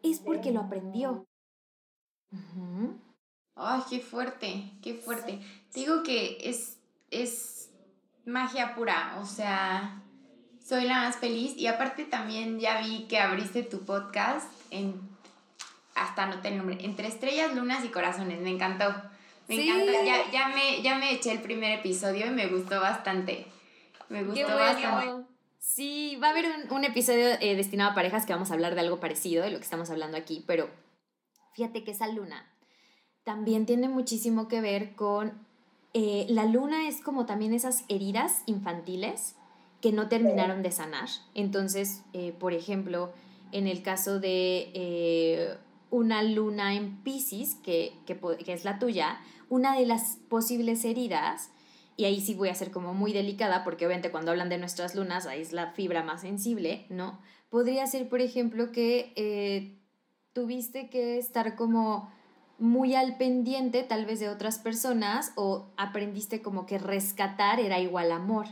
Es 0.04 0.20
porque 0.20 0.52
lo 0.52 0.62
aprendió. 0.62 1.26
Ay, 3.56 3.82
qué 3.90 4.00
fuerte, 4.00 4.72
qué 4.84 4.94
fuerte. 4.94 5.40
Digo 5.74 6.04
que 6.04 6.38
es, 6.44 6.78
es 7.10 7.72
magia 8.26 8.76
pura, 8.76 9.18
o 9.20 9.26
sea, 9.26 10.04
soy 10.64 10.84
la 10.84 11.02
más 11.02 11.16
feliz 11.16 11.58
y 11.58 11.66
aparte 11.66 12.06
también 12.06 12.60
ya 12.60 12.82
vi 12.82 13.06
que 13.08 13.18
abriste 13.18 13.64
tu 13.64 13.84
podcast 13.84 14.48
en 14.70 15.07
hasta 15.98 16.28
no 16.28 16.42
el 16.44 16.58
nombre, 16.58 16.78
entre 16.82 17.08
estrellas, 17.08 17.54
lunas 17.56 17.84
y 17.84 17.90
corazones, 17.90 18.40
me 18.40 18.52
encantó. 18.52 18.86
Me 19.48 19.56
encantó, 19.64 19.92
ya, 20.06 20.30
ya, 20.32 20.50
me, 20.50 20.82
ya 20.82 20.98
me 20.98 21.12
eché 21.14 21.32
el 21.32 21.42
primer 21.42 21.80
episodio 21.80 22.28
y 22.28 22.30
me 22.30 22.48
gustó 22.48 22.80
bastante. 22.80 23.48
Me 24.10 24.24
gustó 24.24 24.56
bastante. 24.56 25.26
Sí, 25.60 26.18
va 26.22 26.28
a 26.28 26.32
haber 26.32 26.46
un, 26.70 26.84
episodio 26.86 27.28
eh, 27.42 27.56
destinado 27.56 27.92
a 27.92 27.96
parejas 27.96 28.26
que 28.26 28.34
vamos 28.34 28.52
a 28.52 28.54
hablar 28.54 28.76
de 28.76 28.82
algo 28.82 29.00
parecido 29.00 29.44
de 29.44 29.52
lo 29.52 29.58
que 29.58 29.64
estamos 29.64 29.90
hablando 29.90 30.18
aquí, 30.18 30.44
pero 30.48 30.70
fíjate 31.54 31.84
que 31.84 31.92
esa 31.92 32.08
luna 32.08 32.46
también 33.24 33.66
tiene 33.66 33.90
muchísimo 33.90 34.48
que 34.48 34.62
ver 34.62 34.96
con... 34.96 35.46
Eh, 35.94 36.26
la 36.30 36.46
luna 36.46 36.88
es 36.88 37.02
como 37.02 37.26
también 37.26 37.54
esas 37.54 37.84
heridas 37.90 38.44
infantiles 38.46 39.36
que 39.82 39.92
no 39.92 40.08
terminaron 40.10 40.62
de 40.64 40.72
sanar. 40.72 41.10
Entonces, 41.34 42.04
eh, 42.14 42.34
por 42.38 42.54
ejemplo, 42.54 43.12
en 43.52 43.68
el 43.68 43.82
caso 43.82 44.20
de 44.20 45.58
una 45.90 46.24
luna 46.24 46.76
en 46.76 47.04
Pisces, 47.04 47.56
que, 47.56 47.94
es 48.46 48.66
la 48.66 48.80
tuya, 48.80 49.20
una 49.50 49.78
de 49.78 49.86
las 49.86 50.18
posibles 50.30 50.84
heridas, 50.86 51.52
y 51.96 52.06
ahí 52.06 52.22
sí 52.22 52.36
voy 52.36 52.50
a 52.50 52.56
ser 52.56 52.72
como 52.72 52.94
muy 52.94 53.14
delicada, 53.14 53.64
porque 53.64 53.86
obviamente 53.86 54.12
cuando 54.12 54.32
hablan 54.32 54.50
de 54.50 54.58
nuestras 54.58 54.96
lunas, 54.96 55.26
ahí 55.26 55.42
es 55.42 55.52
la 55.52 55.72
fibra 55.72 56.04
más 56.04 56.22
sensible, 56.22 56.86
¿no? 56.90 57.20
Podría 57.50 57.88
ser, 57.88 58.08
por 58.10 58.22
ejemplo, 58.22 58.72
que 58.72 59.14
eh, 59.16 59.80
tuviste 60.34 60.90
que 60.90 61.18
estar 61.18 61.56
como 61.56 62.12
muy 62.60 62.96
al 62.96 63.18
pendiente 63.18 63.84
tal 63.84 64.06
vez 64.06 64.20
de 64.20 64.30
otras 64.30 64.60
personas 64.60 65.32
o 65.36 65.72
aprendiste 65.78 66.42
como 66.42 66.66
que 66.66 66.78
rescatar 66.78 67.60
era 67.60 67.80
igual 67.80 68.12
amor. 68.12 68.48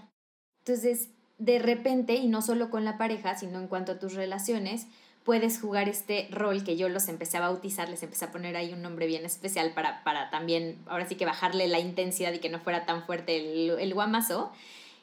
Entonces, 0.59 1.09
de 1.37 1.59
repente, 1.59 2.15
y 2.15 2.27
no 2.27 2.41
solo 2.41 2.69
con 2.69 2.85
la 2.85 2.97
pareja, 2.97 3.35
sino 3.35 3.59
en 3.59 3.67
cuanto 3.67 3.93
a 3.93 3.99
tus 3.99 4.13
relaciones, 4.13 4.87
puedes 5.25 5.59
jugar 5.59 5.89
este 5.89 6.27
rol 6.31 6.63
que 6.63 6.77
yo 6.77 6.87
los 6.87 7.09
empecé 7.09 7.37
a 7.37 7.41
bautizar, 7.41 7.89
les 7.89 8.03
empecé 8.03 8.25
a 8.25 8.31
poner 8.31 8.55
ahí 8.55 8.71
un 8.71 8.83
nombre 8.83 9.07
bien 9.07 9.25
especial 9.25 9.73
para, 9.73 10.03
para 10.03 10.29
también, 10.29 10.77
ahora 10.85 11.07
sí 11.07 11.15
que 11.15 11.25
bajarle 11.25 11.67
la 11.67 11.79
intensidad 11.79 12.31
y 12.31 12.39
que 12.39 12.49
no 12.49 12.59
fuera 12.59 12.85
tan 12.85 13.03
fuerte 13.05 13.37
el, 13.37 13.71
el 13.79 13.93
guamazo. 13.93 14.51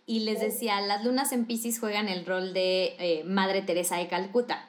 Y 0.06 0.20
les 0.20 0.40
decía, 0.40 0.80
las 0.80 1.04
lunas 1.04 1.32
en 1.32 1.44
Pisces 1.44 1.78
juegan 1.78 2.08
el 2.08 2.24
rol 2.24 2.54
de 2.54 2.96
eh, 2.98 3.24
Madre 3.24 3.62
Teresa 3.62 3.96
de 3.96 4.08
Calcuta. 4.08 4.68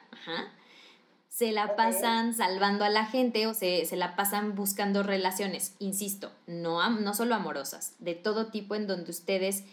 Se 1.28 1.52
la 1.52 1.76
pasan 1.76 2.34
salvando 2.34 2.84
a 2.84 2.88
la 2.88 3.06
gente 3.06 3.46
o 3.46 3.54
se, 3.54 3.86
se 3.86 3.96
la 3.96 4.16
pasan 4.16 4.54
buscando 4.54 5.02
relaciones, 5.02 5.74
insisto, 5.78 6.32
no, 6.46 6.88
no 6.90 7.14
solo 7.14 7.34
amorosas, 7.34 7.94
de 7.98 8.14
todo 8.14 8.46
tipo 8.46 8.76
en 8.76 8.86
donde 8.86 9.10
ustedes 9.10 9.64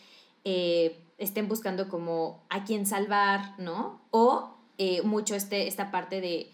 eh, 0.44 1.00
estén 1.20 1.48
buscando 1.48 1.88
como 1.88 2.44
a 2.50 2.64
quién 2.66 2.88
salvar, 2.88 3.54
¿no? 3.60 4.02
O 4.10 4.61
eh, 4.84 5.04
mucho 5.04 5.36
este, 5.36 5.68
esta 5.68 5.92
parte 5.92 6.22
de 6.22 6.50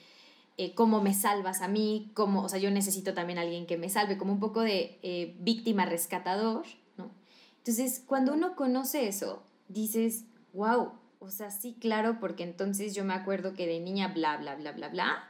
eh, 0.57 0.75
cómo 0.75 1.01
me 1.01 1.13
salvas 1.13 1.61
a 1.61 1.69
mí, 1.69 2.11
cómo, 2.13 2.41
o 2.41 2.49
sea, 2.49 2.59
yo 2.59 2.69
necesito 2.69 3.13
también 3.13 3.39
a 3.39 3.43
alguien 3.43 3.65
que 3.65 3.78
me 3.78 3.88
salve, 3.88 4.17
como 4.17 4.34
un 4.34 4.41
poco 4.41 4.59
de 4.63 4.99
eh, 5.01 5.38
víctima 5.39 5.86
rescatador, 5.86 6.65
¿no? 6.97 7.09
Entonces, 7.59 8.03
cuando 8.05 8.34
uno 8.34 8.57
conoce 8.57 9.07
eso, 9.07 9.43
dices, 9.69 10.25
wow, 10.51 10.91
o 11.19 11.32
sea, 11.32 11.51
sí, 11.51 11.78
claro, 11.80 12.19
porque 12.19 12.43
entonces 12.43 12.93
yo 12.93 13.05
me 13.05 13.13
acuerdo 13.13 13.53
que 13.53 13.65
de 13.65 13.80
niña 13.80 14.09
bla, 14.09 14.36
bla, 14.36 14.55
bla, 14.55 14.73
bla, 14.73 14.89
bla, 14.89 15.30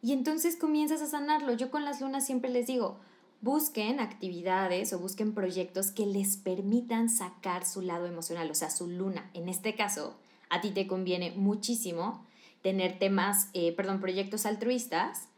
y 0.00 0.12
entonces 0.12 0.54
comienzas 0.54 1.02
a 1.02 1.06
sanarlo. 1.06 1.52
Yo 1.54 1.72
con 1.72 1.84
las 1.84 2.00
lunas 2.00 2.24
siempre 2.24 2.48
les 2.48 2.68
digo, 2.68 3.00
busquen 3.40 3.98
actividades 3.98 4.92
o 4.92 5.00
busquen 5.00 5.34
proyectos 5.34 5.90
que 5.90 6.06
les 6.06 6.36
permitan 6.36 7.08
sacar 7.08 7.66
su 7.66 7.80
lado 7.80 8.06
emocional, 8.06 8.48
o 8.52 8.54
sea, 8.54 8.70
su 8.70 8.86
luna. 8.86 9.32
En 9.34 9.48
este 9.48 9.74
caso, 9.74 10.14
a 10.48 10.60
ti 10.60 10.70
te 10.70 10.86
conviene 10.86 11.32
muchísimo 11.32 12.24
tener 12.66 12.98
temas, 12.98 13.48
eh, 13.54 13.70
perdón, 13.76 14.00
proyectos 14.00 14.44
altruistas 14.44 15.28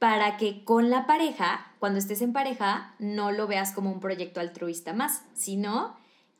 para 0.00 0.36
que 0.36 0.64
con 0.64 0.90
la 0.90 1.06
pareja, 1.06 1.72
cuando 1.78 2.00
estés 2.00 2.22
en 2.22 2.32
pareja, 2.32 2.96
no 2.98 3.30
lo 3.30 3.46
veas 3.46 3.70
como 3.70 3.92
un 3.92 4.00
proyecto 4.00 4.40
altruista 4.40 4.92
más, 4.92 5.22
sino 5.32 5.96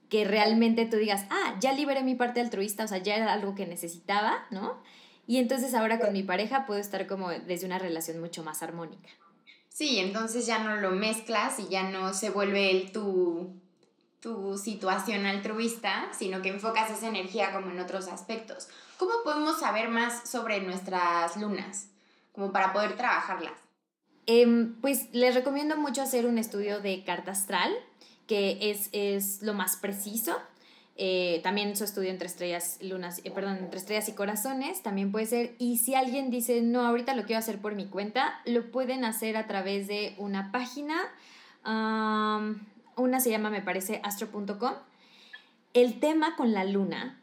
que 0.08 0.24
realmente 0.24 0.84
tú 0.84 0.96
digas, 0.96 1.26
ah, 1.30 1.56
ya 1.60 1.72
liberé 1.72 2.02
mi 2.02 2.16
parte 2.16 2.40
altruista, 2.40 2.82
o 2.82 2.88
sea, 2.88 2.98
ya 2.98 3.14
era 3.14 3.32
algo 3.32 3.54
que 3.54 3.68
necesitaba, 3.68 4.44
¿no? 4.50 4.82
Y 5.28 5.36
entonces 5.36 5.74
ahora 5.74 6.00
con 6.00 6.12
mi 6.12 6.24
pareja 6.24 6.66
puedo 6.66 6.80
estar 6.80 7.06
como 7.06 7.30
desde 7.30 7.66
una 7.66 7.78
relación 7.78 8.18
mucho 8.18 8.42
más 8.42 8.64
armónica. 8.64 9.10
Sí, 9.68 10.00
entonces 10.00 10.44
ya 10.44 10.58
no 10.58 10.74
lo 10.74 10.90
mezclas 10.90 11.60
y 11.60 11.68
ya 11.68 11.88
no 11.88 12.14
se 12.14 12.30
vuelve 12.30 12.72
el 12.72 12.90
tu, 12.90 13.61
tu 14.22 14.56
situación 14.56 15.26
altruista, 15.26 16.08
sino 16.16 16.40
que 16.40 16.48
enfocas 16.48 16.90
esa 16.90 17.08
energía 17.08 17.52
como 17.52 17.70
en 17.70 17.80
otros 17.80 18.06
aspectos. 18.06 18.68
¿Cómo 18.96 19.12
podemos 19.24 19.58
saber 19.58 19.88
más 19.88 20.30
sobre 20.30 20.60
nuestras 20.60 21.36
lunas? 21.36 21.88
Como 22.30 22.52
para 22.52 22.72
poder 22.72 22.96
trabajarlas. 22.96 23.52
Em, 24.26 24.80
pues 24.80 25.12
les 25.12 25.34
recomiendo 25.34 25.76
mucho 25.76 26.00
hacer 26.00 26.26
un 26.26 26.38
estudio 26.38 26.80
de 26.80 27.02
carta 27.02 27.32
astral, 27.32 27.72
que 28.28 28.70
es, 28.70 28.88
es 28.92 29.42
lo 29.42 29.54
más 29.54 29.76
preciso. 29.76 30.38
Eh, 30.94 31.40
también 31.42 31.74
su 31.74 31.82
estudio 31.82 32.10
entre 32.10 32.28
estrellas, 32.28 32.78
lunas, 32.80 33.22
eh, 33.24 33.30
perdón, 33.32 33.56
entre 33.56 33.80
estrellas 33.80 34.08
y 34.08 34.12
corazones 34.12 34.84
también 34.84 35.10
puede 35.10 35.26
ser. 35.26 35.56
Y 35.58 35.78
si 35.78 35.96
alguien 35.96 36.30
dice, 36.30 36.62
no, 36.62 36.86
ahorita 36.86 37.16
lo 37.16 37.24
quiero 37.24 37.40
hacer 37.40 37.58
por 37.58 37.74
mi 37.74 37.86
cuenta, 37.86 38.40
lo 38.44 38.70
pueden 38.70 39.04
hacer 39.04 39.36
a 39.36 39.48
través 39.48 39.88
de 39.88 40.14
una 40.18 40.52
página. 40.52 40.94
Una 42.96 43.20
se 43.20 43.30
llama, 43.30 43.50
me 43.50 43.62
parece, 43.62 44.00
astro.com. 44.02 44.74
El 45.74 46.00
tema 46.00 46.36
con 46.36 46.52
la 46.52 46.64
luna 46.64 47.20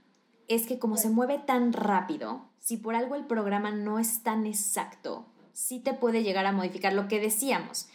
es 0.47 0.65
que 0.65 0.79
como 0.79 0.97
se 0.97 1.09
mueve 1.09 1.37
tan 1.37 1.73
rápido, 1.73 2.45
si 2.59 2.77
por 2.77 2.95
algo 2.95 3.15
el 3.15 3.25
programa 3.25 3.71
no 3.71 3.99
es 3.99 4.23
tan 4.23 4.45
exacto, 4.45 5.25
sí 5.53 5.79
te 5.79 5.93
puede 5.93 6.23
llegar 6.23 6.45
a 6.45 6.51
modificar 6.51 6.93
lo 6.93 7.07
que 7.07 7.19
decíamos. 7.19 7.87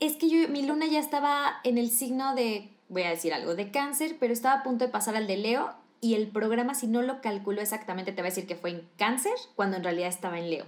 Es 0.00 0.16
que 0.16 0.28
yo, 0.28 0.48
mi 0.48 0.66
luna 0.66 0.86
ya 0.86 0.98
estaba 0.98 1.60
en 1.62 1.78
el 1.78 1.90
signo 1.90 2.34
de 2.34 2.72
voy 2.92 3.02
a 3.02 3.10
decir 3.10 3.32
algo, 3.32 3.54
de 3.54 3.70
cáncer, 3.70 4.16
pero 4.20 4.32
estaba 4.32 4.60
a 4.60 4.62
punto 4.62 4.84
de 4.84 4.90
pasar 4.90 5.16
al 5.16 5.26
de 5.26 5.38
Leo 5.38 5.72
y 6.00 6.14
el 6.14 6.28
programa, 6.28 6.74
si 6.74 6.86
no 6.86 7.00
lo 7.00 7.20
calculó 7.20 7.62
exactamente, 7.62 8.12
te 8.12 8.20
va 8.20 8.28
a 8.28 8.30
decir 8.30 8.46
que 8.46 8.56
fue 8.56 8.70
en 8.70 8.88
cáncer 8.98 9.32
cuando 9.56 9.76
en 9.76 9.84
realidad 9.84 10.08
estaba 10.08 10.38
en 10.38 10.50
Leo. 10.50 10.66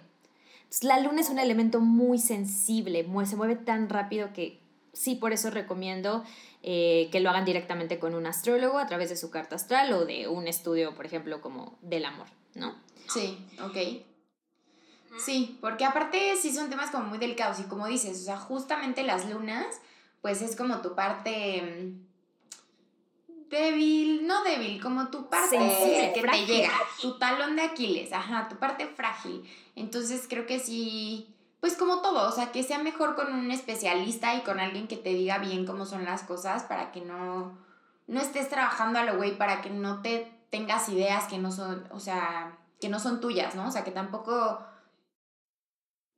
Entonces, 0.63 0.85
la 0.85 1.01
luna 1.01 1.21
es 1.21 1.29
un 1.29 1.39
elemento 1.39 1.81
muy 1.81 2.19
sensible, 2.19 3.07
se 3.27 3.37
mueve 3.37 3.57
tan 3.57 3.89
rápido 3.89 4.33
que 4.33 4.61
sí, 4.95 5.17
por 5.17 5.33
eso 5.33 5.51
recomiendo 5.51 6.25
eh, 6.63 7.09
que 7.13 7.21
lo 7.21 7.29
hagan 7.29 7.45
directamente 7.45 7.99
con 7.99 8.15
un 8.15 8.27
astrólogo 8.27 8.79
a 8.79 8.87
través 8.87 9.11
de 9.11 9.17
su 9.17 9.31
carta 9.31 9.57
astral 9.57 9.93
o 9.93 10.07
de 10.07 10.29
un 10.29 10.49
estudio, 10.49 10.95
por 10.95 11.05
ejemplo, 11.05 11.41
como 11.43 11.79
del 11.83 12.07
amor, 12.07 12.29
¿no? 12.55 12.75
Sí, 13.09 13.39
ok. 13.63 13.77
Sí, 15.19 15.59
porque 15.61 15.85
aparte 15.85 16.35
sí 16.37 16.53
son 16.53 16.71
temas 16.71 16.91
como 16.91 17.05
muy 17.05 17.19
delicados 17.19 17.61
y 17.61 17.65
como 17.65 17.87
dices, 17.87 18.21
o 18.21 18.25
sea, 18.25 18.37
justamente 18.37 19.03
las 19.03 19.29
lunas, 19.29 19.67
pues 20.23 20.43
es 20.43 20.57
como 20.57 20.81
tu 20.81 20.95
parte 20.95 21.63
mm, 21.63 23.49
débil, 23.49 24.27
no 24.27 24.43
débil, 24.43 24.81
como 24.83 25.09
tu 25.09 25.29
parte 25.29 25.57
que 26.15 26.23
te 26.23 26.47
llega, 26.47 26.73
tu 27.01 27.19
talón 27.19 27.57
de 27.57 27.63
Aquiles, 27.63 28.13
ajá, 28.13 28.49
tu 28.49 28.57
parte 28.57 28.87
frágil. 28.87 29.49
Entonces 29.77 30.27
creo 30.29 30.47
que 30.47 30.59
sí, 30.59 31.34
pues 31.65 31.79
como 31.79 32.03
todo, 32.03 32.29
o 32.29 32.31
sea, 32.31 32.53
que 32.53 32.63
sea 32.63 32.79
mejor 32.79 33.17
con 33.17 33.33
un 33.33 33.51
especialista 33.51 34.35
y 34.35 34.43
con 34.43 34.61
alguien 34.61 34.87
que 34.87 34.99
te 34.99 35.15
diga 35.15 35.39
bien 35.39 35.65
cómo 35.65 35.87
son 35.87 36.05
las 36.05 36.23
cosas 36.23 36.65
para 36.65 36.93
que 36.93 37.01
no, 37.01 37.57
no 38.07 38.21
estés 38.21 38.51
trabajando 38.51 38.99
a 38.99 39.05
lo 39.05 39.17
güey, 39.17 39.39
para 39.39 39.63
que 39.63 39.71
no 39.71 40.03
te 40.03 40.31
tengas 40.51 40.91
ideas 40.91 41.25
que 41.25 41.39
no 41.39 41.51
son, 41.51 41.89
o 41.91 42.01
sea, 42.01 42.59
que 42.83 42.91
no 42.91 43.01
son 43.01 43.19
tuyas, 43.19 43.55
¿no? 43.55 43.69
O 43.69 43.71
sea, 43.71 43.83
que 43.83 43.93
tampoco... 43.93 44.63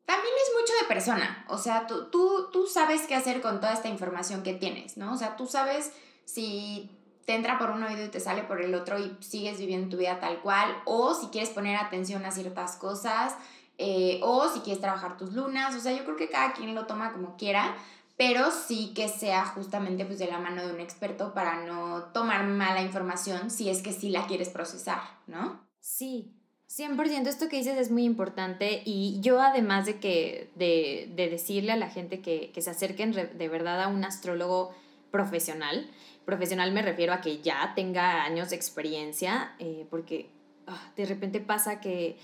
También 0.04 0.34
es 0.34 0.52
mucho 0.60 0.72
de 0.82 0.88
persona, 0.88 1.46
o 1.48 1.58
sea, 1.58 1.86
tú, 1.86 2.06
tú, 2.10 2.50
tú 2.50 2.66
sabes 2.66 3.02
qué 3.02 3.14
hacer 3.14 3.40
con 3.40 3.60
toda 3.60 3.72
esta 3.72 3.86
información 3.86 4.42
que 4.42 4.54
tienes, 4.54 4.96
¿no? 4.96 5.12
O 5.12 5.16
sea, 5.16 5.36
tú 5.36 5.46
sabes 5.46 5.92
si 6.24 6.90
te 7.24 7.36
entra 7.36 7.56
por 7.56 7.70
un 7.70 7.84
oído 7.84 8.04
y 8.04 8.08
te 8.08 8.18
sale 8.18 8.42
por 8.42 8.62
el 8.62 8.74
otro 8.74 8.98
y 8.98 9.16
sigues 9.20 9.58
viviendo 9.58 9.90
tu 9.90 9.98
vida 9.98 10.18
tal 10.18 10.40
cual, 10.40 10.76
o 10.86 11.14
si 11.14 11.28
quieres 11.28 11.50
poner 11.50 11.76
atención 11.76 12.24
a 12.24 12.32
ciertas 12.32 12.74
cosas, 12.74 13.36
eh, 13.78 14.20
o 14.22 14.48
si 14.48 14.60
quieres 14.60 14.80
trabajar 14.80 15.16
tus 15.16 15.34
lunas, 15.34 15.74
o 15.74 15.80
sea, 15.80 15.92
yo 15.92 16.04
creo 16.04 16.16
que 16.16 16.28
cada 16.28 16.52
quien 16.52 16.74
lo 16.74 16.86
toma 16.86 17.12
como 17.12 17.36
quiera, 17.36 17.76
pero 18.16 18.50
sí 18.50 18.92
que 18.94 19.08
sea 19.08 19.44
justamente 19.46 20.04
pues 20.04 20.18
de 20.18 20.26
la 20.26 20.38
mano 20.38 20.66
de 20.66 20.72
un 20.72 20.80
experto 20.80 21.34
para 21.34 21.64
no 21.66 22.04
tomar 22.14 22.44
mala 22.46 22.82
información 22.82 23.50
si 23.50 23.68
es 23.68 23.82
que 23.82 23.92
sí 23.92 24.08
la 24.08 24.26
quieres 24.26 24.48
procesar, 24.48 25.00
¿no? 25.26 25.60
Sí, 25.80 26.32
100%, 26.70 27.26
esto 27.26 27.48
que 27.48 27.58
dices 27.58 27.78
es 27.78 27.90
muy 27.90 28.04
importante 28.04 28.82
y 28.84 29.20
yo 29.20 29.40
además 29.40 29.86
de 29.86 30.00
que 30.00 30.50
de, 30.56 31.12
de 31.14 31.28
decirle 31.28 31.72
a 31.72 31.76
la 31.76 31.90
gente 31.90 32.20
que, 32.20 32.50
que 32.52 32.62
se 32.62 32.70
acerquen 32.70 33.12
de 33.12 33.48
verdad 33.48 33.82
a 33.82 33.88
un 33.88 34.04
astrólogo 34.04 34.74
profesional, 35.10 35.88
profesional 36.26 36.72
me 36.72 36.82
refiero 36.82 37.12
a 37.12 37.22
que 37.22 37.40
ya 37.40 37.72
tenga 37.74 38.24
años 38.24 38.50
de 38.50 38.56
experiencia, 38.56 39.54
eh, 39.58 39.86
porque 39.88 40.28
ah, 40.66 40.92
de 40.96 41.06
repente 41.06 41.40
pasa 41.40 41.80
que, 41.80 42.18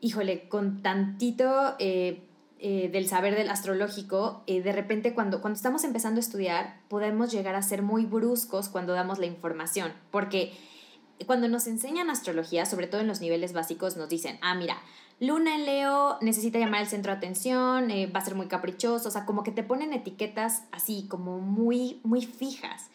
híjole, 0.00 0.48
con 0.48 0.82
tantito 0.82 1.76
eh, 1.78 2.22
eh, 2.58 2.88
del 2.92 3.08
saber 3.08 3.34
del 3.34 3.48
astrológico, 3.48 4.42
de 4.46 4.72
repente 4.72 5.14
cuando, 5.14 5.40
cuando 5.40 5.56
estamos 5.56 5.84
empezando 5.84 6.18
a 6.18 6.20
estudiar, 6.20 6.80
podemos 6.88 7.32
llegar 7.32 7.54
a 7.54 7.62
ser 7.62 7.82
muy 7.82 8.04
bruscos 8.04 8.68
cuando 8.68 8.92
damos 8.92 9.18
la 9.18 9.26
información, 9.26 9.92
porque 10.10 10.52
cuando 11.26 11.48
nos 11.48 11.66
enseñan 11.66 12.10
astrología, 12.10 12.66
sobre 12.66 12.86
todo 12.86 13.00
en 13.00 13.06
los 13.06 13.20
niveles 13.20 13.52
básicos, 13.52 13.96
nos 13.96 14.08
dicen, 14.08 14.38
ah, 14.42 14.54
mira, 14.54 14.78
Luna 15.20 15.54
en 15.54 15.66
Leo 15.66 16.16
necesita 16.22 16.58
llamar 16.58 16.80
el 16.80 16.88
centro 16.88 17.12
de 17.12 17.18
atención, 17.18 17.88
va 17.88 18.20
a 18.20 18.24
ser 18.24 18.34
muy 18.34 18.46
caprichoso, 18.46 19.08
o 19.08 19.10
sea, 19.10 19.26
como 19.26 19.42
que 19.42 19.50
te 19.50 19.62
ponen 19.62 19.92
etiquetas 19.92 20.62
así, 20.72 21.06
como 21.08 21.40
muy, 21.40 22.00
muy 22.04 22.24
fijas. 22.24 22.88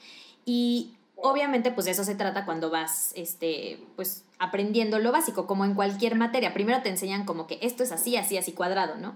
Y 0.44 0.96
obviamente 1.30 1.72
pues 1.72 1.86
de 1.86 1.92
eso 1.92 2.04
se 2.04 2.16
trata 2.16 2.46
cuando 2.46 2.70
vas 2.70 3.12
este 3.16 3.86
pues 3.96 4.26
aprendiendo 4.40 5.00
lo 5.00 5.12
básico 5.12 5.48
como 5.48 5.66
en 5.66 5.76
cualquier 5.76 6.16
materia. 6.16 6.54
Primero 6.54 6.82
te 6.82 6.90
enseñan 6.90 7.26
como 7.26 7.48
que 7.48 7.60
esto 7.62 7.84
es 7.84 7.92
así 7.92 8.16
así 8.16 8.38
así 8.38 8.52
cuadrado 8.52 8.96
no 8.98 9.16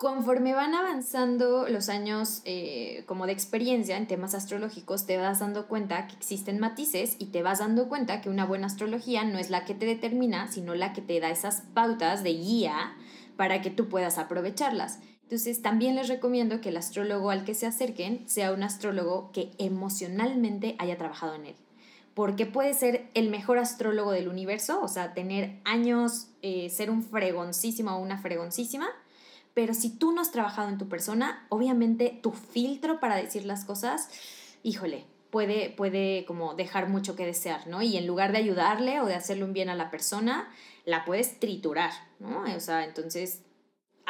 conforme 0.00 0.54
van 0.54 0.72
avanzando 0.72 1.68
los 1.68 1.90
años 1.90 2.40
eh, 2.46 3.04
como 3.04 3.26
de 3.26 3.32
experiencia 3.32 3.98
en 3.98 4.06
temas 4.06 4.34
astrológicos 4.34 5.04
te 5.04 5.18
vas 5.18 5.40
dando 5.40 5.68
cuenta 5.68 6.06
que 6.06 6.16
existen 6.16 6.58
matices 6.58 7.16
y 7.18 7.26
te 7.26 7.42
vas 7.42 7.58
dando 7.58 7.86
cuenta 7.86 8.22
que 8.22 8.30
una 8.30 8.46
buena 8.46 8.68
astrología 8.68 9.24
no 9.24 9.38
es 9.38 9.50
la 9.50 9.66
que 9.66 9.74
te 9.74 9.84
determina 9.84 10.50
sino 10.50 10.74
la 10.74 10.94
que 10.94 11.02
te 11.02 11.20
da 11.20 11.28
esas 11.28 11.64
pautas 11.74 12.22
de 12.22 12.32
guía 12.32 12.94
para 13.36 13.60
que 13.60 13.68
tú 13.68 13.90
puedas 13.90 14.16
aprovecharlas 14.16 15.00
entonces, 15.30 15.62
también 15.62 15.94
les 15.94 16.08
recomiendo 16.08 16.60
que 16.60 16.70
el 16.70 16.76
astrólogo 16.76 17.30
al 17.30 17.44
que 17.44 17.54
se 17.54 17.64
acerquen 17.64 18.28
sea 18.28 18.52
un 18.52 18.64
astrólogo 18.64 19.30
que 19.30 19.52
emocionalmente 19.58 20.74
haya 20.80 20.98
trabajado 20.98 21.36
en 21.36 21.46
él. 21.46 21.54
Porque 22.14 22.46
puede 22.46 22.74
ser 22.74 23.08
el 23.14 23.30
mejor 23.30 23.58
astrólogo 23.58 24.10
del 24.10 24.26
universo, 24.26 24.80
o 24.82 24.88
sea, 24.88 25.14
tener 25.14 25.60
años, 25.62 26.26
eh, 26.42 26.68
ser 26.68 26.90
un 26.90 27.04
fregoncísimo 27.04 27.92
o 27.92 28.00
una 28.00 28.18
fregoncísima, 28.18 28.88
pero 29.54 29.72
si 29.72 29.90
tú 29.96 30.10
no 30.10 30.20
has 30.20 30.32
trabajado 30.32 30.68
en 30.68 30.78
tu 30.78 30.88
persona, 30.88 31.46
obviamente 31.48 32.18
tu 32.20 32.32
filtro 32.32 32.98
para 32.98 33.14
decir 33.14 33.44
las 33.44 33.64
cosas, 33.64 34.08
híjole, 34.64 35.04
puede, 35.30 35.70
puede 35.70 36.24
como 36.24 36.54
dejar 36.54 36.88
mucho 36.88 37.14
que 37.14 37.24
desear, 37.24 37.68
¿no? 37.68 37.82
Y 37.82 37.96
en 37.96 38.08
lugar 38.08 38.32
de 38.32 38.38
ayudarle 38.38 39.00
o 39.00 39.06
de 39.06 39.14
hacerle 39.14 39.44
un 39.44 39.52
bien 39.52 39.68
a 39.68 39.76
la 39.76 39.92
persona, 39.92 40.48
la 40.86 41.04
puedes 41.04 41.38
triturar, 41.38 41.92
¿no? 42.18 42.42
O 42.56 42.58
sea, 42.58 42.84
entonces 42.84 43.42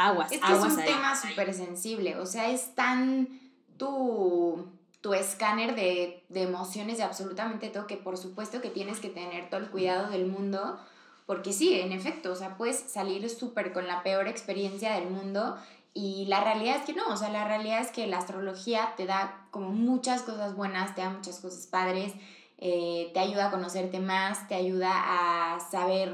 aguas. 0.06 0.32
Es 0.32 0.40
que 0.40 0.52
es 0.52 0.58
un 0.58 0.76
tema 0.76 1.14
súper 1.14 1.52
sensible, 1.54 2.16
o 2.16 2.26
sea, 2.26 2.50
es 2.50 2.74
tan 2.74 3.28
tu, 3.76 4.66
tu 5.00 5.14
escáner 5.14 5.74
de, 5.74 6.24
de 6.28 6.42
emociones 6.42 6.98
de 6.98 7.04
absolutamente 7.04 7.68
todo 7.68 7.86
que 7.86 7.96
por 7.96 8.16
supuesto 8.16 8.60
que 8.60 8.70
tienes 8.70 9.00
que 9.00 9.08
tener 9.08 9.50
todo 9.50 9.60
el 9.60 9.70
cuidado 9.70 10.10
del 10.10 10.26
mundo, 10.26 10.78
porque 11.26 11.52
sí, 11.52 11.78
en 11.80 11.92
efecto, 11.92 12.32
o 12.32 12.34
sea, 12.34 12.56
puedes 12.56 12.78
salir 12.78 13.28
súper 13.30 13.72
con 13.72 13.86
la 13.86 14.02
peor 14.02 14.26
experiencia 14.26 14.94
del 14.94 15.10
mundo 15.10 15.56
y 15.92 16.26
la 16.26 16.42
realidad 16.42 16.76
es 16.76 16.82
que 16.82 16.92
no, 16.92 17.06
o 17.08 17.16
sea, 17.16 17.30
la 17.30 17.46
realidad 17.46 17.80
es 17.80 17.90
que 17.90 18.06
la 18.06 18.18
astrología 18.18 18.94
te 18.96 19.06
da 19.06 19.46
como 19.50 19.70
muchas 19.70 20.22
cosas 20.22 20.54
buenas, 20.54 20.94
te 20.94 21.02
da 21.02 21.10
muchas 21.10 21.40
cosas 21.40 21.66
padres, 21.66 22.14
eh, 22.58 23.10
te 23.12 23.20
ayuda 23.20 23.46
a 23.46 23.50
conocerte 23.50 24.00
más, 24.00 24.46
te 24.46 24.54
ayuda 24.54 24.92
a 24.92 25.60
saber 25.60 26.12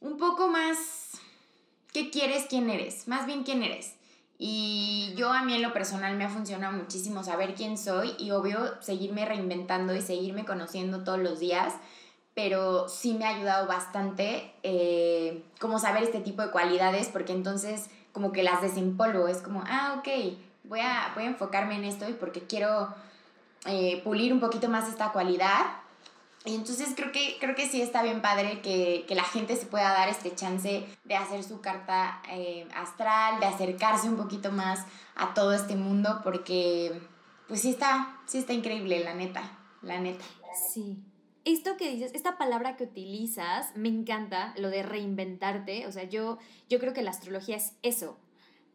un 0.00 0.16
poco 0.16 0.48
más 0.48 1.12
qué 1.92 2.10
quieres, 2.10 2.46
quién 2.48 2.70
eres, 2.70 3.08
más 3.08 3.26
bien 3.26 3.44
quién 3.44 3.62
eres. 3.62 3.94
Y 4.38 5.14
yo 5.16 5.32
a 5.32 5.44
mí 5.44 5.54
en 5.54 5.62
lo 5.62 5.72
personal 5.72 6.16
me 6.16 6.24
ha 6.24 6.28
funcionado 6.28 6.76
muchísimo 6.76 7.22
saber 7.22 7.54
quién 7.54 7.78
soy 7.78 8.14
y 8.18 8.32
obvio 8.32 8.58
seguirme 8.80 9.24
reinventando 9.24 9.94
y 9.94 10.00
seguirme 10.00 10.44
conociendo 10.44 11.04
todos 11.04 11.20
los 11.20 11.38
días, 11.38 11.74
pero 12.34 12.88
sí 12.88 13.14
me 13.14 13.24
ha 13.24 13.36
ayudado 13.36 13.68
bastante 13.68 14.52
eh, 14.62 15.44
como 15.60 15.78
saber 15.78 16.02
este 16.02 16.20
tipo 16.20 16.42
de 16.42 16.50
cualidades 16.50 17.08
porque 17.08 17.32
entonces 17.32 17.88
como 18.12 18.32
que 18.32 18.42
las 18.42 18.62
desempolvo, 18.62 19.28
es 19.28 19.38
como, 19.38 19.62
ah, 19.66 19.96
ok, 19.98 20.08
voy 20.64 20.80
a, 20.80 21.12
voy 21.14 21.24
a 21.24 21.28
enfocarme 21.28 21.76
en 21.76 21.84
esto 21.84 22.08
y 22.08 22.14
porque 22.14 22.42
quiero 22.42 22.92
eh, 23.66 24.00
pulir 24.02 24.32
un 24.32 24.40
poquito 24.40 24.68
más 24.68 24.88
esta 24.88 25.12
cualidad 25.12 25.81
y 26.44 26.54
entonces 26.56 26.92
creo 26.96 27.12
que, 27.12 27.36
creo 27.38 27.54
que 27.54 27.68
sí 27.68 27.80
está 27.80 28.02
bien 28.02 28.20
padre 28.20 28.60
que, 28.62 29.06
la 29.10 29.24
gente 29.24 29.56
se 29.56 29.66
pueda 29.66 29.92
dar 29.92 30.08
este 30.08 30.34
chance 30.34 30.84
de 31.04 31.14
hacer 31.14 31.44
su 31.44 31.60
carta 31.60 32.20
eh, 32.30 32.66
astral, 32.74 33.38
de 33.38 33.46
acercarse 33.46 34.08
un 34.08 34.16
poquito 34.16 34.50
más 34.50 34.84
a 35.14 35.34
todo 35.34 35.52
este 35.52 35.76
mundo, 35.76 36.20
porque 36.24 37.00
pues 37.46 37.60
sí 37.60 37.70
está, 37.70 38.20
sí 38.26 38.38
está 38.38 38.52
increíble, 38.54 39.04
la 39.04 39.14
neta. 39.14 39.42
la 39.82 40.00
neta. 40.00 40.24
Sí. 40.72 40.98
Esto 41.44 41.76
que 41.76 41.90
dices, 41.90 42.12
esta 42.14 42.38
palabra 42.38 42.76
que 42.76 42.84
utilizas, 42.84 43.76
me 43.76 43.88
encanta, 43.88 44.54
lo 44.56 44.70
de 44.70 44.82
reinventarte. 44.82 45.86
O 45.86 45.92
sea, 45.92 46.04
yo, 46.04 46.38
yo 46.68 46.78
creo 46.78 46.92
que 46.92 47.02
la 47.02 47.10
astrología 47.10 47.56
es 47.56 47.74
eso, 47.82 48.16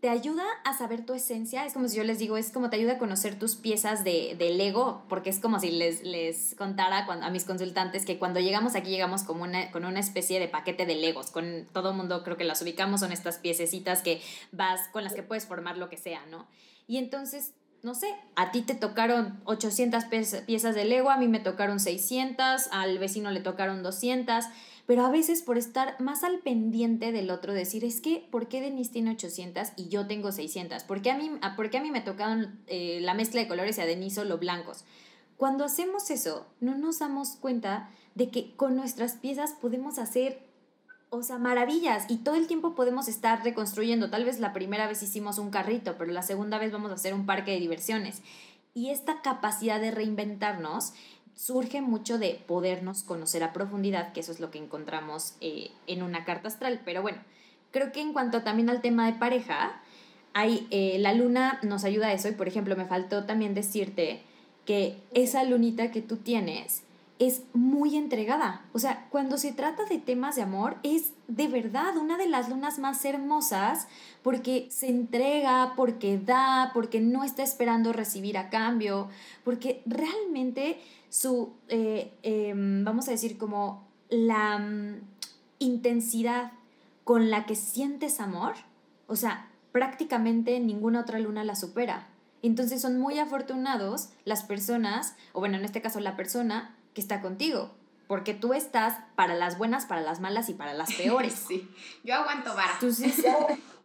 te 0.02 0.10
ayuda 0.10 0.44
a 0.64 0.78
saber 0.78 1.06
tu 1.06 1.14
esencia. 1.14 1.66
Es 1.66 1.74
como 1.74 1.88
si 1.88 1.98
yo 1.98 2.04
les 2.04 2.20
digo, 2.20 2.38
es 2.38 2.52
como 2.52 2.70
te 2.70 2.76
ayuda 2.76 2.94
a 2.94 2.98
conocer 2.98 3.40
tus 3.40 3.56
piezas 3.56 4.04
de, 4.04 4.36
del 4.38 4.60
ego, 4.62 5.04
porque 5.10 5.30
es 5.30 5.40
como 5.40 5.60
si 5.60 5.72
les, 5.72 6.04
les 6.04 6.56
contara 6.56 7.06
cuando, 7.06 7.26
a 7.26 7.32
mis 7.32 7.46
consultantes 7.46 8.06
que 8.06 8.20
cuando 8.20 8.40
llegamos 8.40 8.76
aquí 8.76 8.92
llegamos 8.92 9.24
como 9.24 9.44
una, 9.44 9.72
con 9.72 9.86
una 9.86 10.00
especie 10.00 10.40
de 10.40 10.48
paquete 10.48 10.86
de 10.86 10.96
legos. 10.96 11.32
Con 11.32 11.68
todo 11.74 11.94
mundo 11.94 12.24
creo 12.24 12.38
que 12.38 12.44
las 12.44 12.62
ubicamos, 12.62 13.00
son 13.00 13.12
estas 13.12 13.38
piececitas 13.38 14.04
que 14.04 14.22
vas, 14.52 14.88
con 14.90 15.04
las 15.04 15.14
que 15.14 15.24
puedes 15.24 15.48
formar 15.48 15.78
lo 15.78 15.90
que 15.90 15.98
sea, 15.98 16.26
¿no? 16.28 16.48
Y 16.88 16.98
entonces 16.98 17.54
no 17.84 17.94
sé, 17.94 18.08
a 18.36 18.52
ti 18.52 18.64
te 18.64 18.76
tocaron 18.76 19.40
800 19.46 20.06
piezas 20.46 20.76
de 20.76 20.84
Lego, 20.84 21.10
a 21.10 21.18
mí 21.18 21.28
me 21.28 21.40
tocaron 21.40 21.80
600, 21.80 22.68
al 22.72 22.98
vecino 22.98 23.32
le 23.32 23.40
tocaron 23.40 23.84
200, 23.84 24.46
pero 24.88 25.06
a 25.06 25.12
veces 25.12 25.42
por 25.42 25.58
estar 25.58 26.00
más 26.00 26.24
al 26.24 26.40
pendiente 26.40 27.12
del 27.12 27.30
otro, 27.30 27.54
decir, 27.54 27.84
es 27.84 28.00
que, 28.00 28.26
¿por 28.32 28.48
qué 28.48 28.62
Denise 28.62 28.94
tiene 28.94 29.12
800 29.12 29.74
y 29.76 29.90
yo 29.90 30.08
tengo 30.08 30.32
600? 30.32 30.84
¿Por 30.84 31.02
qué 31.02 31.12
a 31.12 31.18
mí, 31.18 31.30
a 31.42 31.82
mí 31.82 31.92
me 31.92 32.02
tocaron 32.02 32.62
eh, 32.68 33.00
la 33.02 33.14
mezcla 33.14 33.42
de 33.42 33.50
colores 33.50 33.78
y 33.78 33.82
a 33.82 33.86
Denise 33.86 34.16
solo 34.16 34.38
blancos? 34.38 34.86
Cuando 35.36 35.66
hacemos 35.66 36.10
eso, 36.10 36.48
no 36.62 36.78
nos 36.78 37.00
damos 37.00 37.36
cuenta 37.36 37.90
de 38.16 38.30
que 38.30 38.56
con 38.56 38.78
nuestras 38.78 39.16
piezas 39.16 39.52
podemos 39.52 40.00
hacer, 40.00 40.40
o 41.10 41.22
sea, 41.22 41.38
maravillas 41.38 42.06
y 42.08 42.20
todo 42.20 42.36
el 42.36 42.48
tiempo 42.48 42.74
podemos 42.74 43.10
estar 43.10 43.44
reconstruyendo. 43.44 44.10
Tal 44.10 44.24
vez 44.24 44.40
la 44.40 44.54
primera 44.54 44.88
vez 44.88 45.04
hicimos 45.04 45.38
un 45.38 45.52
carrito, 45.52 45.98
pero 45.98 46.14
la 46.14 46.24
segunda 46.24 46.60
vez 46.60 46.72
vamos 46.72 46.92
a 46.92 46.96
hacer 46.96 47.14
un 47.14 47.26
parque 47.26 47.52
de 47.52 47.60
diversiones. 47.60 48.22
Y 48.74 48.90
esta 48.90 49.22
capacidad 49.22 49.82
de 49.82 49.92
reinventarnos 49.92 50.94
surge 51.38 51.82
mucho 51.82 52.18
de 52.18 52.42
podernos 52.48 53.04
conocer 53.04 53.44
a 53.44 53.54
profundidad, 53.54 54.12
que 54.12 54.22
eso 54.22 54.32
es 54.32 54.40
lo 54.40 54.50
que 54.50 54.58
encontramos 54.58 55.36
eh, 55.40 55.70
en 55.86 56.02
una 56.02 56.26
carta 56.26 56.48
astral. 56.48 56.82
Pero 56.84 57.02
bueno, 57.02 57.20
creo 57.72 57.92
que 57.92 58.02
en 58.02 58.12
cuanto 58.12 58.42
también 58.42 58.70
al 58.70 58.82
tema 58.82 59.06
de 59.06 59.18
pareja, 59.18 59.80
hay, 60.34 60.68
eh, 60.72 60.98
la 61.00 61.14
luna 61.14 61.60
nos 61.62 61.84
ayuda 61.84 62.08
a 62.08 62.14
eso 62.14 62.28
y 62.28 62.34
por 62.34 62.48
ejemplo 62.48 62.76
me 62.76 62.86
faltó 62.86 63.26
también 63.26 63.54
decirte 63.54 64.22
que 64.66 64.98
esa 65.14 65.44
lunita 65.44 65.92
que 65.92 66.02
tú 66.02 66.18
tienes 66.18 66.84
es 67.20 67.44
muy 67.54 67.96
entregada. 67.96 68.62
O 68.74 68.80
sea, 68.80 69.08
cuando 69.10 69.38
se 69.38 69.52
trata 69.52 69.86
de 69.86 69.98
temas 69.98 70.36
de 70.36 70.44
amor, 70.44 70.78
es 70.84 71.14
de 71.28 71.48
verdad 71.48 71.98
una 71.98 72.18
de 72.18 72.28
las 72.28 72.50
lunas 72.50 72.78
más 72.78 73.04
hermosas 73.06 73.88
porque 74.22 74.68
se 74.70 74.88
entrega, 74.88 75.74
porque 75.76 76.20
da, 76.20 76.72
porque 76.74 77.00
no 77.00 77.24
está 77.24 77.44
esperando 77.44 77.92
recibir 77.92 78.38
a 78.38 78.50
cambio, 78.50 79.10
porque 79.44 79.82
realmente 79.86 80.80
su, 81.10 81.56
eh, 81.68 82.14
em, 82.24 82.84
vamos 82.84 83.08
a 83.08 83.12
decir, 83.12 83.38
como 83.38 83.88
la 84.10 84.60
mm, 84.60 85.02
intensidad 85.60 86.52
con 87.04 87.30
la 87.30 87.46
que 87.46 87.56
sientes 87.56 88.20
amor, 88.20 88.56
o 89.08 89.16
sea, 89.16 89.50
prácticamente 89.72 90.60
ninguna 90.60 91.02
otra 91.02 91.20
luna 91.20 91.44
la 91.44 91.56
supera. 91.56 92.08
Entonces 92.42 92.82
son 92.82 93.00
muy 93.00 93.20
afortunados 93.20 94.10
las 94.26 94.44
personas, 94.44 95.16
o 95.34 95.40
bueno, 95.40 95.58
en 95.58 95.66
este 95.66 95.82
caso 95.82 96.00
la 96.00 96.16
persona 96.16 96.76
que 96.94 97.02
está 97.02 97.22
contigo, 97.22 97.72
porque 98.08 98.34
tú 98.34 98.54
estás 98.54 99.00
para 99.16 99.36
las 99.36 99.58
buenas, 99.58 99.86
para 99.86 100.02
las 100.02 100.20
malas 100.20 100.50
y 100.50 100.54
para 100.54 100.74
las 100.74 100.94
peores. 100.98 101.34
sí, 101.34 101.70
yo 102.04 102.16
aguanto 102.16 102.54
vara. 102.56 102.74
Entonces, 102.74 103.24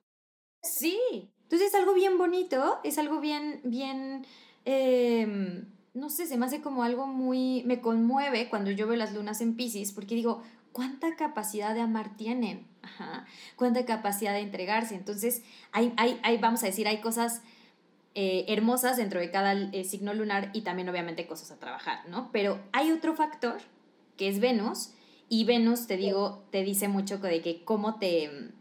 sí, 0.62 0.98
entonces 1.42 1.68
es 1.68 1.74
algo 1.74 1.94
bien 1.94 2.18
bonito, 2.18 2.80
es 2.84 2.98
algo 2.98 3.20
bien, 3.20 3.60
bien, 3.64 4.26
eh, 4.64 5.64
no 5.94 6.08
sé, 6.08 6.26
se 6.26 6.36
me 6.36 6.46
hace 6.46 6.62
como 6.62 6.82
algo 6.82 7.06
muy, 7.06 7.62
me 7.64 7.80
conmueve 7.80 8.48
cuando 8.48 8.70
yo 8.70 8.86
veo 8.86 8.96
las 8.96 9.12
lunas 9.12 9.40
en 9.40 9.56
Pisces, 9.56 9.92
porque 9.92 10.14
digo, 10.14 10.42
¿cuánta 10.72 11.16
capacidad 11.16 11.74
de 11.74 11.80
amar 11.80 12.16
tienen? 12.16 12.66
Ajá. 12.82 13.26
¿Cuánta 13.56 13.84
capacidad 13.84 14.32
de 14.32 14.40
entregarse? 14.40 14.94
Entonces, 14.94 15.42
hay, 15.70 15.92
hay, 15.96 16.18
hay 16.22 16.38
vamos 16.38 16.62
a 16.62 16.66
decir, 16.66 16.88
hay 16.88 17.00
cosas 17.00 17.42
eh, 18.14 18.46
hermosas 18.48 18.96
dentro 18.96 19.20
de 19.20 19.30
cada 19.30 19.52
eh, 19.52 19.84
signo 19.84 20.14
lunar 20.14 20.50
y 20.52 20.62
también 20.62 20.88
obviamente 20.88 21.26
cosas 21.26 21.50
a 21.50 21.58
trabajar, 21.58 22.08
¿no? 22.08 22.30
Pero 22.32 22.60
hay 22.72 22.90
otro 22.90 23.14
factor, 23.14 23.60
que 24.16 24.28
es 24.28 24.40
Venus, 24.40 24.92
y 25.28 25.44
Venus, 25.44 25.86
te 25.86 25.96
digo, 25.96 26.44
te 26.50 26.62
dice 26.62 26.88
mucho 26.88 27.18
de 27.18 27.40
que 27.40 27.64
cómo 27.64 27.98
te 27.98 28.52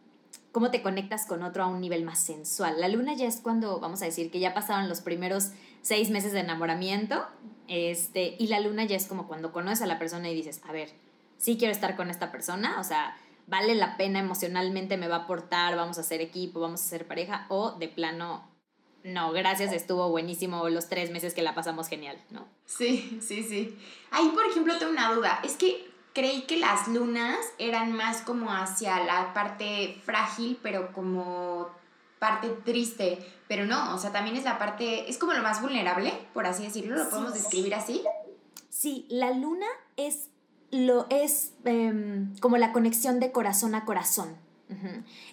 cómo 0.52 0.70
te 0.70 0.82
conectas 0.82 1.26
con 1.26 1.44
otro 1.44 1.64
a 1.64 1.68
un 1.68 1.80
nivel 1.80 2.04
más 2.04 2.20
sensual. 2.20 2.80
La 2.80 2.90
luna 2.90 3.14
ya 3.14 3.26
es 3.26 3.40
cuando, 3.40 3.80
vamos 3.80 4.02
a 4.02 4.06
decir, 4.06 4.32
que 4.32 4.40
ya 4.40 4.54
pasaron 4.54 4.90
los 4.90 5.02
primeros 5.02 5.52
seis 5.82 6.10
meses 6.10 6.32
de 6.34 6.40
enamoramiento, 6.40 7.26
este, 7.68 8.36
y 8.38 8.48
la 8.48 8.60
luna 8.60 8.86
ya 8.86 8.96
es 8.96 9.08
como 9.08 9.28
cuando 9.28 9.52
conoces 9.52 9.82
a 9.82 9.88
la 9.88 10.00
persona 10.00 10.30
y 10.30 10.36
dices, 10.36 10.62
a 10.68 10.72
ver, 10.72 10.90
sí 11.38 11.58
quiero 11.58 11.72
estar 11.72 11.96
con 11.96 12.10
esta 12.10 12.32
persona, 12.32 12.80
o 12.80 12.84
sea, 12.84 13.18
vale 13.48 13.76
la 13.76 13.98
pena 13.98 14.20
emocionalmente, 14.20 14.98
me 14.98 15.08
va 15.08 15.18
a 15.18 15.20
aportar, 15.20 15.76
vamos 15.76 15.98
a 15.98 16.04
ser 16.04 16.22
equipo, 16.22 16.60
vamos 16.60 16.82
a 16.82 16.86
ser 16.86 17.08
pareja, 17.08 17.46
o 17.50 17.72
de 17.74 17.88
plano, 17.88 18.48
no, 19.04 19.32
gracias, 19.32 19.74
estuvo 19.74 20.10
buenísimo 20.10 20.70
los 20.70 20.88
tres 20.88 21.12
meses 21.12 21.34
que 21.34 21.42
la 21.42 21.56
pasamos 21.56 21.88
genial, 21.88 22.22
¿no? 22.30 22.48
Sí, 22.66 23.20
sí, 23.22 23.44
sí. 23.44 23.78
Ahí, 24.12 24.30
por 24.30 24.46
ejemplo, 24.46 24.78
tengo 24.78 24.92
una 24.92 25.12
duda, 25.14 25.40
es 25.44 25.56
que 25.56 25.90
creí 26.14 26.44
que 26.44 26.58
las 26.58 26.88
lunas 26.88 27.38
eran 27.58 27.94
más 27.94 28.22
como 28.22 28.52
hacia 28.52 29.04
la 29.04 29.34
parte 29.34 30.00
frágil, 30.04 30.60
pero 30.62 30.92
como 30.94 31.70
parte 32.22 32.49
triste, 32.63 33.17
pero 33.47 33.65
no, 33.65 33.95
o 33.95 33.97
sea, 33.97 34.11
también 34.11 34.36
es 34.36 34.43
la 34.43 34.59
parte, 34.59 35.09
es 35.09 35.17
como 35.17 35.34
lo 35.34 35.41
más 35.41 35.59
vulnerable, 35.59 36.13
por 36.36 36.45
así 36.45 36.61
decirlo, 36.61 36.95
lo 36.95 37.09
podemos 37.09 37.34
describir 37.34 37.74
así. 37.74 38.03
Sí, 38.69 39.07
la 39.09 39.32
luna 39.32 39.65
es 39.97 40.30
lo 40.69 41.07
es 41.09 41.53
em, 41.65 42.38
como 42.38 42.57
la 42.57 42.74
conexión 42.74 43.19
de 43.19 43.32
corazón 43.32 43.74
a 43.74 43.86
corazón. 43.86 44.38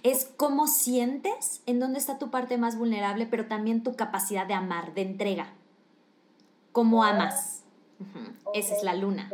Es 0.02 0.30
cómo 0.36 0.66
sientes, 0.66 1.60
en 1.66 1.78
dónde 1.78 1.98
está 1.98 2.18
tu 2.18 2.30
parte 2.30 2.56
más 2.56 2.76
vulnerable, 2.76 3.26
pero 3.26 3.46
también 3.46 3.82
tu 3.82 3.94
capacidad 3.94 4.46
de 4.46 4.54
amar, 4.54 4.94
de 4.94 5.02
entrega. 5.02 5.52
Cómo 6.72 7.04
amas. 7.04 7.64
Esa 8.54 8.74
es 8.74 8.82
la 8.82 8.94
luna. 8.94 9.30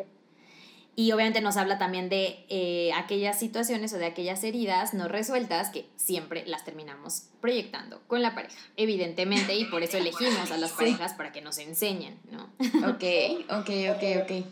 Y 0.96 1.10
obviamente 1.12 1.40
nos 1.40 1.56
habla 1.56 1.76
también 1.78 2.08
de 2.08 2.46
eh, 2.48 2.92
aquellas 2.94 3.38
situaciones 3.38 3.92
o 3.92 3.98
de 3.98 4.06
aquellas 4.06 4.44
heridas 4.44 4.94
no 4.94 5.08
resueltas 5.08 5.70
que 5.70 5.88
siempre 5.96 6.46
las 6.46 6.64
terminamos 6.64 7.24
proyectando 7.40 8.00
con 8.06 8.22
la 8.22 8.34
pareja, 8.34 8.56
evidentemente, 8.76 9.56
y 9.56 9.64
por 9.64 9.82
eso 9.82 9.96
elegimos 9.96 10.52
a 10.52 10.56
las 10.56 10.72
parejas 10.72 11.14
para 11.14 11.32
que 11.32 11.42
nos 11.42 11.58
enseñen, 11.58 12.18
¿no? 12.30 12.44
Ok, 12.88 13.04
ok, 13.50 13.70
ok, 13.96 14.22
ok. 14.22 14.46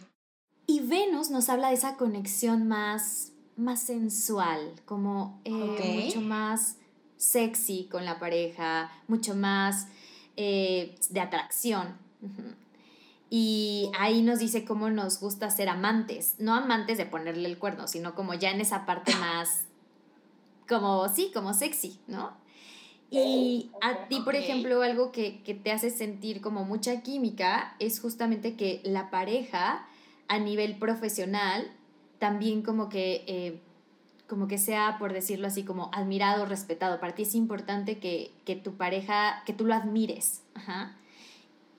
Y 0.66 0.80
Venus 0.80 1.30
nos 1.30 1.49
habla 1.49 1.68
de 1.68 1.74
esa 1.74 1.97
conexión 1.97 2.66
más, 2.66 3.32
más 3.57 3.82
sensual, 3.82 4.72
como 4.84 5.40
eh, 5.45 5.53
mucho 5.53 6.20
más 6.20 6.76
sexy 7.16 7.88
con 7.90 8.05
la 8.05 8.18
pareja, 8.18 8.90
mucho 9.07 9.36
más 9.36 9.86
eh, 10.36 10.97
de 11.11 11.20
atracción. 11.20 11.97
Y 13.35 13.91
ahí 13.99 14.20
nos 14.20 14.41
dice 14.41 14.66
cómo 14.66 14.91
nos 14.91 15.18
gusta 15.18 15.49
ser 15.49 15.70
amantes, 15.70 16.35
no 16.39 16.53
amantes 16.53 16.99
de 16.99 17.07
ponerle 17.07 17.49
el 17.49 17.57
cuerno, 17.57 17.89
sino 17.89 18.14
como 18.14 18.35
ya 18.35 18.51
en 18.51 18.61
esa 18.61 18.85
parte 18.85 19.14
más, 19.20 19.64
como, 20.68 21.09
sí, 21.09 21.30
como 21.33 21.55
sexy, 21.55 21.99
¿no? 22.07 22.37
Y 23.11 23.70
a 23.80 24.07
ti, 24.09 24.20
por 24.20 24.37
ejemplo, 24.37 24.83
algo 24.83 25.12
que, 25.12 25.41
te 25.64 25.72
hace 25.72 25.89
sentir 25.89 26.43
como 26.43 26.66
mucha 26.66 27.01
química 27.01 27.74
es 27.78 28.03
justamente 28.03 28.55
que 28.55 28.83
la 28.85 29.09
pareja 29.09 29.87
a 30.28 30.39
nivel 30.39 30.76
profesional 30.76 31.72
también 32.18 32.61
como 32.61 32.91
que, 32.91 33.24
eh, 33.26 33.62
como 34.28 34.47
que 34.47 34.59
sea, 34.59 34.97
por 34.99 35.14
decirlo 35.14 35.47
así, 35.47 35.64
como 35.64 35.89
admirado, 35.95 36.45
respetado. 36.45 37.01
Para 37.01 37.14
ti 37.14 37.22
es 37.22 37.35
importante 37.35 37.99
que, 37.99 38.30
que 38.45 38.57
tu 38.57 38.74
pareja, 38.74 39.43
que 39.47 39.55
tú 39.55 39.64
lo 39.64 39.72
admires. 39.72 40.43
Ajá 40.55 40.99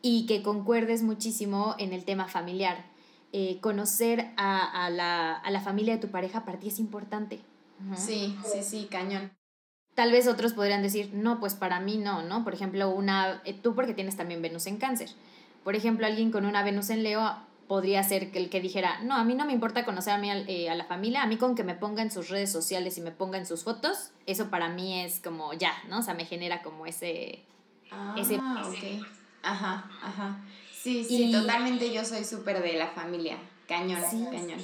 y 0.05 0.25
que 0.27 0.43
concuerdes 0.43 1.01
muchísimo 1.01 1.75
en 1.79 1.93
el 1.93 2.03
tema 2.03 2.27
familiar. 2.27 2.85
Eh, 3.31 3.57
conocer 3.61 4.31
a, 4.37 4.89
la, 4.91 5.61
familia 5.61 5.93
de 5.93 5.99
tu 5.99 6.09
pareja 6.09 6.45
para 6.45 6.59
ti 6.59 6.67
es 6.67 6.77
importante. 6.77 7.39
Sí, 7.95 8.37
sí, 8.43 8.61
sí, 8.61 8.87
cañón. 8.91 9.31
Tal 9.95 10.11
vez 10.11 10.27
otros 10.27 10.53
podrían 10.53 10.83
decir, 10.83 11.11
no, 11.13 11.39
pues 11.39 11.55
para 11.55 11.79
mí 11.79 11.97
no, 11.97 12.21
¿no? 12.21 12.43
Por 12.43 12.53
ejemplo, 12.53 12.89
una, 12.89 13.41
eh, 13.45 13.53
tú 13.53 13.75
porque 13.75 13.93
tienes 13.93 14.17
también 14.17 14.41
Venus 14.41 14.67
en 14.67 14.77
cáncer. 14.77 15.09
Por 15.63 15.75
ejemplo, 15.75 16.05
alguien 16.05 16.31
con 16.31 16.45
una 16.45 16.63
Venus 16.63 16.89
en 16.89 17.03
Leo 17.03 17.37
podría 17.67 18.03
ser 18.03 18.29
que 18.31 18.39
el 18.39 18.49
que 18.49 18.59
dijera, 18.59 18.99
no, 19.03 19.15
a 19.15 19.23
mí 19.23 19.35
no 19.35 19.45
me 19.45 19.53
importa 19.53 19.85
conocer 19.85 20.13
a, 20.13 20.17
mí, 20.17 20.29
eh, 20.29 20.69
a 20.69 20.75
la 20.75 20.83
familia, 20.83 21.23
a 21.23 21.27
mí 21.27 21.37
con 21.37 21.55
que 21.55 21.63
me 21.63 21.75
ponga 21.75 22.01
en 22.01 22.11
sus 22.11 22.29
redes 22.29 22.51
sociales 22.51 22.97
y 22.97 23.01
me 23.01 23.11
ponga 23.11 23.37
en 23.37 23.45
sus 23.45 23.63
fotos, 23.63 24.11
eso 24.25 24.49
para 24.49 24.67
mí 24.67 24.99
es 24.99 25.21
como 25.21 25.53
ya, 25.53 25.71
¿no? 25.87 25.99
O 25.99 26.03
sea, 26.03 26.13
me 26.13 26.25
genera 26.25 26.61
como 26.61 26.85
ese... 26.85 27.45
Ah, 27.89 28.15
ese, 28.17 28.37
Ajá, 29.43 29.91
ajá. 30.01 30.43
Sí, 30.71 31.03
sí, 31.03 31.31
totalmente 31.31 31.93
yo 31.93 32.03
soy 32.03 32.23
súper 32.23 32.61
de 32.61 32.73
la 32.73 32.87
familia. 32.87 33.37
Cañón, 33.67 34.01
cañón. 34.31 34.59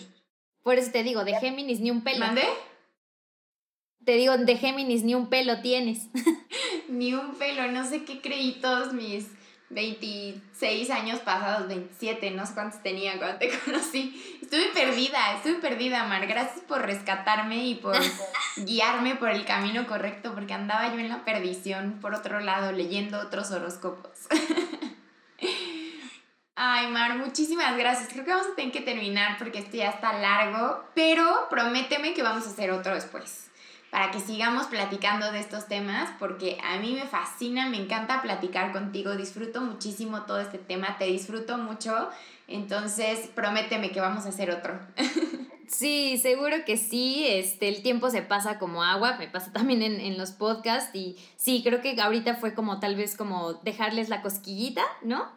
Por 0.63 0.77
eso 0.77 0.91
te 0.91 1.03
digo, 1.03 1.23
de 1.23 1.35
Géminis 1.35 1.79
ni 1.79 1.91
un 1.91 2.03
pelo. 2.03 2.19
¿Mande? 2.19 2.43
Te 4.03 4.13
digo, 4.13 4.37
de 4.37 4.57
Géminis 4.57 5.03
ni 5.03 5.15
un 5.15 5.29
pelo 5.29 5.61
tienes. 5.61 6.07
ni 6.89 7.13
un 7.13 7.35
pelo, 7.35 7.71
no 7.71 7.87
sé 7.87 8.03
qué 8.05 8.21
creí 8.21 8.53
todos 8.59 8.93
mis 8.93 9.27
26 9.69 10.89
años 10.89 11.19
pasados, 11.19 11.67
27, 11.67 12.31
no 12.31 12.45
sé 12.45 12.53
cuántos 12.53 12.81
tenía 12.81 13.17
cuando 13.17 13.37
te 13.37 13.49
conocí. 13.65 14.39
Estuve 14.41 14.67
perdida, 14.73 15.33
estuve 15.35 15.55
perdida, 15.55 16.05
Mar. 16.05 16.25
Gracias 16.27 16.61
por 16.61 16.81
rescatarme 16.81 17.65
y 17.65 17.75
por 17.75 17.95
guiarme 18.57 19.15
por 19.15 19.29
el 19.29 19.45
camino 19.45 19.85
correcto, 19.87 20.33
porque 20.33 20.53
andaba 20.53 20.91
yo 20.93 20.99
en 20.99 21.09
la 21.09 21.23
perdición, 21.23 21.99
por 22.01 22.15
otro 22.15 22.39
lado, 22.39 22.71
leyendo 22.71 23.19
otros 23.19 23.51
horóscopos. 23.51 24.27
Ay, 26.55 26.87
Mar, 26.87 27.15
muchísimas 27.15 27.77
gracias. 27.77 28.09
Creo 28.11 28.25
que 28.25 28.31
vamos 28.31 28.47
a 28.47 28.55
tener 28.55 28.73
que 28.73 28.81
terminar 28.81 29.37
porque 29.37 29.59
esto 29.59 29.77
ya 29.77 29.91
está 29.91 30.13
largo, 30.13 30.83
pero 30.93 31.47
prométeme 31.49 32.13
que 32.13 32.21
vamos 32.21 32.45
a 32.45 32.49
hacer 32.49 32.71
otro 32.71 32.95
después 32.95 33.48
para 33.89 34.11
que 34.11 34.19
sigamos 34.19 34.67
platicando 34.67 35.31
de 35.31 35.39
estos 35.39 35.67
temas, 35.67 36.09
porque 36.19 36.57
a 36.63 36.77
mí 36.79 36.93
me 36.93 37.07
fascina, 37.07 37.69
me 37.69 37.77
encanta 37.77 38.21
platicar 38.21 38.71
contigo, 38.71 39.15
disfruto 39.15 39.61
muchísimo 39.61 40.23
todo 40.23 40.39
este 40.39 40.57
tema, 40.57 40.97
te 40.97 41.05
disfruto 41.05 41.57
mucho, 41.57 42.09
entonces 42.47 43.29
prométeme 43.33 43.91
que 43.91 44.01
vamos 44.01 44.25
a 44.25 44.29
hacer 44.29 44.51
otro. 44.51 44.79
Sí, 45.69 46.17
seguro 46.17 46.65
que 46.65 46.77
sí, 46.77 47.27
este, 47.27 47.67
el 47.67 47.83
tiempo 47.83 48.09
se 48.09 48.23
pasa 48.23 48.57
como 48.57 48.83
agua, 48.83 49.17
me 49.19 49.27
pasa 49.27 49.53
también 49.53 49.83
en, 49.83 49.99
en 49.99 50.17
los 50.17 50.31
podcasts 50.31 50.89
y 50.95 51.15
sí, 51.35 51.61
creo 51.63 51.79
que 51.79 51.95
ahorita 52.01 52.37
fue 52.37 52.55
como 52.55 52.79
tal 52.79 52.95
vez 52.95 53.15
como 53.15 53.53
dejarles 53.53 54.09
la 54.09 54.23
cosquillita, 54.23 54.81
¿no? 55.03 55.29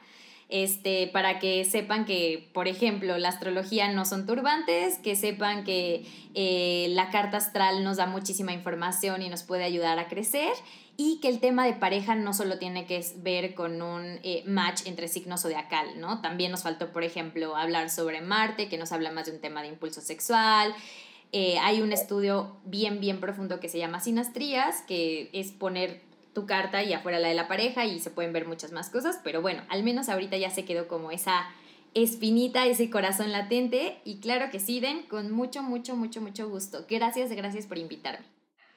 Este, 0.52 1.08
para 1.08 1.38
que 1.38 1.64
sepan 1.64 2.04
que, 2.04 2.50
por 2.52 2.68
ejemplo, 2.68 3.16
la 3.16 3.30
astrología 3.30 3.90
no 3.90 4.04
son 4.04 4.26
turbantes, 4.26 4.98
que 4.98 5.16
sepan 5.16 5.64
que 5.64 6.06
eh, 6.34 6.88
la 6.90 7.08
carta 7.08 7.38
astral 7.38 7.82
nos 7.82 7.96
da 7.96 8.04
muchísima 8.04 8.52
información 8.52 9.22
y 9.22 9.30
nos 9.30 9.44
puede 9.44 9.64
ayudar 9.64 9.98
a 9.98 10.08
crecer 10.08 10.52
y 10.98 11.20
que 11.22 11.28
el 11.28 11.40
tema 11.40 11.64
de 11.64 11.72
pareja 11.72 12.16
no 12.16 12.34
solo 12.34 12.58
tiene 12.58 12.84
que 12.84 13.02
ver 13.16 13.54
con 13.54 13.80
un 13.80 14.20
eh, 14.24 14.44
match 14.46 14.82
entre 14.84 15.08
signos 15.08 15.40
zodiacal, 15.40 15.98
¿no? 15.98 16.20
También 16.20 16.50
nos 16.50 16.64
faltó, 16.64 16.92
por 16.92 17.02
ejemplo, 17.02 17.56
hablar 17.56 17.88
sobre 17.88 18.20
Marte, 18.20 18.68
que 18.68 18.76
nos 18.76 18.92
habla 18.92 19.10
más 19.10 19.24
de 19.24 19.32
un 19.32 19.40
tema 19.40 19.62
de 19.62 19.68
impulso 19.68 20.02
sexual. 20.02 20.74
Eh, 21.32 21.56
hay 21.60 21.80
un 21.80 21.94
estudio 21.94 22.58
bien, 22.66 23.00
bien 23.00 23.20
profundo 23.20 23.58
que 23.58 23.70
se 23.70 23.78
llama 23.78 24.00
sinastrías, 24.00 24.82
que 24.82 25.30
es 25.32 25.50
poner 25.50 26.02
tu 26.34 26.46
carta 26.46 26.82
y 26.82 26.92
afuera 26.92 27.18
la 27.18 27.28
de 27.28 27.34
la 27.34 27.48
pareja 27.48 27.84
y 27.84 28.00
se 28.00 28.10
pueden 28.10 28.32
ver 28.32 28.46
muchas 28.46 28.72
más 28.72 28.90
cosas, 28.90 29.20
pero 29.22 29.42
bueno, 29.42 29.62
al 29.68 29.82
menos 29.82 30.08
ahorita 30.08 30.36
ya 30.36 30.50
se 30.50 30.64
quedó 30.64 30.88
como 30.88 31.10
esa 31.10 31.46
espinita, 31.94 32.66
ese 32.66 32.90
corazón 32.90 33.32
latente 33.32 34.00
y 34.04 34.20
claro 34.20 34.50
que 34.50 34.60
sí, 34.60 34.80
Den, 34.80 35.02
con 35.02 35.30
mucho, 35.30 35.62
mucho, 35.62 35.96
mucho, 35.96 36.20
mucho 36.20 36.48
gusto. 36.48 36.86
Gracias, 36.88 37.30
gracias 37.30 37.66
por 37.66 37.78
invitarme. 37.78 38.24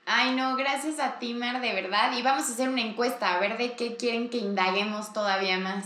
Ay, 0.05 0.35
no, 0.35 0.55
gracias 0.55 0.99
a 0.99 1.17
ti, 1.17 1.33
Mar, 1.33 1.61
de 1.61 1.73
verdad. 1.73 2.15
Y 2.17 2.21
vamos 2.21 2.47
a 2.47 2.51
hacer 2.51 2.69
una 2.69 2.81
encuesta, 2.81 3.33
a 3.33 3.39
ver 3.39 3.57
de 3.57 3.75
qué 3.75 3.95
quieren 3.95 4.29
que 4.29 4.37
indaguemos 4.37 5.13
todavía 5.13 5.57
más. 5.57 5.85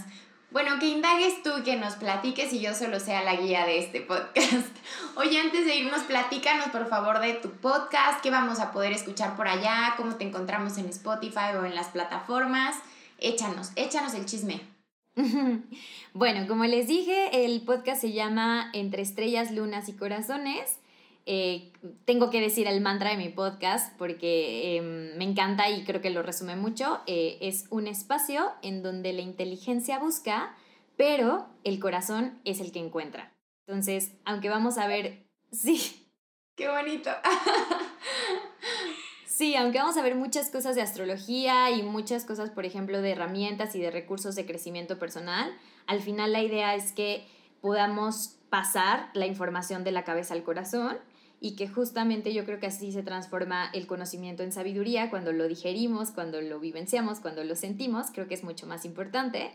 Bueno, 0.52 0.80
que 0.80 0.88
indagues 0.88 1.44
tú, 1.44 1.52
que 1.64 1.76
nos 1.76 1.94
platiques 1.94 2.52
y 2.54 2.60
yo 2.60 2.74
solo 2.74 3.00
sea 3.00 3.24
la 3.24 3.36
guía 3.36 3.66
de 3.66 3.78
este 3.78 4.02
podcast. 4.02 4.76
Oye, 5.16 5.40
antes 5.40 5.64
de 5.64 5.76
irnos, 5.76 6.02
platícanos 6.02 6.70
por 6.70 6.88
favor 6.88 7.20
de 7.20 7.34
tu 7.34 7.52
podcast, 7.52 8.22
qué 8.24 8.32
vamos 8.32 8.60
a 8.60 8.72
poder 8.72 8.92
escuchar 8.92 9.36
por 9.36 9.48
allá, 9.48 9.94
cómo 9.96 10.16
te 10.16 10.24
encontramos 10.24 10.80
en 10.80 10.86
Spotify 10.90 11.56
o 11.56 11.66
en 11.66 11.76
las 11.76 11.90
plataformas. 11.90 12.76
Échanos, 13.20 13.72
échanos 13.76 14.16
el 14.16 14.26
chisme. 14.26 14.62
bueno, 16.14 16.48
como 16.48 16.66
les 16.66 16.88
dije, 16.88 17.46
el 17.46 17.62
podcast 17.62 18.02
se 18.02 18.12
llama 18.12 18.72
Entre 18.74 19.04
Estrellas, 19.04 19.52
Lunas 19.52 19.88
y 19.88 19.94
Corazones. 19.94 20.80
Eh, 21.32 21.74
tengo 22.06 22.32
que 22.32 22.42
decir 22.42 22.66
el 22.66 22.82
mantra 22.82 23.12
de 23.12 23.18
mi 23.18 23.30
podcast 23.30 23.96
porque 24.00 24.78
em, 24.78 25.16
me 25.16 25.26
encanta 25.26 25.70
y 25.70 25.84
creo 25.84 26.02
que 26.02 26.10
lo 26.10 26.24
resume 26.24 26.56
mucho. 26.56 27.02
Eh, 27.06 27.38
es 27.42 27.66
un 27.70 27.86
espacio 27.86 28.52
en 28.64 28.82
donde 28.82 29.14
la 29.14 29.22
inteligencia 29.22 30.00
busca, 30.00 30.56
pero 30.98 31.46
el 31.64 31.80
corazón 31.80 32.42
es 32.46 32.62
el 32.62 32.72
que 32.72 32.80
encuentra. 32.80 33.32
Entonces, 33.68 34.14
aunque 34.26 34.50
vamos 34.50 34.80
a 34.80 34.88
ver, 34.88 35.28
sí. 35.52 36.10
Qué 36.56 36.68
bonito. 36.68 37.12
Sí, 39.26 39.56
aunque 39.56 39.78
vamos 39.78 39.96
a 39.96 40.02
ver 40.02 40.16
muchas 40.16 40.50
cosas 40.50 40.76
de 40.76 40.82
astrología 40.82 41.72
y 41.72 41.82
muchas 41.82 42.26
cosas, 42.26 42.50
por 42.50 42.66
ejemplo, 42.66 43.02
de 43.02 43.12
herramientas 43.12 43.74
y 43.74 43.80
de 43.80 43.90
recursos 43.90 44.36
de 44.36 44.46
crecimiento 44.46 45.00
personal, 45.00 45.58
al 45.88 46.02
final 46.02 46.34
la 46.34 46.44
idea 46.44 46.76
es 46.76 46.92
que 46.92 47.26
podamos 47.62 48.36
pasar 48.50 49.10
la 49.14 49.28
información 49.28 49.86
de 49.86 49.94
la 49.94 50.04
cabeza 50.04 50.34
al 50.34 50.44
corazón 50.44 50.98
y 51.42 51.56
que 51.56 51.68
justamente 51.68 52.34
yo 52.34 52.44
creo 52.46 52.60
que 52.60 52.68
así 52.68 52.92
se 52.92 53.04
transforma 53.04 53.70
el 53.74 53.88
conocimiento 53.88 54.44
en 54.44 54.52
sabiduría 54.52 55.10
cuando 55.10 55.32
lo 55.32 55.48
digerimos, 55.48 56.12
cuando 56.12 56.42
lo 56.42 56.60
vivenciamos, 56.60 57.20
cuando 57.20 57.44
lo 57.44 57.56
sentimos, 57.56 58.08
creo 58.14 58.28
que 58.28 58.34
es 58.34 58.44
mucho 58.44 58.68
más 58.68 58.84
importante. 58.84 59.52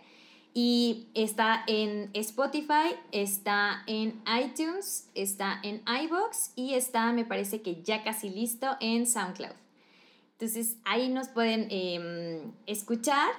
Y 0.55 1.09
está 1.15 1.65
en 1.67 2.11
Spotify, 2.15 2.95
está 3.13 3.83
en 3.87 4.23
iTunes, 4.41 5.11
está 5.15 5.59
en 5.63 5.83
iBox 6.05 6.53
y 6.55 6.75
está, 6.75 7.13
me 7.13 7.25
parece 7.25 7.61
que 7.61 7.83
ya 7.83 8.03
casi 8.03 8.31
listo, 8.31 8.77
en 8.81 9.07
SoundCloud. 9.07 9.53
Entonces 10.33 10.77
ahí 10.85 11.09
nos 11.09 11.29
pueden 11.29 11.67
em, 11.71 12.53
escuchar. 12.67 13.31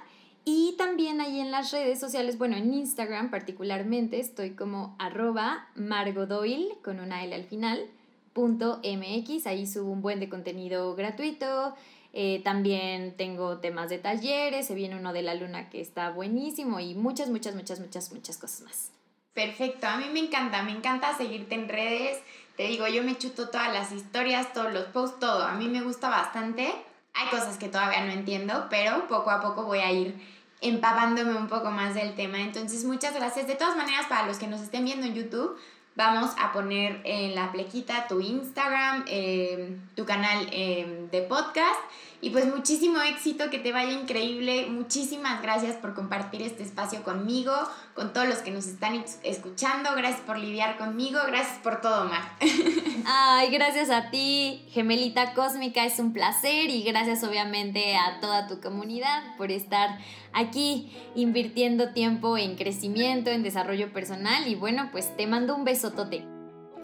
Y 0.48 0.76
también 0.78 1.22
ahí 1.22 1.40
en 1.40 1.50
las 1.50 1.72
redes 1.72 2.00
sociales, 2.00 2.38
bueno, 2.38 2.56
en 2.56 2.72
Instagram 2.72 3.32
particularmente, 3.32 4.20
estoy 4.20 4.52
como 4.52 4.96
arroba 5.00 5.68
margodoyle 5.74 6.78
con 6.84 7.00
una 7.00 7.24
L 7.24 7.34
al 7.34 7.46
final 7.46 7.90
mx, 8.36 9.48
ahí 9.48 9.66
subo 9.66 9.92
un 9.92 10.02
buen 10.02 10.20
de 10.20 10.30
contenido 10.30 10.96
gratuito. 10.96 11.76
Eh, 12.14 12.42
también 12.44 13.18
tengo 13.18 13.58
temas 13.58 13.90
de 13.90 13.98
talleres, 13.98 14.68
se 14.68 14.74
viene 14.74 14.96
uno 14.96 15.12
de 15.12 15.22
la 15.22 15.34
luna 15.36 15.70
que 15.70 15.82
está 15.82 16.12
buenísimo 16.12 16.80
y 16.80 16.96
muchas, 16.96 17.30
muchas, 17.30 17.56
muchas, 17.56 17.80
muchas, 17.80 18.12
muchas 18.14 18.38
cosas 18.38 18.62
más. 18.62 18.92
Perfecto, 19.34 19.86
a 19.86 19.98
mí 19.98 20.06
me 20.14 20.20
encanta, 20.20 20.64
me 20.64 20.72
encanta 20.72 21.18
seguirte 21.18 21.56
en 21.56 21.68
redes. 21.68 22.20
Te 22.56 22.68
digo, 22.68 22.88
yo 22.88 23.04
me 23.04 23.18
chuto 23.18 23.50
todas 23.50 23.74
las 23.74 23.92
historias, 23.92 24.54
todos 24.54 24.72
los 24.72 24.86
posts, 24.86 25.20
todo. 25.20 25.44
A 25.44 25.56
mí 25.56 25.68
me 25.68 25.82
gusta 25.82 26.08
bastante. 26.08 26.74
Hay 27.14 27.28
cosas 27.30 27.58
que 27.58 27.68
todavía 27.68 28.06
no 28.06 28.14
entiendo, 28.14 28.68
pero 28.70 29.08
poco 29.08 29.32
a 29.32 29.42
poco 29.42 29.66
voy 29.66 29.80
a 29.80 29.92
ir 29.92 30.16
empapándome 30.62 31.36
un 31.36 31.48
poco 31.48 31.70
más 31.70 31.96
del 31.96 32.16
tema. 32.16 32.40
Entonces, 32.40 32.86
muchas 32.86 33.14
gracias. 33.14 33.46
De 33.46 33.56
todas 33.56 33.76
maneras, 33.76 34.06
para 34.08 34.26
los 34.26 34.38
que 34.38 34.48
nos 34.48 34.62
estén 34.62 34.86
viendo 34.86 35.06
en 35.06 35.16
YouTube, 35.16 35.58
Vamos 35.96 36.32
a 36.38 36.52
poner 36.52 37.00
en 37.06 37.36
la 37.36 37.54
plequita 37.54 38.08
tu 38.08 38.20
Instagram, 38.20 39.06
eh, 39.08 39.78
tu 39.96 40.06
canal 40.06 40.48
eh, 40.52 41.08
de 41.10 41.22
podcast. 41.22 41.80
Y 42.20 42.32
pues 42.32 42.48
muchísimo 42.48 43.00
éxito, 43.02 43.50
que 43.50 43.60
te 43.60 43.72
vaya 43.72 43.92
increíble. 43.92 44.68
Muchísimas 44.68 45.42
gracias 45.42 45.76
por 45.76 45.94
compartir 45.94 46.42
este 46.42 46.64
espacio 46.64 47.04
conmigo, 47.04 47.54
con 47.94 48.12
todos 48.14 48.28
los 48.28 48.40
que 48.40 48.52
nos 48.52 48.66
están 48.68 49.06
escuchando. 49.24 49.92
Gracias 49.96 50.22
por 50.22 50.38
lidiar 50.38 50.78
conmigo. 50.78 51.20
Gracias 51.28 51.60
por 51.60 51.80
todo, 51.82 52.06
Mar. 52.06 52.24
Ay, 53.08 53.52
gracias 53.52 53.92
a 53.92 54.10
ti, 54.10 54.66
Gemelita 54.72 55.36
Cósmica. 55.36 55.86
Es 55.86 56.00
un 56.00 56.12
placer 56.12 56.72
y 56.72 56.82
gracias 56.82 57.24
obviamente 57.24 57.96
a 57.96 58.20
toda 58.20 58.48
tu 58.48 58.60
comunidad 58.60 59.38
por 59.38 59.52
estar 59.52 60.00
aquí 60.34 60.92
invirtiendo 61.14 61.94
tiempo 61.94 62.36
en 62.36 62.56
crecimiento, 62.56 63.30
en 63.30 63.44
desarrollo 63.44 63.94
personal. 63.94 64.48
Y 64.48 64.56
bueno, 64.56 64.90
pues 64.92 65.16
te 65.16 65.28
mando 65.28 65.56
un 65.56 65.66
besotote. 65.66 66.26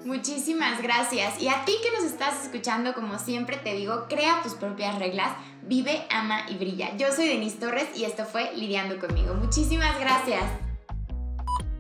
Muchísimas 0.06 0.82
gracias. 0.84 1.42
Y 1.42 1.48
a 1.48 1.66
ti 1.66 1.74
que 1.84 1.92
nos 1.92 2.04
estás 2.04 2.46
escuchando, 2.46 2.94
como 2.94 3.18
siempre 3.18 3.58
te 3.58 3.74
digo, 3.74 4.06
crea 4.08 4.42
tus 4.44 4.54
propias 4.54 5.00
reglas, 5.00 5.32
vive, 5.64 6.06
ama 6.12 6.46
y 6.50 6.56
brilla. 6.56 6.96
Yo 6.98 7.12
soy 7.12 7.30
Denise 7.30 7.58
Torres 7.58 7.90
y 7.96 8.04
esto 8.04 8.26
fue 8.26 8.52
Lidiando 8.56 9.00
conmigo. 9.00 9.34
Muchísimas 9.34 10.00
gracias. 10.00 10.44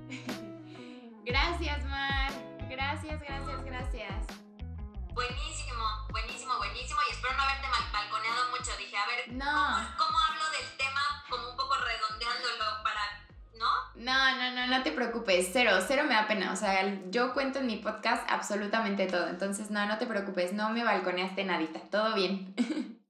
gracias, 1.26 1.86
Mar. 1.86 2.21
Gracias, 2.82 3.22
gracias, 3.22 3.64
gracias. 3.64 4.14
Buenísimo, 5.14 5.86
buenísimo, 6.10 6.58
buenísimo. 6.58 7.00
Y 7.08 7.12
espero 7.12 7.38
no 7.38 7.44
haberte 7.44 7.68
mal 7.68 7.82
balconeado 7.94 8.50
mucho. 8.50 8.72
Dije, 8.76 8.98
a 8.98 9.06
ver, 9.06 9.34
no. 9.34 9.96
¿cómo, 9.98 10.18
hablo 10.18 10.44
del 10.58 10.78
tema 10.78 11.02
como 11.30 11.52
un 11.52 11.56
poco 11.56 11.76
redondeándolo 11.76 12.84
para 12.84 13.02
¿no? 13.54 13.70
No, 13.94 14.52
no, 14.52 14.68
no, 14.68 14.84
te 14.84 14.92
preocupes, 14.92 15.50
cero, 15.54 15.78
cero 15.88 16.06
me 16.08 16.16
da 16.16 16.28
pena, 16.28 16.52
o 16.52 16.56
sea, 16.56 16.84
yo 17.12 17.34
cuento 17.34 17.60
en 17.60 17.68
mi 17.68 17.78
podcast 17.78 18.28
absolutamente 18.32 19.06
todo, 19.06 19.28
entonces 19.28 19.70
no, 19.70 19.86
no 19.86 20.00
te 20.00 20.08
preocupes, 20.08 20.52
no 20.54 20.70
me 20.72 20.84
balconeaste 20.84 21.44
nadita, 21.44 21.82
todo 21.92 22.16
bien. 22.16 22.56